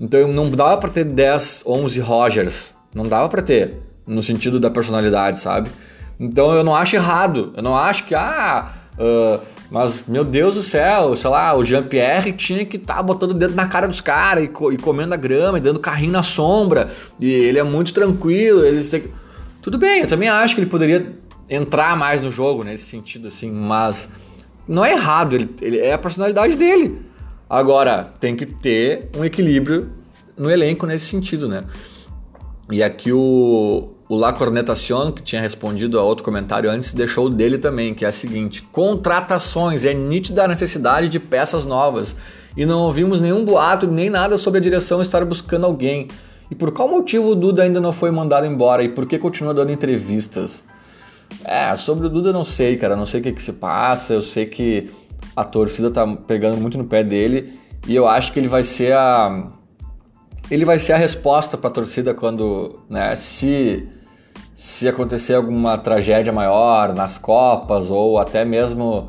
Então, 0.00 0.32
não 0.32 0.50
dava 0.50 0.78
para 0.78 0.88
ter 0.88 1.04
10, 1.04 1.64
11 1.66 2.00
Rogers. 2.00 2.74
Não 2.94 3.06
dava 3.06 3.28
para 3.28 3.42
ter 3.42 3.74
no 4.06 4.22
sentido 4.22 4.58
da 4.58 4.70
personalidade, 4.70 5.38
sabe? 5.38 5.70
Então 6.18 6.54
eu 6.54 6.64
não 6.64 6.74
acho 6.74 6.96
errado, 6.96 7.52
eu 7.54 7.62
não 7.62 7.76
acho 7.76 8.04
que, 8.04 8.14
ah, 8.14 8.72
uh, 8.98 9.40
mas 9.70 10.04
meu 10.08 10.24
Deus 10.24 10.54
do 10.54 10.62
céu, 10.62 11.14
sei 11.14 11.30
lá, 11.30 11.54
o 11.54 11.64
Jean-Pierre 11.64 12.32
tinha 12.32 12.64
que 12.66 12.76
estar 12.76 12.96
tá 12.96 13.02
botando 13.02 13.30
o 13.30 13.34
dedo 13.34 13.54
na 13.54 13.66
cara 13.66 13.86
dos 13.86 14.00
caras 14.00 14.44
e, 14.44 14.48
co 14.48 14.72
e, 14.72 14.76
comendo 14.76 15.14
a 15.14 15.16
grama 15.16 15.58
e 15.58 15.60
dando 15.60 15.78
carrinho 15.78 16.12
na 16.12 16.22
sombra, 16.22 16.90
e 17.20 17.30
ele 17.30 17.58
é 17.58 17.62
muito 17.62 17.92
tranquilo, 17.92 18.64
ele... 18.64 19.12
Tudo 19.62 19.78
bem, 19.78 20.00
eu 20.00 20.06
também 20.06 20.28
acho 20.28 20.54
que 20.54 20.60
ele 20.60 20.70
poderia 20.70 21.14
entrar 21.48 21.96
mais 21.96 22.20
no 22.20 22.30
jogo 22.30 22.64
nesse 22.64 22.84
sentido, 22.84 23.28
assim, 23.28 23.50
mas 23.50 24.08
não 24.66 24.84
é 24.84 24.92
errado, 24.92 25.34
ele, 25.34 25.54
ele 25.60 25.78
é 25.78 25.92
a 25.92 25.98
personalidade 25.98 26.56
dele. 26.56 27.02
Agora, 27.48 28.12
tem 28.18 28.34
que 28.34 28.46
ter 28.46 29.10
um 29.16 29.24
equilíbrio 29.24 29.90
no 30.36 30.50
elenco 30.50 30.86
nesse 30.86 31.06
sentido, 31.06 31.48
né? 31.48 31.64
E 32.70 32.82
aqui 32.82 33.12
o, 33.12 33.90
o 34.10 34.16
La 34.16 34.32
Cornetacion, 34.32 35.12
que 35.12 35.22
tinha 35.22 35.40
respondido 35.40 35.96
a 35.96 36.02
outro 36.02 36.24
comentário 36.24 36.68
antes, 36.68 36.92
deixou 36.92 37.30
dele 37.30 37.58
também, 37.58 37.94
que 37.94 38.04
é 38.04 38.08
a 38.08 38.12
seguinte: 38.12 38.60
contratações, 38.60 39.84
é 39.84 39.94
nítida 39.94 40.44
a 40.44 40.48
necessidade 40.48 41.08
de 41.08 41.20
peças 41.20 41.64
novas. 41.64 42.16
E 42.56 42.66
não 42.66 42.80
ouvimos 42.80 43.20
nenhum 43.20 43.44
boato 43.44 43.86
nem 43.86 44.10
nada 44.10 44.36
sobre 44.36 44.58
a 44.58 44.60
direção 44.60 45.00
estar 45.00 45.24
buscando 45.24 45.64
alguém. 45.64 46.08
E 46.50 46.56
por 46.56 46.72
qual 46.72 46.88
motivo 46.88 47.28
o 47.28 47.34
Duda 47.36 47.62
ainda 47.62 47.80
não 47.80 47.92
foi 47.92 48.10
mandado 48.10 48.44
embora? 48.44 48.82
E 48.82 48.88
por 48.88 49.06
que 49.06 49.16
continua 49.16 49.54
dando 49.54 49.70
entrevistas? 49.70 50.64
É, 51.44 51.76
sobre 51.76 52.06
o 52.06 52.10
Duda 52.10 52.32
não 52.32 52.44
sei, 52.44 52.76
cara. 52.76 52.96
Não 52.96 53.06
sei 53.06 53.20
o 53.20 53.22
que, 53.22 53.30
que 53.30 53.40
se 53.40 53.52
passa. 53.52 54.12
Eu 54.12 54.22
sei 54.22 54.44
que 54.44 54.90
a 55.36 55.44
torcida 55.44 55.88
tá 55.88 56.04
pegando 56.26 56.60
muito 56.60 56.76
no 56.76 56.84
pé 56.84 57.04
dele. 57.04 57.56
E 57.86 57.94
eu 57.94 58.08
acho 58.08 58.32
que 58.32 58.40
ele 58.40 58.48
vai 58.48 58.64
ser 58.64 58.92
a 58.92 59.52
ele 60.50 60.64
vai 60.64 60.80
ser 60.80 60.94
a 60.94 60.96
resposta 60.96 61.56
para 61.56 61.70
a 61.70 61.72
torcida 61.72 62.12
quando, 62.12 62.80
né, 62.90 63.14
se 63.14 63.88
se 64.60 64.86
acontecer 64.86 65.32
alguma 65.32 65.78
tragédia 65.78 66.30
maior 66.30 66.94
nas 66.94 67.16
copas 67.16 67.88
ou 67.88 68.18
até 68.18 68.44
mesmo 68.44 69.08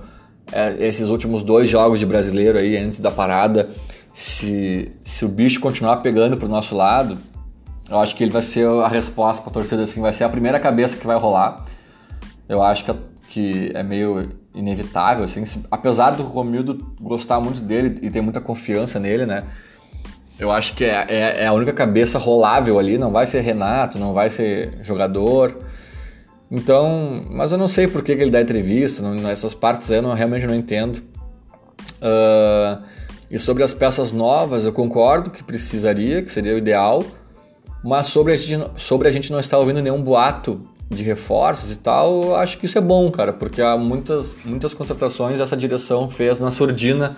é, 0.49 0.77
esses 0.79 1.09
últimos 1.09 1.43
dois 1.43 1.67
jogos 1.67 1.99
de 1.99 2.05
brasileiro 2.05 2.57
aí 2.57 2.77
antes 2.77 3.01
da 3.01 3.11
parada, 3.11 3.69
se, 4.13 4.93
se 5.03 5.25
o 5.25 5.27
bicho 5.27 5.59
continuar 5.59 5.97
pegando 5.97 6.37
pro 6.37 6.47
nosso 6.47 6.73
lado, 6.73 7.17
eu 7.89 7.99
acho 7.99 8.15
que 8.15 8.23
ele 8.23 8.31
vai 8.31 8.41
ser 8.41 8.65
a 8.65 8.87
resposta 8.87 9.41
para 9.41 9.51
a 9.51 9.53
torcida 9.53 9.83
assim, 9.83 9.99
vai 9.99 10.13
ser 10.13 10.23
a 10.23 10.29
primeira 10.29 10.57
cabeça 10.57 10.95
que 10.95 11.05
vai 11.05 11.17
rolar. 11.17 11.65
Eu 12.47 12.63
acho 12.63 12.85
que, 12.85 12.95
que 13.27 13.71
é 13.73 13.83
meio 13.83 14.29
inevitável 14.55 15.25
assim, 15.25 15.43
se, 15.43 15.65
apesar 15.69 16.11
do 16.11 16.23
Romildo 16.23 16.95
gostar 16.97 17.41
muito 17.41 17.59
dele 17.59 17.99
e 18.01 18.09
ter 18.09 18.21
muita 18.21 18.39
confiança 18.39 19.01
nele, 19.01 19.25
né? 19.25 19.43
Eu 20.41 20.51
acho 20.51 20.73
que 20.73 20.83
é, 20.83 21.05
é, 21.07 21.43
é, 21.43 21.45
a 21.45 21.53
única 21.53 21.71
cabeça 21.71 22.17
rolável 22.17 22.79
ali, 22.79 22.97
não 22.97 23.11
vai 23.11 23.27
ser 23.27 23.41
Renato, 23.41 23.99
não 23.99 24.11
vai 24.11 24.27
ser 24.27 24.73
jogador. 24.81 25.55
Então, 26.49 27.23
mas 27.29 27.51
eu 27.51 27.59
não 27.59 27.67
sei 27.67 27.87
por 27.87 28.03
que, 28.03 28.15
que 28.15 28.23
ele 28.23 28.31
dá 28.31 28.41
entrevista, 28.41 29.03
não, 29.03 29.13
nessas 29.13 29.53
partes 29.53 29.87
eu 29.91 30.01
não, 30.01 30.15
realmente 30.15 30.47
não 30.47 30.55
entendo. 30.55 30.95
Uh, 32.01 32.81
e 33.29 33.37
sobre 33.37 33.61
as 33.61 33.71
peças 33.71 34.11
novas, 34.11 34.65
eu 34.65 34.73
concordo 34.73 35.29
que 35.29 35.43
precisaria, 35.43 36.23
que 36.23 36.31
seria 36.31 36.55
o 36.55 36.57
ideal, 36.57 37.03
mas 37.83 38.07
sobre 38.07 38.33
a 38.33 38.35
gente, 38.35 38.67
sobre 38.77 39.07
a 39.07 39.11
gente 39.11 39.31
não 39.31 39.39
estar 39.39 39.59
ouvindo 39.59 39.79
nenhum 39.79 40.01
boato 40.01 40.59
de 40.89 41.03
reforços 41.03 41.71
e 41.71 41.75
tal, 41.75 42.23
eu 42.23 42.35
acho 42.35 42.57
que 42.57 42.65
isso 42.65 42.79
é 42.79 42.81
bom, 42.81 43.11
cara, 43.11 43.31
porque 43.31 43.61
há 43.61 43.77
muitas, 43.77 44.35
muitas 44.43 44.73
contratações 44.73 45.39
essa 45.39 45.55
direção 45.55 46.09
fez 46.09 46.39
na 46.39 46.49
surdina 46.49 47.15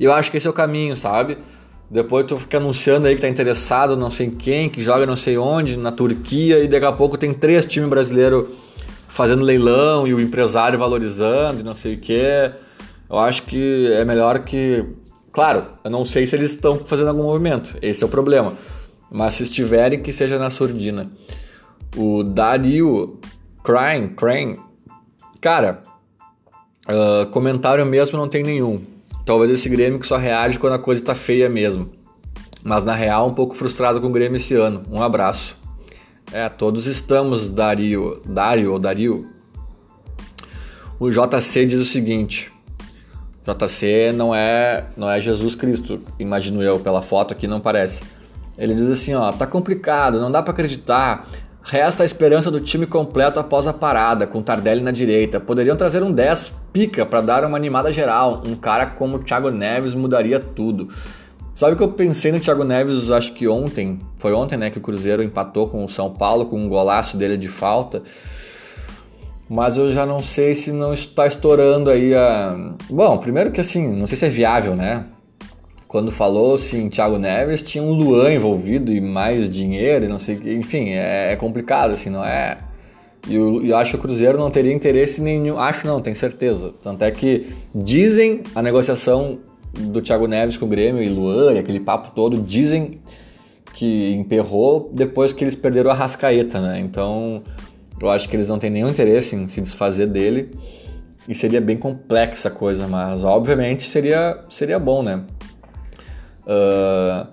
e 0.00 0.04
eu 0.04 0.12
acho 0.14 0.30
que 0.30 0.38
esse 0.38 0.46
é 0.46 0.50
o 0.50 0.54
caminho, 0.54 0.96
sabe? 0.96 1.36
Depois 1.92 2.24
tu 2.24 2.38
fica 2.38 2.56
anunciando 2.56 3.06
aí 3.06 3.14
que 3.14 3.20
tá 3.20 3.28
interessado, 3.28 3.94
não 3.94 4.10
sei 4.10 4.30
quem, 4.30 4.70
que 4.70 4.80
joga 4.80 5.04
não 5.04 5.14
sei 5.14 5.36
onde, 5.36 5.76
na 5.76 5.92
Turquia, 5.92 6.58
e 6.60 6.66
daqui 6.66 6.86
a 6.86 6.92
pouco 6.92 7.18
tem 7.18 7.34
três 7.34 7.66
times 7.66 7.90
brasileiros 7.90 8.46
fazendo 9.06 9.44
leilão 9.44 10.06
e 10.06 10.14
o 10.14 10.20
empresário 10.20 10.78
valorizando 10.78 11.60
e 11.60 11.62
não 11.62 11.74
sei 11.74 11.96
o 11.96 12.00
que. 12.00 12.50
Eu 13.10 13.18
acho 13.18 13.42
que 13.42 13.92
é 13.92 14.06
melhor 14.06 14.38
que. 14.38 14.86
Claro, 15.32 15.66
eu 15.84 15.90
não 15.90 16.06
sei 16.06 16.26
se 16.26 16.34
eles 16.34 16.52
estão 16.52 16.78
fazendo 16.78 17.08
algum 17.08 17.24
movimento, 17.24 17.76
esse 17.82 18.02
é 18.02 18.06
o 18.06 18.08
problema. 18.08 18.54
Mas 19.10 19.34
se 19.34 19.42
estiverem, 19.42 20.00
que 20.02 20.14
seja 20.14 20.38
na 20.38 20.48
surdina. 20.48 21.12
O 21.94 22.22
Dario 22.22 23.18
Crane, 23.62 24.08
Crane, 24.08 24.58
cara, 25.42 25.82
uh, 26.88 27.26
comentário 27.26 27.84
mesmo 27.84 28.16
não 28.16 28.28
tem 28.28 28.42
nenhum. 28.42 28.91
Talvez 29.24 29.50
esse 29.50 29.68
Grêmio 29.68 30.00
que 30.00 30.06
só 30.06 30.16
reage 30.16 30.58
quando 30.58 30.74
a 30.74 30.78
coisa 30.78 31.02
tá 31.02 31.14
feia 31.14 31.48
mesmo. 31.48 31.90
Mas 32.64 32.84
na 32.84 32.94
real, 32.94 33.28
um 33.28 33.34
pouco 33.34 33.54
frustrado 33.54 34.00
com 34.00 34.08
o 34.08 34.12
Grêmio 34.12 34.36
esse 34.36 34.54
ano. 34.54 34.82
Um 34.90 35.02
abraço. 35.02 35.56
É, 36.32 36.48
todos 36.48 36.86
estamos, 36.86 37.50
Dario. 37.50 38.20
Dario 38.24 38.72
ou 38.72 38.78
Dario? 38.78 39.28
O 40.98 41.10
JC 41.10 41.66
diz 41.66 41.80
o 41.80 41.84
seguinte: 41.84 42.52
JC 43.44 44.12
não 44.14 44.34
é, 44.34 44.86
não 44.96 45.10
é 45.10 45.20
Jesus 45.20 45.54
Cristo, 45.54 46.00
imagino 46.18 46.62
eu, 46.62 46.78
pela 46.78 47.02
foto 47.02 47.32
aqui 47.32 47.48
não 47.48 47.60
parece. 47.60 48.02
Ele 48.56 48.74
diz 48.74 48.88
assim, 48.88 49.14
ó, 49.14 49.32
tá 49.32 49.46
complicado, 49.46 50.20
não 50.20 50.30
dá 50.30 50.42
para 50.42 50.52
acreditar. 50.52 51.28
Resta 51.64 52.02
a 52.02 52.06
esperança 52.06 52.50
do 52.50 52.60
time 52.60 52.86
completo 52.86 53.38
após 53.38 53.66
a 53.66 53.72
parada, 53.72 54.26
com 54.26 54.42
Tardelli 54.42 54.80
na 54.80 54.90
direita. 54.90 55.38
Poderiam 55.38 55.76
trazer 55.76 56.02
um 56.02 56.12
10 56.12 56.52
pica 56.72 57.06
para 57.06 57.20
dar 57.20 57.44
uma 57.44 57.56
animada 57.56 57.92
geral. 57.92 58.42
Um 58.44 58.56
cara 58.56 58.86
como 58.86 59.16
o 59.16 59.18
Thiago 59.20 59.50
Neves 59.50 59.94
mudaria 59.94 60.40
tudo. 60.40 60.88
Sabe 61.54 61.76
que 61.76 61.82
eu 61.82 61.92
pensei 61.92 62.32
no 62.32 62.40
Thiago 62.40 62.64
Neves, 62.64 63.10
acho 63.10 63.34
que 63.34 63.46
ontem, 63.46 64.00
foi 64.16 64.32
ontem, 64.32 64.56
né, 64.56 64.70
que 64.70 64.78
o 64.78 64.80
Cruzeiro 64.80 65.22
empatou 65.22 65.68
com 65.68 65.84
o 65.84 65.88
São 65.88 66.10
Paulo 66.10 66.46
com 66.46 66.58
um 66.58 66.68
golaço 66.68 67.16
dele 67.16 67.36
de 67.36 67.48
falta. 67.48 68.02
Mas 69.48 69.76
eu 69.76 69.92
já 69.92 70.06
não 70.06 70.22
sei 70.22 70.54
se 70.54 70.72
não 70.72 70.94
está 70.94 71.26
estourando 71.26 71.90
aí 71.90 72.14
a. 72.14 72.56
Bom, 72.88 73.18
primeiro 73.18 73.52
que 73.52 73.60
assim, 73.60 73.94
não 73.96 74.06
sei 74.06 74.16
se 74.16 74.24
é 74.24 74.28
viável, 74.30 74.74
né? 74.74 75.04
Quando 75.92 76.10
falou-se 76.10 76.74
em 76.74 76.88
Thiago 76.88 77.18
Neves, 77.18 77.60
tinha 77.60 77.84
um 77.84 77.92
Luan 77.92 78.32
envolvido 78.32 78.90
e 78.94 78.98
mais 78.98 79.50
dinheiro 79.50 80.06
e 80.06 80.08
não 80.08 80.18
sei. 80.18 80.40
Enfim, 80.56 80.88
é, 80.88 81.32
é, 81.32 81.36
complicado, 81.36 81.90
assim, 81.90 82.08
não 82.08 82.24
é. 82.24 82.56
E 83.28 83.34
eu, 83.34 83.62
eu, 83.62 83.76
acho 83.76 83.90
que 83.90 83.96
o 83.98 84.00
Cruzeiro 84.00 84.38
não 84.38 84.50
teria 84.50 84.72
interesse 84.72 85.20
nenhum. 85.20 85.60
Acho 85.60 85.86
não, 85.86 86.00
tenho 86.00 86.16
certeza. 86.16 86.72
Tanto 86.80 87.04
é 87.04 87.10
que 87.10 87.46
dizem 87.74 88.42
a 88.54 88.62
negociação 88.62 89.40
do 89.74 90.00
Thiago 90.00 90.26
Neves 90.26 90.56
com 90.56 90.64
o 90.64 90.68
Grêmio 90.68 91.02
e 91.02 91.10
Luan 91.10 91.52
e 91.52 91.58
aquele 91.58 91.78
papo 91.78 92.12
todo, 92.14 92.40
dizem 92.40 92.98
que 93.74 94.14
emperrou 94.14 94.90
depois 94.94 95.30
que 95.34 95.44
eles 95.44 95.54
perderam 95.54 95.90
a 95.90 95.94
Rascaeta, 95.94 96.58
né? 96.58 96.78
Então 96.80 97.42
eu 98.00 98.10
acho 98.10 98.30
que 98.30 98.34
eles 98.34 98.48
não 98.48 98.58
têm 98.58 98.70
nenhum 98.70 98.88
interesse 98.88 99.36
em 99.36 99.46
se 99.46 99.60
desfazer 99.60 100.06
dele. 100.06 100.52
E 101.28 101.34
seria 101.34 101.60
bem 101.60 101.76
complexa 101.76 102.48
a 102.48 102.50
coisa, 102.50 102.88
mas 102.88 103.24
obviamente 103.24 103.82
seria, 103.82 104.42
seria 104.48 104.78
bom, 104.78 105.02
né? 105.02 105.22
Uh, 106.46 107.26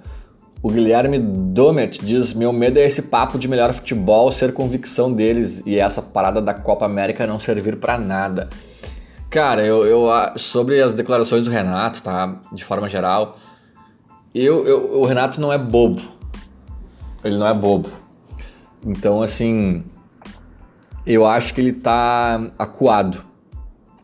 o 0.62 0.70
Guilherme 0.70 1.18
Domet 1.20 2.04
diz: 2.04 2.34
Meu 2.34 2.52
medo 2.52 2.80
é 2.80 2.86
esse 2.86 3.04
papo 3.04 3.40
de 3.40 3.48
melhor 3.48 3.74
futebol 3.74 4.32
ser 4.32 4.54
convicção 4.54 5.14
deles 5.14 5.64
e 5.66 5.80
essa 5.80 6.02
parada 6.02 6.42
da 6.42 6.54
Copa 6.54 6.86
América 6.86 7.26
não 7.26 7.40
servir 7.40 7.78
para 7.78 7.98
nada. 7.98 8.50
Cara, 9.30 9.64
eu, 9.64 9.86
eu, 9.86 10.10
sobre 10.38 10.82
as 10.82 10.92
declarações 10.92 11.44
do 11.44 11.52
Renato, 11.52 12.02
tá? 12.02 12.40
De 12.52 12.64
forma 12.64 12.90
geral, 12.90 13.38
eu, 14.34 14.66
eu, 14.68 15.00
o 15.00 15.06
Renato 15.06 15.40
não 15.40 15.54
é 15.54 15.58
bobo. 15.58 16.02
Ele 17.24 17.38
não 17.38 17.48
é 17.48 17.54
bobo. 17.54 17.90
Então, 18.84 19.22
assim, 19.22 19.84
eu 21.06 21.26
acho 21.26 21.54
que 21.54 21.62
ele 21.62 21.74
tá 21.74 22.42
acuado. 22.58 23.29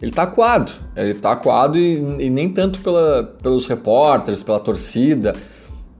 Ele 0.01 0.11
tá 0.11 0.23
acuado. 0.23 0.71
Ele 0.95 1.13
tá 1.13 1.31
acuado 1.31 1.77
e, 1.77 1.97
e 2.19 2.29
nem 2.29 2.49
tanto 2.49 2.79
pela, 2.79 3.23
pelos 3.41 3.67
repórteres, 3.67 4.43
pela 4.43 4.59
torcida. 4.59 5.33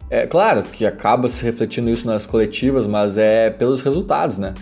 É 0.10 0.28
claro 0.28 0.64
que 0.64 0.86
acaba 0.86 1.28
se 1.28 1.44
refletindo 1.44 1.90
isso 1.90 2.06
nas 2.06 2.26
coletivas, 2.26 2.86
mas 2.86 3.18
é 3.18 3.50
pelos 3.50 3.82
resultados, 3.82 4.38
né? 4.38 4.54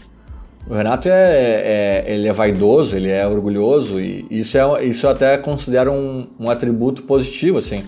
O 0.67 0.73
Renato 0.73 1.09
é, 1.09 1.11
é, 1.11 2.03
ele 2.07 2.27
é 2.27 2.31
vaidoso, 2.31 2.95
ele 2.95 3.09
é 3.09 3.27
orgulhoso 3.27 3.99
e 3.99 4.25
isso, 4.29 4.57
é, 4.57 4.85
isso 4.85 5.05
eu 5.05 5.09
até 5.09 5.37
considero 5.37 5.91
um, 5.91 6.27
um 6.39 6.49
atributo 6.49 7.03
positivo, 7.03 7.57
assim. 7.57 7.83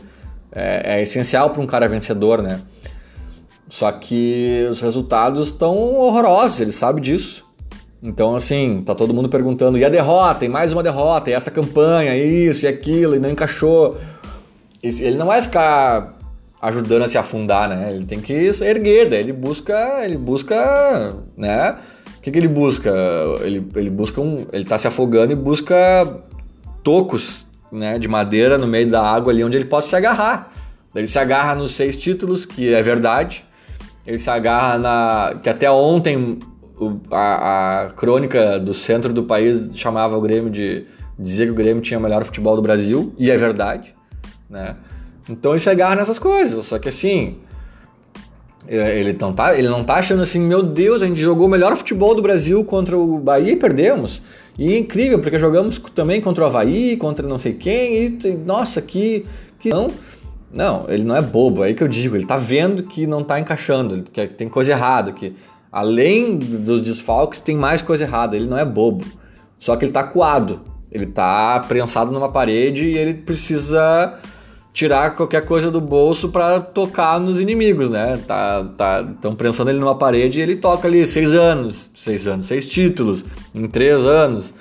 É, 0.51 0.97
é 0.97 1.01
essencial 1.01 1.49
para 1.51 1.61
um 1.61 1.65
cara 1.65 1.87
vencedor, 1.87 2.41
né? 2.41 2.61
Só 3.69 3.91
que 3.91 4.67
os 4.69 4.81
resultados 4.81 5.47
estão 5.47 5.75
horrorosos, 5.95 6.59
ele 6.59 6.71
sabe 6.71 6.99
disso. 6.99 7.45
Então, 8.05 8.35
assim, 8.35 8.83
tá 8.85 8.93
todo 8.93 9.15
mundo 9.15 9.27
perguntando, 9.27 9.79
e 9.79 9.83
a 9.83 9.89
derrota, 9.89 10.45
e 10.45 10.47
mais 10.47 10.71
uma 10.71 10.83
derrota, 10.83 11.31
e 11.31 11.33
essa 11.33 11.49
campanha, 11.49 12.15
isso 12.15 12.65
e 12.65 12.67
aquilo, 12.67 13.15
e 13.15 13.19
não 13.19 13.31
encaixou. 13.31 13.97
Ele 14.83 15.17
não 15.17 15.25
vai 15.25 15.41
ficar 15.41 16.15
ajudando 16.61 17.01
a 17.01 17.07
se 17.07 17.17
afundar, 17.17 17.67
né? 17.67 17.91
Ele 17.91 18.05
tem 18.05 18.21
que 18.21 18.31
erguer, 18.61 19.09
daí 19.09 19.21
ele 19.21 19.33
busca, 19.33 20.05
ele 20.05 20.17
busca, 20.17 21.15
né? 21.35 21.77
O 22.19 22.21
que, 22.21 22.29
que 22.29 22.37
ele 22.37 22.47
busca? 22.47 22.93
Ele, 23.41 23.65
ele 23.75 23.89
busca 23.89 24.21
um, 24.21 24.45
ele 24.53 24.65
tá 24.65 24.77
se 24.77 24.87
afogando 24.87 25.33
e 25.33 25.35
busca 25.35 25.75
tocos, 26.83 27.43
né, 27.71 27.97
de 27.97 28.07
madeira 28.07 28.55
no 28.55 28.67
meio 28.67 28.87
da 28.87 29.01
água 29.03 29.33
ali 29.33 29.43
onde 29.43 29.57
ele 29.57 29.65
possa 29.65 29.89
se 29.89 29.95
agarrar. 29.95 30.49
Daí 30.93 31.01
ele 31.01 31.07
se 31.07 31.17
agarra 31.17 31.55
nos 31.55 31.71
seis 31.71 31.97
títulos, 31.97 32.45
que 32.45 32.71
é 32.71 32.83
verdade. 32.83 33.43
Ele 34.05 34.19
se 34.19 34.29
agarra 34.29 34.77
na 34.77 35.39
que 35.41 35.49
até 35.49 35.69
ontem 35.71 36.37
o, 36.79 36.99
a, 37.11 37.83
a, 37.83 37.89
crônica 37.91 38.59
do 38.59 38.73
centro 38.73 39.13
do 39.13 39.23
país 39.23 39.69
chamava 39.77 40.17
o 40.17 40.21
Grêmio 40.21 40.49
de 40.49 40.85
dizer 41.17 41.45
que 41.45 41.51
o 41.51 41.55
Grêmio 41.55 41.81
tinha 41.81 41.99
o 41.99 42.01
melhor 42.01 42.23
futebol 42.23 42.55
do 42.55 42.61
Brasil 42.61 43.13
e 43.17 43.31
é 43.31 43.37
verdade, 43.37 43.93
né? 44.49 44.75
Então 45.29 45.51
ele 45.51 45.59
se 45.59 45.69
agarra 45.69 45.95
nessas 45.95 46.19
coisas, 46.19 46.65
só 46.65 46.77
que 46.77 46.89
assim, 46.89 47.37
é, 48.67 48.99
ele 48.99 49.15
não, 49.19 49.33
tá, 49.33 49.57
ele 49.57 49.69
não 49.69 49.83
tá 49.83 49.95
achando 49.95 50.21
assim, 50.21 50.39
meu 50.39 50.61
Deus, 50.61 51.01
a 51.01 51.05
gente 51.05 51.19
jogou 51.19 51.47
o 51.47 51.49
melhor 51.49 51.75
futebol 51.75 52.13
do 52.13 52.21
Brasil 52.21 52.63
contra 52.63 52.97
o 52.97 53.19
Bahia 53.19 53.53
e 53.53 53.55
perdemos. 53.55 54.21
E 54.57 54.73
é 54.73 54.77
incrível, 54.77 55.19
porque 55.19 55.37
jogamos 55.37 55.79
também 55.93 56.21
contra 56.21 56.43
o 56.43 56.47
Havaí, 56.47 56.95
contra 56.97 57.27
não 57.27 57.37
sei 57.37 57.53
quem, 57.53 58.17
e 58.23 58.33
nossa, 58.45 58.81
que, 58.81 59.25
que 59.59 59.69
não. 59.69 59.91
Não, 60.51 60.85
ele 60.87 61.03
não 61.03 61.15
é 61.15 61.21
bobo, 61.21 61.63
é 61.63 61.67
aí 61.67 61.73
que 61.73 61.83
eu 61.83 61.87
digo, 61.87 62.15
ele 62.15 62.25
tá 62.25 62.37
vendo 62.37 62.83
que 62.83 63.05
não 63.05 63.21
tá 63.21 63.37
encaixando, 63.39 64.03
que 64.03 64.25
tem 64.25 64.47
coisa 64.47 64.71
errada, 64.71 65.11
que 65.11 65.33
além 65.75 66.37
dos 66.37 66.81
desfalques 66.81 67.41
tem 67.41 67.53
mais 67.53 67.81
coisa 67.81 68.05
errada, 68.05 68.37
ele 68.37 68.47
não 68.47 68.57
é 68.57 68.63
bobo. 68.63 69.03
Só 69.59 69.75
que 69.75 69.83
ele 69.83 69.91
tá 69.91 70.03
coado, 70.03 70.61
ele 70.89 71.05
tá 71.05 71.59
prensado 71.67 72.13
numa 72.13 72.31
parede 72.31 72.85
e 72.85 72.97
ele 72.97 73.13
precisa 73.13 74.17
tirar 74.71 75.17
qualquer 75.17 75.43
coisa 75.43 75.69
do 75.69 75.81
bolso 75.81 76.29
para 76.29 76.61
tocar 76.61 77.19
nos 77.19 77.41
inimigos, 77.41 77.89
né? 77.89 78.17
Tá, 78.25 78.63
tá, 78.77 79.05
estão 79.15 79.35
prensando 79.35 79.69
ele 79.69 79.79
numa 79.79 79.97
parede 79.97 80.39
e 80.39 80.41
ele 80.41 80.55
toca 80.55 80.87
ali 80.87 81.05
seis 81.05 81.33
anos, 81.33 81.89
seis 81.93 82.25
anos, 82.25 82.45
seis 82.47 82.69
títulos 82.69 83.25
em 83.53 83.67
três 83.67 84.05
anos. 84.05 84.53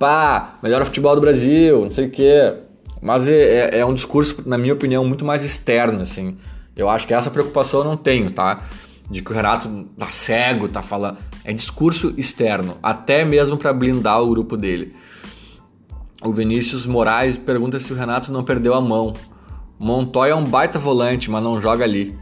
Pá, 0.00 0.56
melhor 0.64 0.84
futebol 0.84 1.14
do 1.14 1.20
Brasil, 1.20 1.84
não 1.84 1.92
sei 1.92 2.06
o 2.06 2.10
quê. 2.10 2.54
Mas 3.00 3.28
é, 3.28 3.70
é, 3.70 3.78
é 3.78 3.86
um 3.86 3.94
discurso, 3.94 4.42
na 4.44 4.58
minha 4.58 4.74
opinião, 4.74 5.04
muito 5.04 5.24
mais 5.24 5.44
externo, 5.44 6.00
assim. 6.00 6.36
Eu 6.76 6.88
acho 6.88 7.06
que 7.06 7.14
essa 7.14 7.30
preocupação 7.30 7.80
eu 7.80 7.84
não 7.84 7.96
tenho, 7.96 8.32
tá? 8.32 8.62
De 9.10 9.22
que 9.22 9.30
o 9.30 9.34
Renato 9.34 9.86
tá 9.96 10.10
cego, 10.10 10.68
tá 10.68 10.82
falando. 10.82 11.18
É 11.44 11.52
discurso 11.52 12.12
externo, 12.16 12.76
até 12.82 13.24
mesmo 13.24 13.56
para 13.56 13.72
blindar 13.72 14.20
o 14.20 14.28
grupo 14.28 14.56
dele. 14.56 14.94
O 16.24 16.32
Vinícius 16.32 16.86
Moraes 16.86 17.36
pergunta 17.36 17.78
se 17.78 17.92
o 17.92 17.96
Renato 17.96 18.32
não 18.32 18.42
perdeu 18.42 18.74
a 18.74 18.80
mão. 18.80 19.12
Montoya 19.78 20.32
é 20.32 20.34
um 20.34 20.44
baita 20.44 20.78
volante, 20.78 21.30
mas 21.30 21.42
não 21.42 21.60
joga 21.60 21.84
ali. 21.84 22.18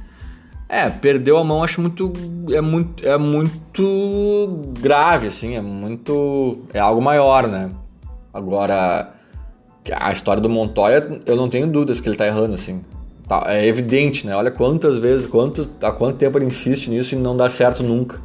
É, 0.68 0.90
perdeu 0.90 1.38
a 1.38 1.44
mão, 1.44 1.62
acho 1.62 1.80
muito 1.80 2.12
é 2.50 2.60
muito 2.60 3.06
é 3.06 3.16
muito 3.16 4.72
grave 4.80 5.26
assim, 5.26 5.54
é 5.54 5.60
muito 5.60 6.62
é 6.72 6.80
algo 6.80 7.02
maior, 7.02 7.46
né? 7.46 7.70
Agora 8.32 9.14
a 10.00 10.12
história 10.12 10.40
do 10.40 10.48
Montoya, 10.48 11.22
eu 11.26 11.36
não 11.36 11.48
tenho 11.48 11.66
dúvidas 11.66 12.00
que 12.00 12.08
ele 12.08 12.16
tá 12.16 12.26
errando 12.26 12.54
assim. 12.54 12.82
Tá, 13.28 13.44
é 13.46 13.66
evidente, 13.66 14.26
né? 14.26 14.36
Olha 14.36 14.50
quantas 14.50 14.98
vezes, 14.98 15.26
quanto, 15.26 15.68
há 15.82 15.90
quanto 15.90 16.16
tempo 16.16 16.38
ele 16.38 16.46
insiste 16.46 16.88
nisso 16.88 17.14
e 17.14 17.18
não 17.18 17.36
dá 17.36 17.48
certo 17.48 17.82
nunca. 17.82 18.20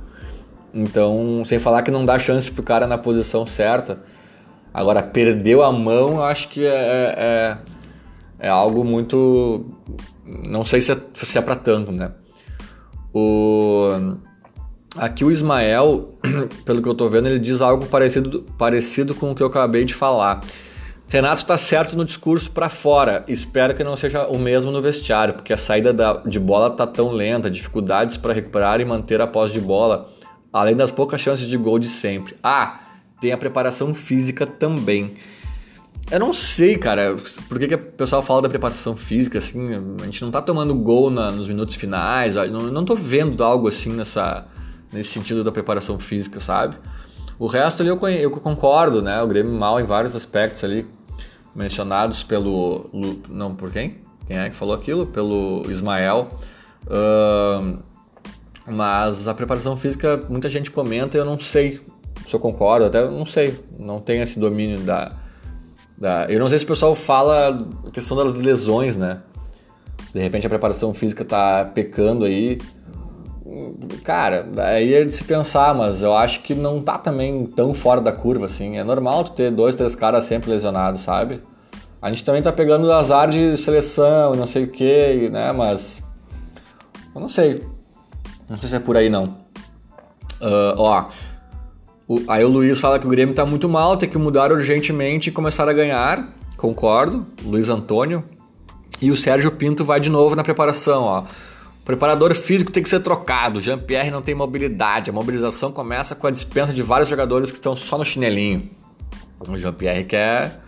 Então, 0.73 1.43
sem 1.45 1.57
falar 1.57 1.81
que 1.81 1.91
não 1.91 2.05
dá 2.05 2.19
chance 2.19 2.51
pro 2.51 2.63
cara 2.63 2.85
na 2.85 2.97
posição 2.97 3.45
certa. 3.45 3.99
Agora, 4.73 5.01
perdeu 5.01 5.63
a 5.63 5.71
mão, 5.71 6.21
acho 6.21 6.49
que 6.49 6.65
é, 6.65 6.69
é, 6.69 7.15
é 7.17 7.57
é 8.39 8.47
algo 8.47 8.83
muito. 8.83 9.65
Não 10.47 10.63
sei 10.63 10.79
se 10.79 10.93
é, 10.93 10.97
se 11.13 11.37
é 11.37 11.41
para 11.41 11.55
tanto, 11.55 11.91
né? 11.91 12.11
O... 13.13 13.89
Aqui 14.95 15.23
o 15.23 15.31
Ismael, 15.31 16.15
pelo 16.65 16.81
que 16.81 16.87
eu 16.87 16.95
tô 16.95 17.09
vendo, 17.09 17.27
ele 17.27 17.39
diz 17.39 17.61
algo 17.61 17.85
parecido, 17.85 18.45
parecido 18.57 19.13
com 19.13 19.31
o 19.31 19.35
que 19.35 19.43
eu 19.43 19.47
acabei 19.47 19.83
de 19.83 19.93
falar. 19.93 20.41
Renato 21.09 21.41
está 21.41 21.57
certo 21.57 21.97
no 21.97 22.05
discurso 22.05 22.51
para 22.51 22.69
fora. 22.69 23.23
Espero 23.27 23.73
que 23.73 23.83
não 23.83 23.97
seja 23.97 24.27
o 24.27 24.37
mesmo 24.37 24.71
no 24.71 24.79
vestiário, 24.79 25.33
porque 25.33 25.51
a 25.51 25.57
saída 25.57 25.91
da, 25.91 26.17
de 26.17 26.39
bola 26.39 26.69
tá 26.69 26.85
tão 26.85 27.09
lenta, 27.09 27.49
dificuldades 27.49 28.15
para 28.15 28.31
recuperar 28.31 28.79
e 28.79 28.85
manter 28.85 29.19
a 29.19 29.25
posse 29.25 29.53
de 29.53 29.59
bola, 29.59 30.07
além 30.53 30.75
das 30.75 30.91
poucas 30.91 31.19
chances 31.19 31.47
de 31.47 31.57
gol 31.57 31.79
de 31.79 31.87
sempre. 31.87 32.37
Ah, 32.43 32.79
tem 33.19 33.31
a 33.31 33.37
preparação 33.39 33.91
física 33.91 34.45
também. 34.45 35.15
Eu 36.11 36.19
não 36.19 36.31
sei, 36.31 36.77
cara, 36.77 37.15
por 37.47 37.57
que, 37.57 37.67
que 37.67 37.75
o 37.75 37.79
pessoal 37.79 38.21
fala 38.21 38.43
da 38.43 38.49
preparação 38.49 38.95
física, 38.95 39.39
assim, 39.39 39.75
a 39.99 40.05
gente 40.05 40.21
não 40.23 40.29
tá 40.29 40.43
tomando 40.43 40.75
gol 40.75 41.09
na, 41.09 41.31
nos 41.31 41.47
minutos 41.47 41.75
finais, 41.75 42.35
não, 42.35 42.61
não 42.61 42.85
tô 42.85 42.93
vendo 42.93 43.43
algo 43.43 43.67
assim 43.67 43.93
nessa, 43.93 44.45
nesse 44.93 45.09
sentido 45.09 45.43
da 45.43 45.51
preparação 45.51 45.99
física, 45.99 46.39
sabe? 46.39 46.77
O 47.39 47.47
resto 47.47 47.81
ali 47.81 47.89
eu, 47.89 47.97
eu 48.07 48.31
concordo, 48.31 49.01
né? 49.01 49.21
O 49.23 49.27
Grêmio 49.27 49.53
mal 49.53 49.79
em 49.79 49.85
vários 49.85 50.15
aspectos 50.15 50.63
ali, 50.63 50.85
mencionados 51.59 52.23
pelo. 52.23 52.89
Não, 53.27 53.53
por 53.53 53.69
quem? 53.69 53.97
Quem 54.25 54.37
é 54.37 54.49
que 54.49 54.55
falou 54.55 54.73
aquilo? 54.73 55.05
Pelo 55.05 55.63
Ismael. 55.69 56.29
Uh, 56.85 57.77
mas 58.65 59.27
a 59.27 59.33
preparação 59.33 59.75
física, 59.75 60.23
muita 60.29 60.49
gente 60.49 60.71
comenta 60.71 61.17
eu 61.17 61.25
não 61.25 61.37
sei 61.37 61.81
se 62.25 62.33
eu 62.33 62.39
concordo, 62.39 62.85
até 62.85 63.03
não 63.09 63.25
sei, 63.25 63.59
não 63.77 63.99
tenho 63.99 64.23
esse 64.23 64.39
domínio 64.39 64.79
da 64.79 65.11
eu 66.29 66.39
não 66.39 66.47
sei 66.47 66.57
se 66.57 66.63
o 66.63 66.67
pessoal 66.67 66.95
fala 66.95 67.57
a 67.85 67.91
questão 67.91 68.15
das 68.15 68.33
lesões, 68.35 68.95
né? 68.95 69.21
De 70.13 70.21
repente 70.21 70.47
a 70.47 70.49
preparação 70.49 70.93
física 70.93 71.25
tá 71.25 71.65
pecando 71.65 72.23
aí. 72.23 72.57
Cara, 74.03 74.47
aí 74.57 74.93
é 74.93 75.03
de 75.03 75.13
se 75.13 75.23
pensar, 75.23 75.73
mas 75.73 76.01
eu 76.01 76.15
acho 76.15 76.41
que 76.41 76.53
não 76.53 76.81
tá 76.81 76.97
também 76.97 77.45
tão 77.45 77.73
fora 77.73 78.01
da 78.01 78.11
curva 78.11 78.45
assim. 78.45 78.77
É 78.77 78.83
normal 78.83 79.23
tu 79.23 79.31
ter 79.31 79.51
dois, 79.51 79.75
três 79.75 79.95
caras 79.95 80.25
sempre 80.25 80.49
lesionados, 80.49 81.01
sabe? 81.01 81.41
A 82.01 82.09
gente 82.09 82.23
também 82.23 82.41
tá 82.41 82.51
pegando 82.51 82.91
azar 82.91 83.29
de 83.29 83.57
seleção 83.57 84.33
e 84.33 84.37
não 84.37 84.47
sei 84.47 84.63
o 84.63 84.67
que, 84.67 85.29
né? 85.31 85.51
Mas. 85.51 86.01
Eu 87.13 87.21
não 87.21 87.29
sei. 87.29 87.63
Não 88.47 88.57
sei 88.59 88.69
se 88.69 88.75
é 88.75 88.79
por 88.79 88.95
aí 88.95 89.09
não. 89.09 89.37
Uh, 90.41 90.73
ó, 90.77 91.05
o, 92.07 92.23
aí 92.27 92.43
o 92.43 92.47
Luiz 92.47 92.79
fala 92.79 92.97
que 92.97 93.05
o 93.05 93.09
Grêmio 93.09 93.31
está 93.31 93.45
muito 93.45 93.67
mal, 93.67 93.97
tem 93.97 94.09
que 94.09 94.17
mudar 94.17 94.51
urgentemente 94.51 95.29
e 95.29 95.31
começar 95.31 95.67
a 95.67 95.73
ganhar. 95.73 96.27
Concordo, 96.55 97.27
Luiz 97.43 97.69
Antônio. 97.69 98.23
E 99.01 99.11
o 99.11 99.17
Sérgio 99.17 99.51
Pinto 99.51 99.85
vai 99.85 99.99
de 99.99 100.09
novo 100.09 100.35
na 100.35 100.43
preparação, 100.43 101.03
ó. 101.03 101.23
Preparador 101.89 102.35
físico 102.35 102.71
tem 102.71 102.83
que 102.83 102.89
ser 102.89 102.99
trocado. 102.99 103.59
Jean-Pierre 103.59 104.11
não 104.11 104.21
tem 104.21 104.35
mobilidade. 104.35 105.09
A 105.09 105.13
mobilização 105.13 105.71
começa 105.71 106.13
com 106.13 106.27
a 106.27 106.29
dispensa 106.29 106.71
de 106.71 106.83
vários 106.83 107.09
jogadores 107.09 107.49
que 107.49 107.57
estão 107.57 107.75
só 107.75 107.97
no 107.97 108.05
chinelinho. 108.05 108.69
O 109.39 109.57
Jean-Pierre 109.57 110.03
quer, 110.03 110.61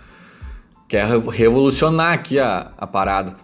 quer 0.87 1.05
revolucionar 1.05 2.13
aqui 2.13 2.39
a, 2.39 2.71
a 2.75 2.87
parada. 2.87 3.35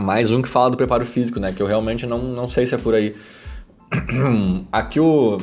Mais 0.00 0.30
um 0.30 0.42
que 0.42 0.48
fala 0.48 0.68
do 0.68 0.76
preparo 0.76 1.06
físico, 1.06 1.38
né? 1.38 1.52
Que 1.52 1.62
eu 1.62 1.66
realmente 1.68 2.06
não, 2.06 2.18
não 2.18 2.50
sei 2.50 2.66
se 2.66 2.74
é 2.74 2.78
por 2.78 2.92
aí. 2.92 3.14
Aqui 4.72 4.98
o 4.98 5.38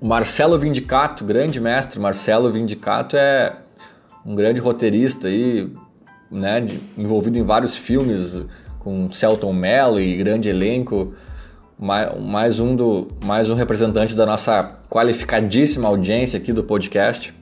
o 0.00 0.06
Marcelo 0.06 0.56
Vindicato, 0.56 1.24
grande 1.24 1.60
mestre 1.60 1.98
Marcelo 1.98 2.50
Vindicato, 2.50 3.16
é 3.16 3.56
um 4.24 4.36
grande 4.36 4.60
roteirista 4.60 5.26
aí, 5.26 5.70
né, 6.30 6.66
envolvido 6.96 7.38
em 7.38 7.42
vários 7.42 7.76
filmes 7.76 8.36
com 8.80 9.12
Celton 9.12 9.52
Mello 9.52 10.00
e 10.00 10.16
grande 10.16 10.48
elenco, 10.48 11.14
mais 11.78 12.58
um, 12.58 12.74
do, 12.74 13.08
mais 13.24 13.48
um 13.48 13.54
representante 13.54 14.14
da 14.14 14.26
nossa 14.26 14.78
qualificadíssima 14.90 15.88
audiência 15.88 16.38
aqui 16.38 16.52
do 16.52 16.64
podcast. 16.64 17.34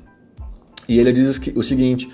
E 0.88 0.98
ele 0.98 1.12
diz 1.12 1.40
o 1.56 1.62
seguinte: 1.62 2.08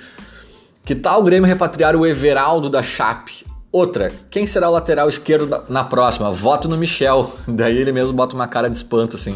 que 0.84 0.94
tal 0.94 1.20
o 1.20 1.24
Grêmio 1.24 1.48
repatriar 1.48 1.96
o 1.96 2.06
Everaldo 2.06 2.70
da 2.70 2.82
Chape? 2.82 3.44
Outra, 3.72 4.12
quem 4.30 4.46
será 4.46 4.68
o 4.68 4.72
lateral 4.72 5.08
esquerdo 5.08 5.64
na 5.68 5.82
próxima? 5.82 6.30
Voto 6.30 6.68
no 6.68 6.76
Michel. 6.76 7.32
Daí 7.48 7.76
ele 7.76 7.90
mesmo 7.90 8.12
bota 8.12 8.34
uma 8.34 8.46
cara 8.46 8.68
de 8.68 8.76
espanto 8.76 9.16
assim. 9.16 9.34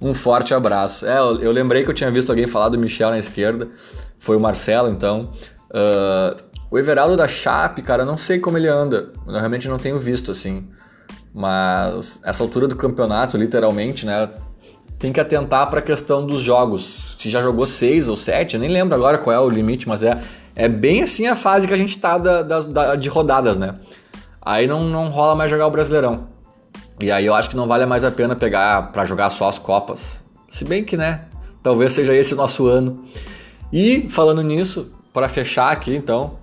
Um 0.00 0.14
forte 0.14 0.54
abraço. 0.54 1.06
É, 1.06 1.18
eu, 1.18 1.40
eu, 1.40 1.52
lembrei 1.52 1.84
que 1.84 1.90
eu 1.90 1.94
tinha 1.94 2.10
visto 2.10 2.30
alguém 2.30 2.46
falar 2.46 2.70
do 2.70 2.78
Michel 2.78 3.10
na 3.10 3.18
esquerda. 3.18 3.68
Foi 4.18 4.36
o 4.36 4.40
Marcelo, 4.40 4.88
então. 4.88 5.30
Uh, 5.70 6.47
o 6.70 6.78
Everaldo 6.78 7.16
da 7.16 7.26
Chape, 7.26 7.82
cara, 7.82 8.04
não 8.04 8.18
sei 8.18 8.38
como 8.38 8.58
ele 8.58 8.68
anda. 8.68 9.10
Eu 9.26 9.34
realmente 9.34 9.68
não 9.68 9.78
tenho 9.78 9.98
visto, 9.98 10.30
assim. 10.30 10.68
Mas 11.32 12.20
essa 12.24 12.42
altura 12.42 12.68
do 12.68 12.76
campeonato, 12.76 13.36
literalmente, 13.36 14.04
né? 14.04 14.28
Tem 14.98 15.12
que 15.12 15.20
atentar 15.20 15.70
para 15.70 15.78
a 15.78 15.82
questão 15.82 16.26
dos 16.26 16.40
jogos. 16.40 17.16
Se 17.18 17.30
já 17.30 17.40
jogou 17.40 17.64
seis 17.64 18.08
ou 18.08 18.16
sete, 18.16 18.54
eu 18.54 18.60
nem 18.60 18.70
lembro 18.70 18.94
agora 18.94 19.18
qual 19.18 19.34
é 19.34 19.38
o 19.38 19.48
limite, 19.48 19.88
mas 19.88 20.02
é, 20.02 20.20
é 20.56 20.68
bem 20.68 21.02
assim 21.02 21.26
a 21.26 21.36
fase 21.36 21.68
que 21.68 21.74
a 21.74 21.76
gente 21.76 21.96
tá 21.98 22.18
da, 22.18 22.42
da, 22.42 22.60
da 22.60 22.96
de 22.96 23.08
rodadas, 23.08 23.56
né? 23.56 23.74
Aí 24.42 24.66
não, 24.66 24.84
não 24.84 25.08
rola 25.08 25.34
mais 25.34 25.50
jogar 25.50 25.66
o 25.66 25.70
Brasileirão. 25.70 26.28
E 27.00 27.12
aí 27.12 27.26
eu 27.26 27.34
acho 27.34 27.48
que 27.48 27.56
não 27.56 27.68
vale 27.68 27.86
mais 27.86 28.02
a 28.02 28.10
pena 28.10 28.34
pegar 28.34 28.90
para 28.90 29.04
jogar 29.04 29.30
só 29.30 29.48
as 29.48 29.58
Copas, 29.58 30.22
Se 30.50 30.64
bem 30.64 30.82
que, 30.82 30.96
né? 30.96 31.26
Talvez 31.62 31.92
seja 31.92 32.12
esse 32.12 32.34
o 32.34 32.36
nosso 32.36 32.66
ano. 32.66 33.04
E 33.72 34.08
falando 34.10 34.42
nisso, 34.42 34.92
para 35.12 35.28
fechar 35.28 35.70
aqui 35.70 35.94
então, 35.94 36.38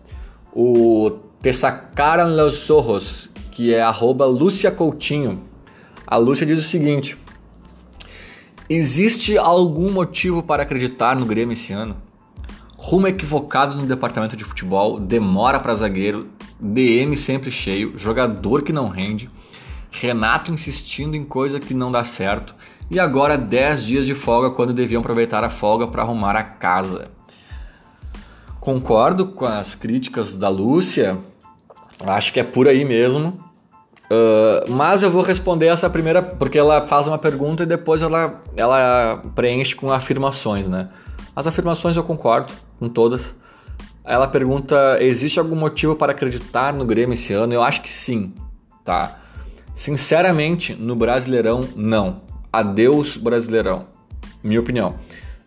o 0.55 1.11
Te 1.41 1.51
Sacaram 1.51 2.33
los 2.33 2.69
Ojos, 2.69 3.29
que 3.51 3.73
é 3.73 3.81
arroba 3.81 4.25
Lúcia 4.25 4.71
Coutinho. 4.71 5.43
A 6.07 6.15
Lúcia 6.15 6.45
diz 6.45 6.57
o 6.57 6.61
seguinte: 6.61 7.17
Existe 8.69 9.37
algum 9.37 9.91
motivo 9.91 10.41
para 10.41 10.63
acreditar 10.63 11.17
no 11.17 11.25
Grêmio 11.25 11.51
esse 11.51 11.73
ano? 11.73 11.97
Rumo 12.77 13.07
equivocado 13.07 13.75
no 13.75 13.85
departamento 13.85 14.37
de 14.37 14.45
futebol, 14.45 14.97
demora 14.97 15.59
para 15.59 15.75
zagueiro, 15.75 16.27
DM 16.59 17.17
sempre 17.17 17.51
cheio, 17.51 17.97
jogador 17.97 18.63
que 18.63 18.71
não 18.71 18.87
rende, 18.87 19.29
Renato 19.91 20.51
insistindo 20.51 21.15
em 21.15 21.23
coisa 21.23 21.59
que 21.59 21.73
não 21.73 21.91
dá 21.91 22.03
certo 22.03 22.55
e 22.91 22.99
agora 22.99 23.37
10 23.37 23.83
dias 23.83 24.05
de 24.05 24.13
folga 24.13 24.51
quando 24.51 24.73
deviam 24.73 24.99
aproveitar 24.99 25.43
a 25.43 25.49
folga 25.49 25.87
para 25.87 26.01
arrumar 26.01 26.35
a 26.35 26.43
casa. 26.43 27.14
Concordo 28.65 29.27
com 29.27 29.45
as 29.45 29.75
críticas 29.75 30.35
da 30.35 30.49
Lúcia, 30.49 31.19
acho 32.03 32.33
que 32.33 32.39
é 32.39 32.43
por 32.43 32.67
aí 32.67 32.83
mesmo. 32.83 33.39
Uh, 34.05 34.71
mas 34.71 35.03
eu 35.03 35.11
vou 35.11 35.21
responder 35.21 35.67
essa 35.67 35.87
primeira, 35.87 36.19
porque 36.19 36.57
ela 36.57 36.81
faz 36.81 37.07
uma 37.07 37.19
pergunta 37.19 37.61
e 37.61 37.67
depois 37.67 38.01
ela, 38.01 38.41
ela 38.57 39.21
preenche 39.35 39.75
com 39.75 39.91
afirmações, 39.91 40.67
né? 40.67 40.89
As 41.35 41.45
afirmações 41.45 41.95
eu 41.95 42.03
concordo 42.03 42.53
com 42.79 42.89
todas. 42.89 43.35
Ela 44.03 44.27
pergunta: 44.27 44.97
existe 44.99 45.39
algum 45.39 45.55
motivo 45.55 45.95
para 45.95 46.13
acreditar 46.13 46.73
no 46.73 46.85
Grêmio 46.85 47.13
esse 47.13 47.33
ano? 47.33 47.53
Eu 47.53 47.61
acho 47.61 47.83
que 47.83 47.91
sim, 47.91 48.33
tá? 48.83 49.19
Sinceramente, 49.75 50.73
no 50.73 50.95
Brasileirão, 50.95 51.67
não. 51.75 52.19
Adeus, 52.51 53.15
Brasileirão. 53.15 53.85
Minha 54.43 54.59
opinião. 54.59 54.95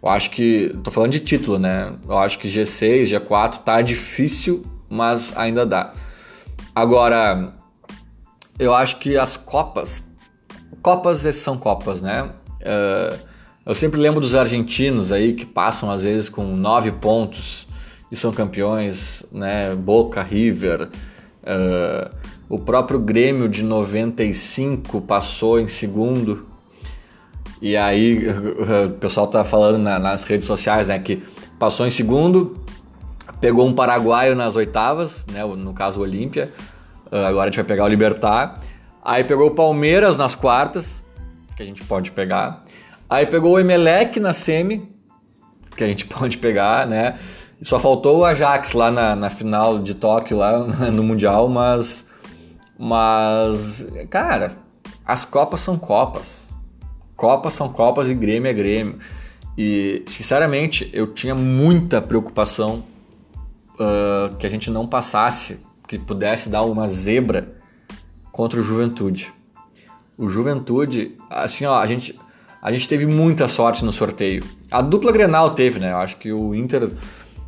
Eu 0.03 0.09
acho 0.09 0.31
que. 0.31 0.75
tô 0.85 0.91
falando 0.91 1.13
de 1.13 1.21
título, 1.21 1.59
né? 1.59 1.93
Eu 2.09 2.19
acho 2.19 2.39
que 2.39 2.49
G6, 2.49 3.19
G4 3.19 3.59
tá 3.59 3.83
difícil, 3.83 4.63
mas 4.89 5.37
ainda 5.37 5.67
dá. 5.67 5.93
Agora, 6.75 7.53
eu 8.59 8.75
acho 8.75 8.99
que 8.99 9.17
as 9.17 9.37
Copas. 9.37 10.03
Copas 10.83 11.19
são 11.35 11.59
Copas, 11.59 12.01
né? 12.01 12.23
Uh, 12.23 13.19
eu 13.67 13.75
sempre 13.75 14.01
lembro 14.01 14.21
dos 14.21 14.35
argentinos 14.35 15.13
aí 15.13 15.33
que 15.33 15.45
passam 15.45 15.91
às 15.91 16.03
vezes 16.03 16.29
com 16.29 16.45
nove 16.45 16.93
pontos 16.93 17.67
e 18.11 18.17
são 18.17 18.33
campeões, 18.33 19.25
né? 19.33 19.75
Boca, 19.75 20.23
River. 20.23 20.89
Uh, 21.43 22.15
o 22.49 22.59
próprio 22.59 22.99
Grêmio 22.99 23.49
de 23.49 23.63
95 23.63 25.03
passou 25.03 25.61
em 25.61 25.69
segundo. 25.69 26.47
E 27.61 27.77
aí 27.77 28.25
o 28.87 28.91
pessoal 28.91 29.27
tá 29.27 29.43
falando 29.43 29.79
na, 29.79 29.99
nas 29.99 30.25
redes 30.25 30.47
sociais, 30.47 30.89
né, 30.89 30.99
que 30.99 31.23
passou 31.59 31.87
em 31.87 31.91
segundo, 31.91 32.61
pegou 33.41 33.67
um 33.67 33.73
paraguaio 33.73 34.35
nas 34.35 34.55
oitavas, 34.55 35.27
né, 35.33 35.45
no 35.45 35.73
caso 35.73 35.99
o 35.99 36.03
Olímpia. 36.03 36.53
Uh, 37.11 37.27
agora 37.27 37.45
a 37.45 37.47
gente 37.47 37.57
vai 37.57 37.65
pegar 37.65 37.85
o 37.85 37.89
Libertar. 37.89 38.61
Aí 39.03 39.25
pegou 39.25 39.49
o 39.49 39.51
Palmeiras 39.55 40.17
nas 40.17 40.35
quartas, 40.35 41.03
que 41.57 41.63
a 41.63 41.67
gente 41.67 41.83
pode 41.85 42.13
pegar. 42.13 42.63
Aí 43.09 43.27
pegou 43.27 43.53
o 43.53 43.59
Emelec 43.59 44.21
na 44.21 44.35
semi, 44.35 44.89
que 45.77 45.83
a 45.83 45.87
gente 45.87 46.05
pode 46.07 46.39
pegar, 46.39 46.87
né? 46.87 47.19
Só 47.61 47.79
faltou 47.79 48.19
o 48.19 48.25
Ajax 48.25 48.73
lá 48.73 48.91
na, 48.91 49.17
na 49.17 49.31
final 49.31 49.79
de 49.79 49.95
Tóquio, 49.95 50.37
lá 50.37 50.59
no 50.93 51.03
Mundial, 51.03 51.49
mas. 51.49 52.05
Mas. 52.79 53.85
Cara, 54.11 54.53
as 55.05 55.25
Copas 55.25 55.61
são 55.61 55.77
Copas. 55.77 56.48
Copas 57.19 57.53
são 57.53 57.69
Copas 57.69 58.09
e 58.09 58.15
Grêmio 58.15 58.49
é 58.49 58.55
Grêmio. 58.55 58.97
E, 59.59 60.05
sinceramente, 60.07 60.89
eu 60.93 61.09
tinha 61.09 61.35
muita 61.35 62.01
preocupação 62.01 62.85
uh, 63.75 64.37
que 64.37 64.47
a 64.47 64.51
gente 64.51 64.71
não 64.71 64.87
passasse, 64.87 65.59
que 65.89 65.99
pudesse 65.99 66.49
dar 66.49 66.63
uma 66.63 66.87
zebra 66.87 67.57
contra 68.31 68.61
o 68.61 68.63
Juventude. 68.63 69.35
O 70.17 70.31
Juventude, 70.31 71.17
assim, 71.29 71.67
ó, 71.67 71.81
a 71.81 71.87
gente 71.89 72.17
a 72.63 72.71
gente 72.71 72.89
teve 72.89 73.05
muita 73.05 73.49
sorte 73.49 73.85
no 73.85 73.93
sorteio. 73.93 74.45
A 74.71 74.81
dupla 74.81 75.11
Grenal 75.11 75.51
teve, 75.51 75.81
né? 75.81 75.93
Eu 75.93 75.99
acho 75.99 76.17
que 76.19 76.33
o 76.33 76.55
Inter. 76.55 76.89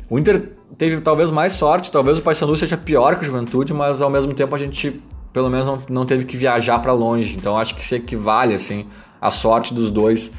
O 0.09 0.19
Inter 0.19 0.51
teve 0.77 0.99
talvez 0.99 1.29
mais 1.29 1.53
sorte, 1.53 1.91
talvez 1.91 2.17
o 2.17 2.21
Paysandu 2.21 2.55
seja 2.57 2.75
pior 2.75 3.15
que 3.15 3.21
o 3.21 3.25
Juventude, 3.25 3.73
mas 3.73 4.01
ao 4.01 4.09
mesmo 4.09 4.33
tempo 4.33 4.53
a 4.53 4.57
gente 4.57 5.01
pelo 5.31 5.49
menos 5.49 5.65
não, 5.65 5.83
não 5.89 6.05
teve 6.05 6.25
que 6.25 6.35
viajar 6.35 6.79
para 6.79 6.91
longe. 6.91 7.37
Então 7.37 7.57
acho 7.57 7.73
que 7.75 7.85
se 7.85 7.95
equivale 7.95 8.53
assim 8.53 8.85
a 9.21 9.29
sorte 9.29 9.73
dos 9.73 9.91
dois. 9.91 10.31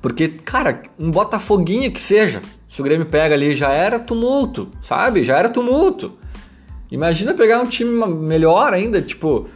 Porque, 0.00 0.28
cara, 0.28 0.82
um 0.98 1.10
Botafoguinho 1.10 1.90
que 1.92 2.00
seja, 2.00 2.40
se 2.68 2.80
o 2.80 2.84
Grêmio 2.84 3.06
pega 3.06 3.34
ali, 3.34 3.54
já 3.54 3.70
era 3.70 3.98
tumulto, 3.98 4.70
sabe? 4.80 5.24
Já 5.24 5.36
era 5.36 5.48
tumulto. 5.48 6.12
Imagina 6.90 7.34
pegar 7.34 7.60
um 7.60 7.66
time 7.66 8.06
melhor 8.06 8.72
ainda, 8.72 9.02
tipo, 9.02 9.48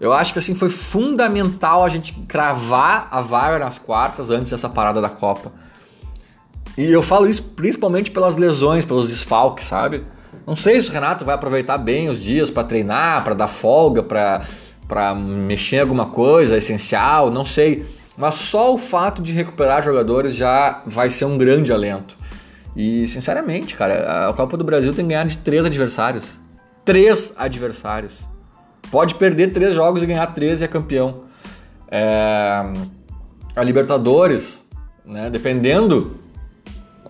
eu 0.00 0.12
acho 0.12 0.32
que 0.32 0.40
assim 0.40 0.54
foi 0.54 0.68
fundamental 0.68 1.84
a 1.84 1.88
gente 1.88 2.12
cravar 2.26 3.06
a 3.10 3.20
vaga 3.20 3.58
nas 3.60 3.78
quartas 3.78 4.30
antes 4.30 4.50
dessa 4.50 4.68
parada 4.68 5.00
da 5.00 5.08
Copa. 5.08 5.52
E 6.76 6.90
eu 6.90 7.02
falo 7.02 7.28
isso 7.28 7.42
principalmente 7.42 8.10
pelas 8.10 8.36
lesões, 8.36 8.84
pelos 8.84 9.08
desfalques, 9.08 9.66
sabe? 9.66 10.04
Não 10.46 10.56
sei 10.56 10.80
se 10.80 10.88
o 10.88 10.92
Renato 10.92 11.24
vai 11.24 11.34
aproveitar 11.34 11.78
bem 11.78 12.08
os 12.08 12.20
dias 12.20 12.50
para 12.50 12.64
treinar, 12.64 13.22
para 13.22 13.34
dar 13.34 13.46
folga, 13.46 14.02
para 14.02 14.40
para 14.86 15.14
mexer 15.14 15.76
em 15.76 15.80
alguma 15.80 16.06
coisa 16.06 16.56
essencial, 16.56 17.30
não 17.30 17.44
sei. 17.44 17.86
Mas 18.16 18.34
só 18.34 18.74
o 18.74 18.78
fato 18.78 19.22
de 19.22 19.32
recuperar 19.32 19.82
jogadores 19.82 20.34
já 20.34 20.82
vai 20.86 21.08
ser 21.08 21.24
um 21.24 21.38
grande 21.38 21.72
alento. 21.72 22.16
E 22.76 23.06
sinceramente, 23.08 23.76
cara, 23.76 24.28
a 24.28 24.32
Copa 24.32 24.56
do 24.56 24.64
Brasil 24.64 24.92
tem 24.94 25.04
que 25.04 25.10
ganhar 25.10 25.24
de 25.24 25.38
três 25.38 25.64
adversários. 25.64 26.38
Três 26.84 27.32
adversários. 27.36 28.20
Pode 28.90 29.14
perder 29.14 29.52
três 29.52 29.74
jogos 29.74 30.02
e 30.02 30.06
ganhar 30.06 30.26
três 30.28 30.60
e 30.60 30.64
é 30.64 30.68
campeão. 30.68 31.24
É... 31.90 32.62
A 33.54 33.62
Libertadores, 33.62 34.62
né, 35.04 35.28
dependendo 35.30 36.16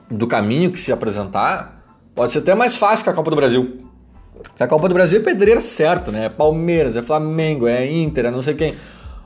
do 0.08 0.26
caminho 0.26 0.70
que 0.70 0.78
se 0.78 0.92
apresentar, 0.92 1.80
pode 2.14 2.32
ser 2.32 2.40
até 2.40 2.54
mais 2.54 2.76
fácil 2.76 3.04
que 3.04 3.10
a 3.10 3.12
Copa 3.12 3.30
do 3.30 3.36
Brasil. 3.36 3.78
Porque 4.34 4.62
a 4.62 4.66
Copa 4.66 4.88
do 4.88 4.94
Brasil 4.94 5.20
é 5.20 5.22
pedreira 5.22 5.60
certa, 5.60 6.10
né? 6.10 6.26
É 6.26 6.28
Palmeiras, 6.28 6.96
é 6.96 7.02
Flamengo, 7.02 7.66
é 7.66 7.90
Inter, 7.90 8.26
é 8.26 8.30
não 8.30 8.42
sei 8.42 8.54
quem. 8.54 8.74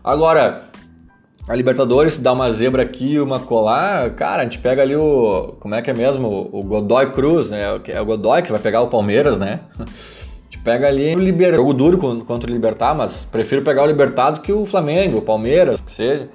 Agora, 0.02 0.62
a 1.48 1.54
Libertadores 1.54 2.18
dá 2.18 2.32
uma 2.32 2.50
zebra 2.50 2.82
aqui, 2.82 3.18
uma 3.20 3.40
colar, 3.40 4.10
cara, 4.10 4.42
a 4.42 4.44
gente 4.44 4.58
pega 4.58 4.82
ali 4.82 4.96
o. 4.96 5.54
Como 5.60 5.74
é 5.74 5.82
que 5.82 5.90
é 5.90 5.94
mesmo? 5.94 6.48
O 6.52 6.62
Godoy 6.62 7.10
Cruz, 7.12 7.50
né? 7.50 7.80
É 7.88 8.00
o 8.00 8.04
Godoy 8.04 8.42
que 8.42 8.50
vai 8.50 8.60
pegar 8.60 8.82
o 8.82 8.88
Palmeiras, 8.88 9.38
né? 9.38 9.60
pega 10.66 10.88
ali 10.88 11.14
o 11.14 11.18
Liber... 11.20 11.54
jogo 11.54 11.72
duro 11.72 11.96
contra 12.24 12.50
o 12.50 12.52
Libertar, 12.52 12.92
mas 12.92 13.24
prefiro 13.30 13.62
pegar 13.62 13.84
o 13.84 13.86
Libertar 13.86 14.32
do 14.32 14.40
que 14.40 14.52
o 14.52 14.66
Flamengo, 14.66 15.18
o 15.18 15.22
Palmeiras, 15.22 15.80
que 15.80 15.92
seja. 15.92 16.28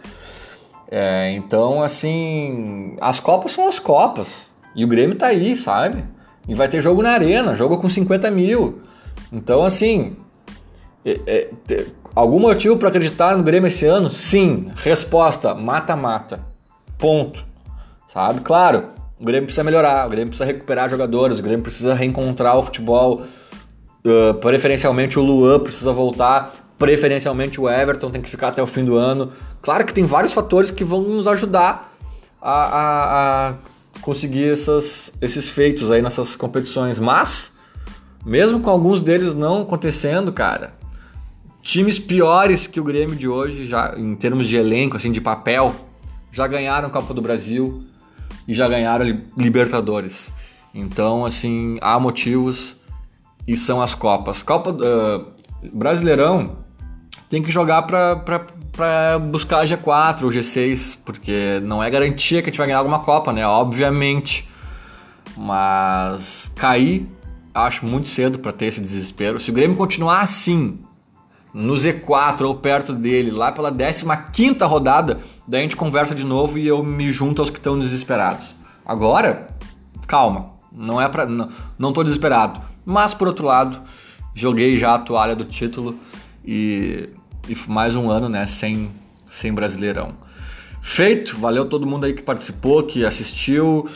É, 0.89 1.33
então, 1.33 1.83
assim, 1.83 2.95
as 3.01 3.19
Copas 3.19 3.51
são 3.51 3.67
as 3.67 3.77
Copas. 3.77 4.47
E 4.73 4.85
o 4.85 4.87
Grêmio 4.87 5.17
tá 5.17 5.27
aí, 5.27 5.57
sabe? 5.57 6.05
E 6.47 6.55
vai 6.55 6.67
ter 6.67 6.81
jogo 6.81 7.01
na 7.01 7.11
arena, 7.11 7.55
jogo 7.55 7.77
com 7.77 7.87
50 7.89 8.29
mil. 8.31 8.81
Então, 9.31 9.63
assim, 9.63 10.15
é, 11.05 11.19
é, 11.27 11.85
algum 12.15 12.39
motivo 12.39 12.77
para 12.77 12.89
acreditar 12.89 13.37
no 13.37 13.43
Grêmio 13.43 13.67
esse 13.67 13.85
ano? 13.85 14.09
Sim. 14.09 14.71
Resposta: 14.75 15.53
mata-mata. 15.53 16.39
Ponto. 16.97 17.45
Sabe? 18.07 18.41
Claro, 18.41 18.89
o 19.19 19.25
Grêmio 19.25 19.45
precisa 19.45 19.63
melhorar, 19.63 20.05
o 20.05 20.09
Grêmio 20.09 20.29
precisa 20.29 20.45
recuperar 20.45 20.89
jogadores, 20.89 21.39
o 21.39 21.43
Grêmio 21.43 21.63
precisa 21.63 21.93
reencontrar 21.93 22.57
o 22.57 22.63
futebol 22.63 23.21
Uh, 24.03 24.33
preferencialmente 24.35 25.19
o 25.19 25.21
Luan 25.21 25.59
precisa 25.59 25.93
voltar, 25.93 26.53
preferencialmente 26.75 27.61
o 27.61 27.69
Everton 27.69 28.09
tem 28.09 28.19
que 28.19 28.29
ficar 28.29 28.47
até 28.47 28.61
o 28.61 28.65
fim 28.65 28.83
do 28.83 28.95
ano. 28.95 29.31
Claro 29.61 29.85
que 29.85 29.93
tem 29.93 30.05
vários 30.05 30.33
fatores 30.33 30.71
que 30.71 30.83
vão 30.83 31.01
nos 31.01 31.27
ajudar 31.27 31.93
a, 32.41 32.51
a, 32.51 33.49
a 33.49 33.53
conseguir 34.01 34.51
essas, 34.51 35.13
esses 35.21 35.49
feitos 35.49 35.91
aí 35.91 36.01
nessas 36.01 36.35
competições, 36.35 36.99
mas 36.99 37.51
mesmo 38.25 38.59
com 38.59 38.69
alguns 38.69 39.01
deles 39.01 39.33
não 39.33 39.61
acontecendo, 39.61 40.31
cara, 40.31 40.73
times 41.61 41.99
piores 41.99 42.67
que 42.67 42.79
o 42.79 42.83
Grêmio 42.83 43.15
de 43.15 43.27
hoje, 43.27 43.65
já 43.65 43.93
em 43.97 44.15
termos 44.15 44.47
de 44.47 44.55
elenco, 44.57 44.97
assim, 44.97 45.11
de 45.11 45.21
papel, 45.21 45.73
já 46.31 46.47
ganharam 46.47 46.89
Copa 46.89 47.13
do 47.13 47.21
Brasil 47.21 47.83
e 48.47 48.53
já 48.53 48.67
ganharam 48.67 49.05
Libertadores. 49.37 50.33
Então, 50.73 51.25
assim, 51.25 51.77
há 51.81 51.99
motivos 51.99 52.75
e 53.47 53.57
são 53.57 53.81
as 53.81 53.93
Copas. 53.93 54.41
Copa 54.41 54.71
uh, 54.71 55.25
Brasileirão 55.73 56.57
tem 57.29 57.41
que 57.41 57.51
jogar 57.51 57.83
para 57.83 58.45
buscar 59.29 59.65
G4 59.65 60.23
ou 60.23 60.29
G6, 60.29 60.97
porque 61.05 61.59
não 61.63 61.83
é 61.83 61.89
garantia 61.89 62.41
que 62.41 62.49
a 62.49 62.51
gente 62.51 62.57
vai 62.57 62.67
ganhar 62.67 62.79
alguma 62.79 62.99
Copa, 62.99 63.31
né? 63.33 63.45
Obviamente. 63.45 64.47
Mas 65.37 66.51
cair, 66.55 67.07
acho 67.53 67.85
muito 67.85 68.07
cedo 68.07 68.39
para 68.39 68.51
ter 68.51 68.67
esse 68.67 68.81
desespero. 68.81 69.39
Se 69.39 69.49
o 69.49 69.53
Grêmio 69.53 69.77
continuar 69.77 70.21
assim, 70.21 70.79
no 71.53 71.73
Z4 71.73 72.41
ou 72.41 72.55
perto 72.55 72.93
dele, 72.93 73.31
lá 73.31 73.51
pela 73.51 73.71
15 73.71 74.57
rodada, 74.63 75.19
daí 75.47 75.61
a 75.61 75.63
gente 75.63 75.75
conversa 75.75 76.15
de 76.15 76.23
novo 76.23 76.57
e 76.57 76.67
eu 76.67 76.83
me 76.83 77.11
junto 77.11 77.41
aos 77.41 77.49
que 77.49 77.57
estão 77.57 77.79
desesperados. 77.79 78.55
Agora, 78.85 79.47
calma, 80.07 80.51
não 80.71 81.01
é 81.01 81.07
para 81.07 81.25
não, 81.25 81.93
tô 81.93 82.03
desesperado, 82.03 82.61
mas 82.85 83.13
por 83.13 83.27
outro 83.27 83.45
lado, 83.45 83.81
joguei 84.33 84.77
já 84.77 84.95
a 84.95 84.99
toalha 84.99 85.35
do 85.35 85.45
título 85.45 85.95
e, 86.43 87.09
e 87.47 87.55
mais 87.69 87.95
um 87.95 88.09
ano, 88.09 88.29
né, 88.29 88.45
sem 88.45 88.89
sem 89.31 89.53
Brasileirão. 89.53 90.13
Feito, 90.81 91.37
valeu 91.37 91.65
todo 91.65 91.87
mundo 91.87 92.05
aí 92.05 92.13
que 92.13 92.21
participou, 92.21 92.83
que 92.83 93.05
assistiu. 93.05 93.87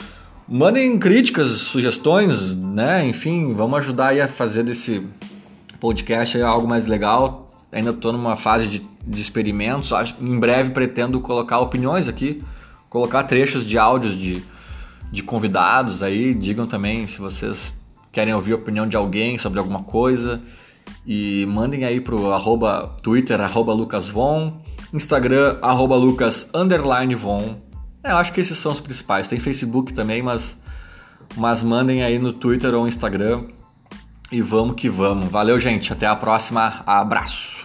Mandem 0.47 0.97
críticas, 0.97 1.49
sugestões, 1.49 2.53
né? 2.53 3.05
Enfim, 3.05 3.53
vamos 3.53 3.79
ajudar 3.79 4.09
aí 4.09 4.21
a 4.21 4.27
fazer 4.27 4.63
desse 4.63 5.05
podcast 5.79 6.39
algo 6.41 6.67
mais 6.67 6.85
legal. 6.85 7.49
Ainda 7.71 7.89
estou 7.89 8.13
numa 8.13 8.35
fase 8.37 8.67
de, 8.67 8.87
de 9.05 9.21
experimentos. 9.21 9.91
Em 10.21 10.39
breve 10.39 10.69
pretendo 10.69 11.19
colocar 11.19 11.59
opiniões 11.59 12.07
aqui, 12.07 12.41
colocar 12.89 13.23
trechos 13.23 13.65
de 13.65 13.77
áudios 13.77 14.15
de, 14.15 14.41
de 15.11 15.23
convidados 15.23 16.01
aí. 16.01 16.33
Digam 16.33 16.67
também 16.67 17.07
se 17.07 17.19
vocês 17.19 17.75
querem 18.11 18.33
ouvir 18.33 18.53
a 18.53 18.55
opinião 18.55 18.87
de 18.87 18.95
alguém 18.95 19.37
sobre 19.37 19.59
alguma 19.59 19.83
coisa. 19.83 20.39
E 21.05 21.45
mandem 21.47 21.85
aí 21.85 22.01
pro 22.01 22.31
arroba 22.31 22.95
Twitter, 23.01 23.39
arroba 23.39 23.73
LucasVon, 23.73 24.61
Instagram, 24.93 25.57
arroba 25.61 25.95
Lucas 25.95 26.49
Von. 26.51 27.61
É, 28.03 28.11
eu 28.11 28.17
acho 28.17 28.31
que 28.31 28.39
esses 28.39 28.57
são 28.57 28.71
os 28.71 28.79
principais. 28.79 29.27
Tem 29.27 29.39
Facebook 29.39 29.93
também, 29.93 30.21
mas, 30.21 30.57
mas 31.35 31.61
mandem 31.61 32.03
aí 32.03 32.17
no 32.17 32.31
Twitter 32.31 32.73
ou 32.73 32.87
Instagram. 32.87 33.45
E 34.31 34.41
vamos 34.41 34.75
que 34.75 34.89
vamos. 34.89 35.29
Valeu, 35.29 35.59
gente. 35.59 35.91
Até 35.91 36.07
a 36.07 36.15
próxima. 36.15 36.83
Abraço. 36.85 37.64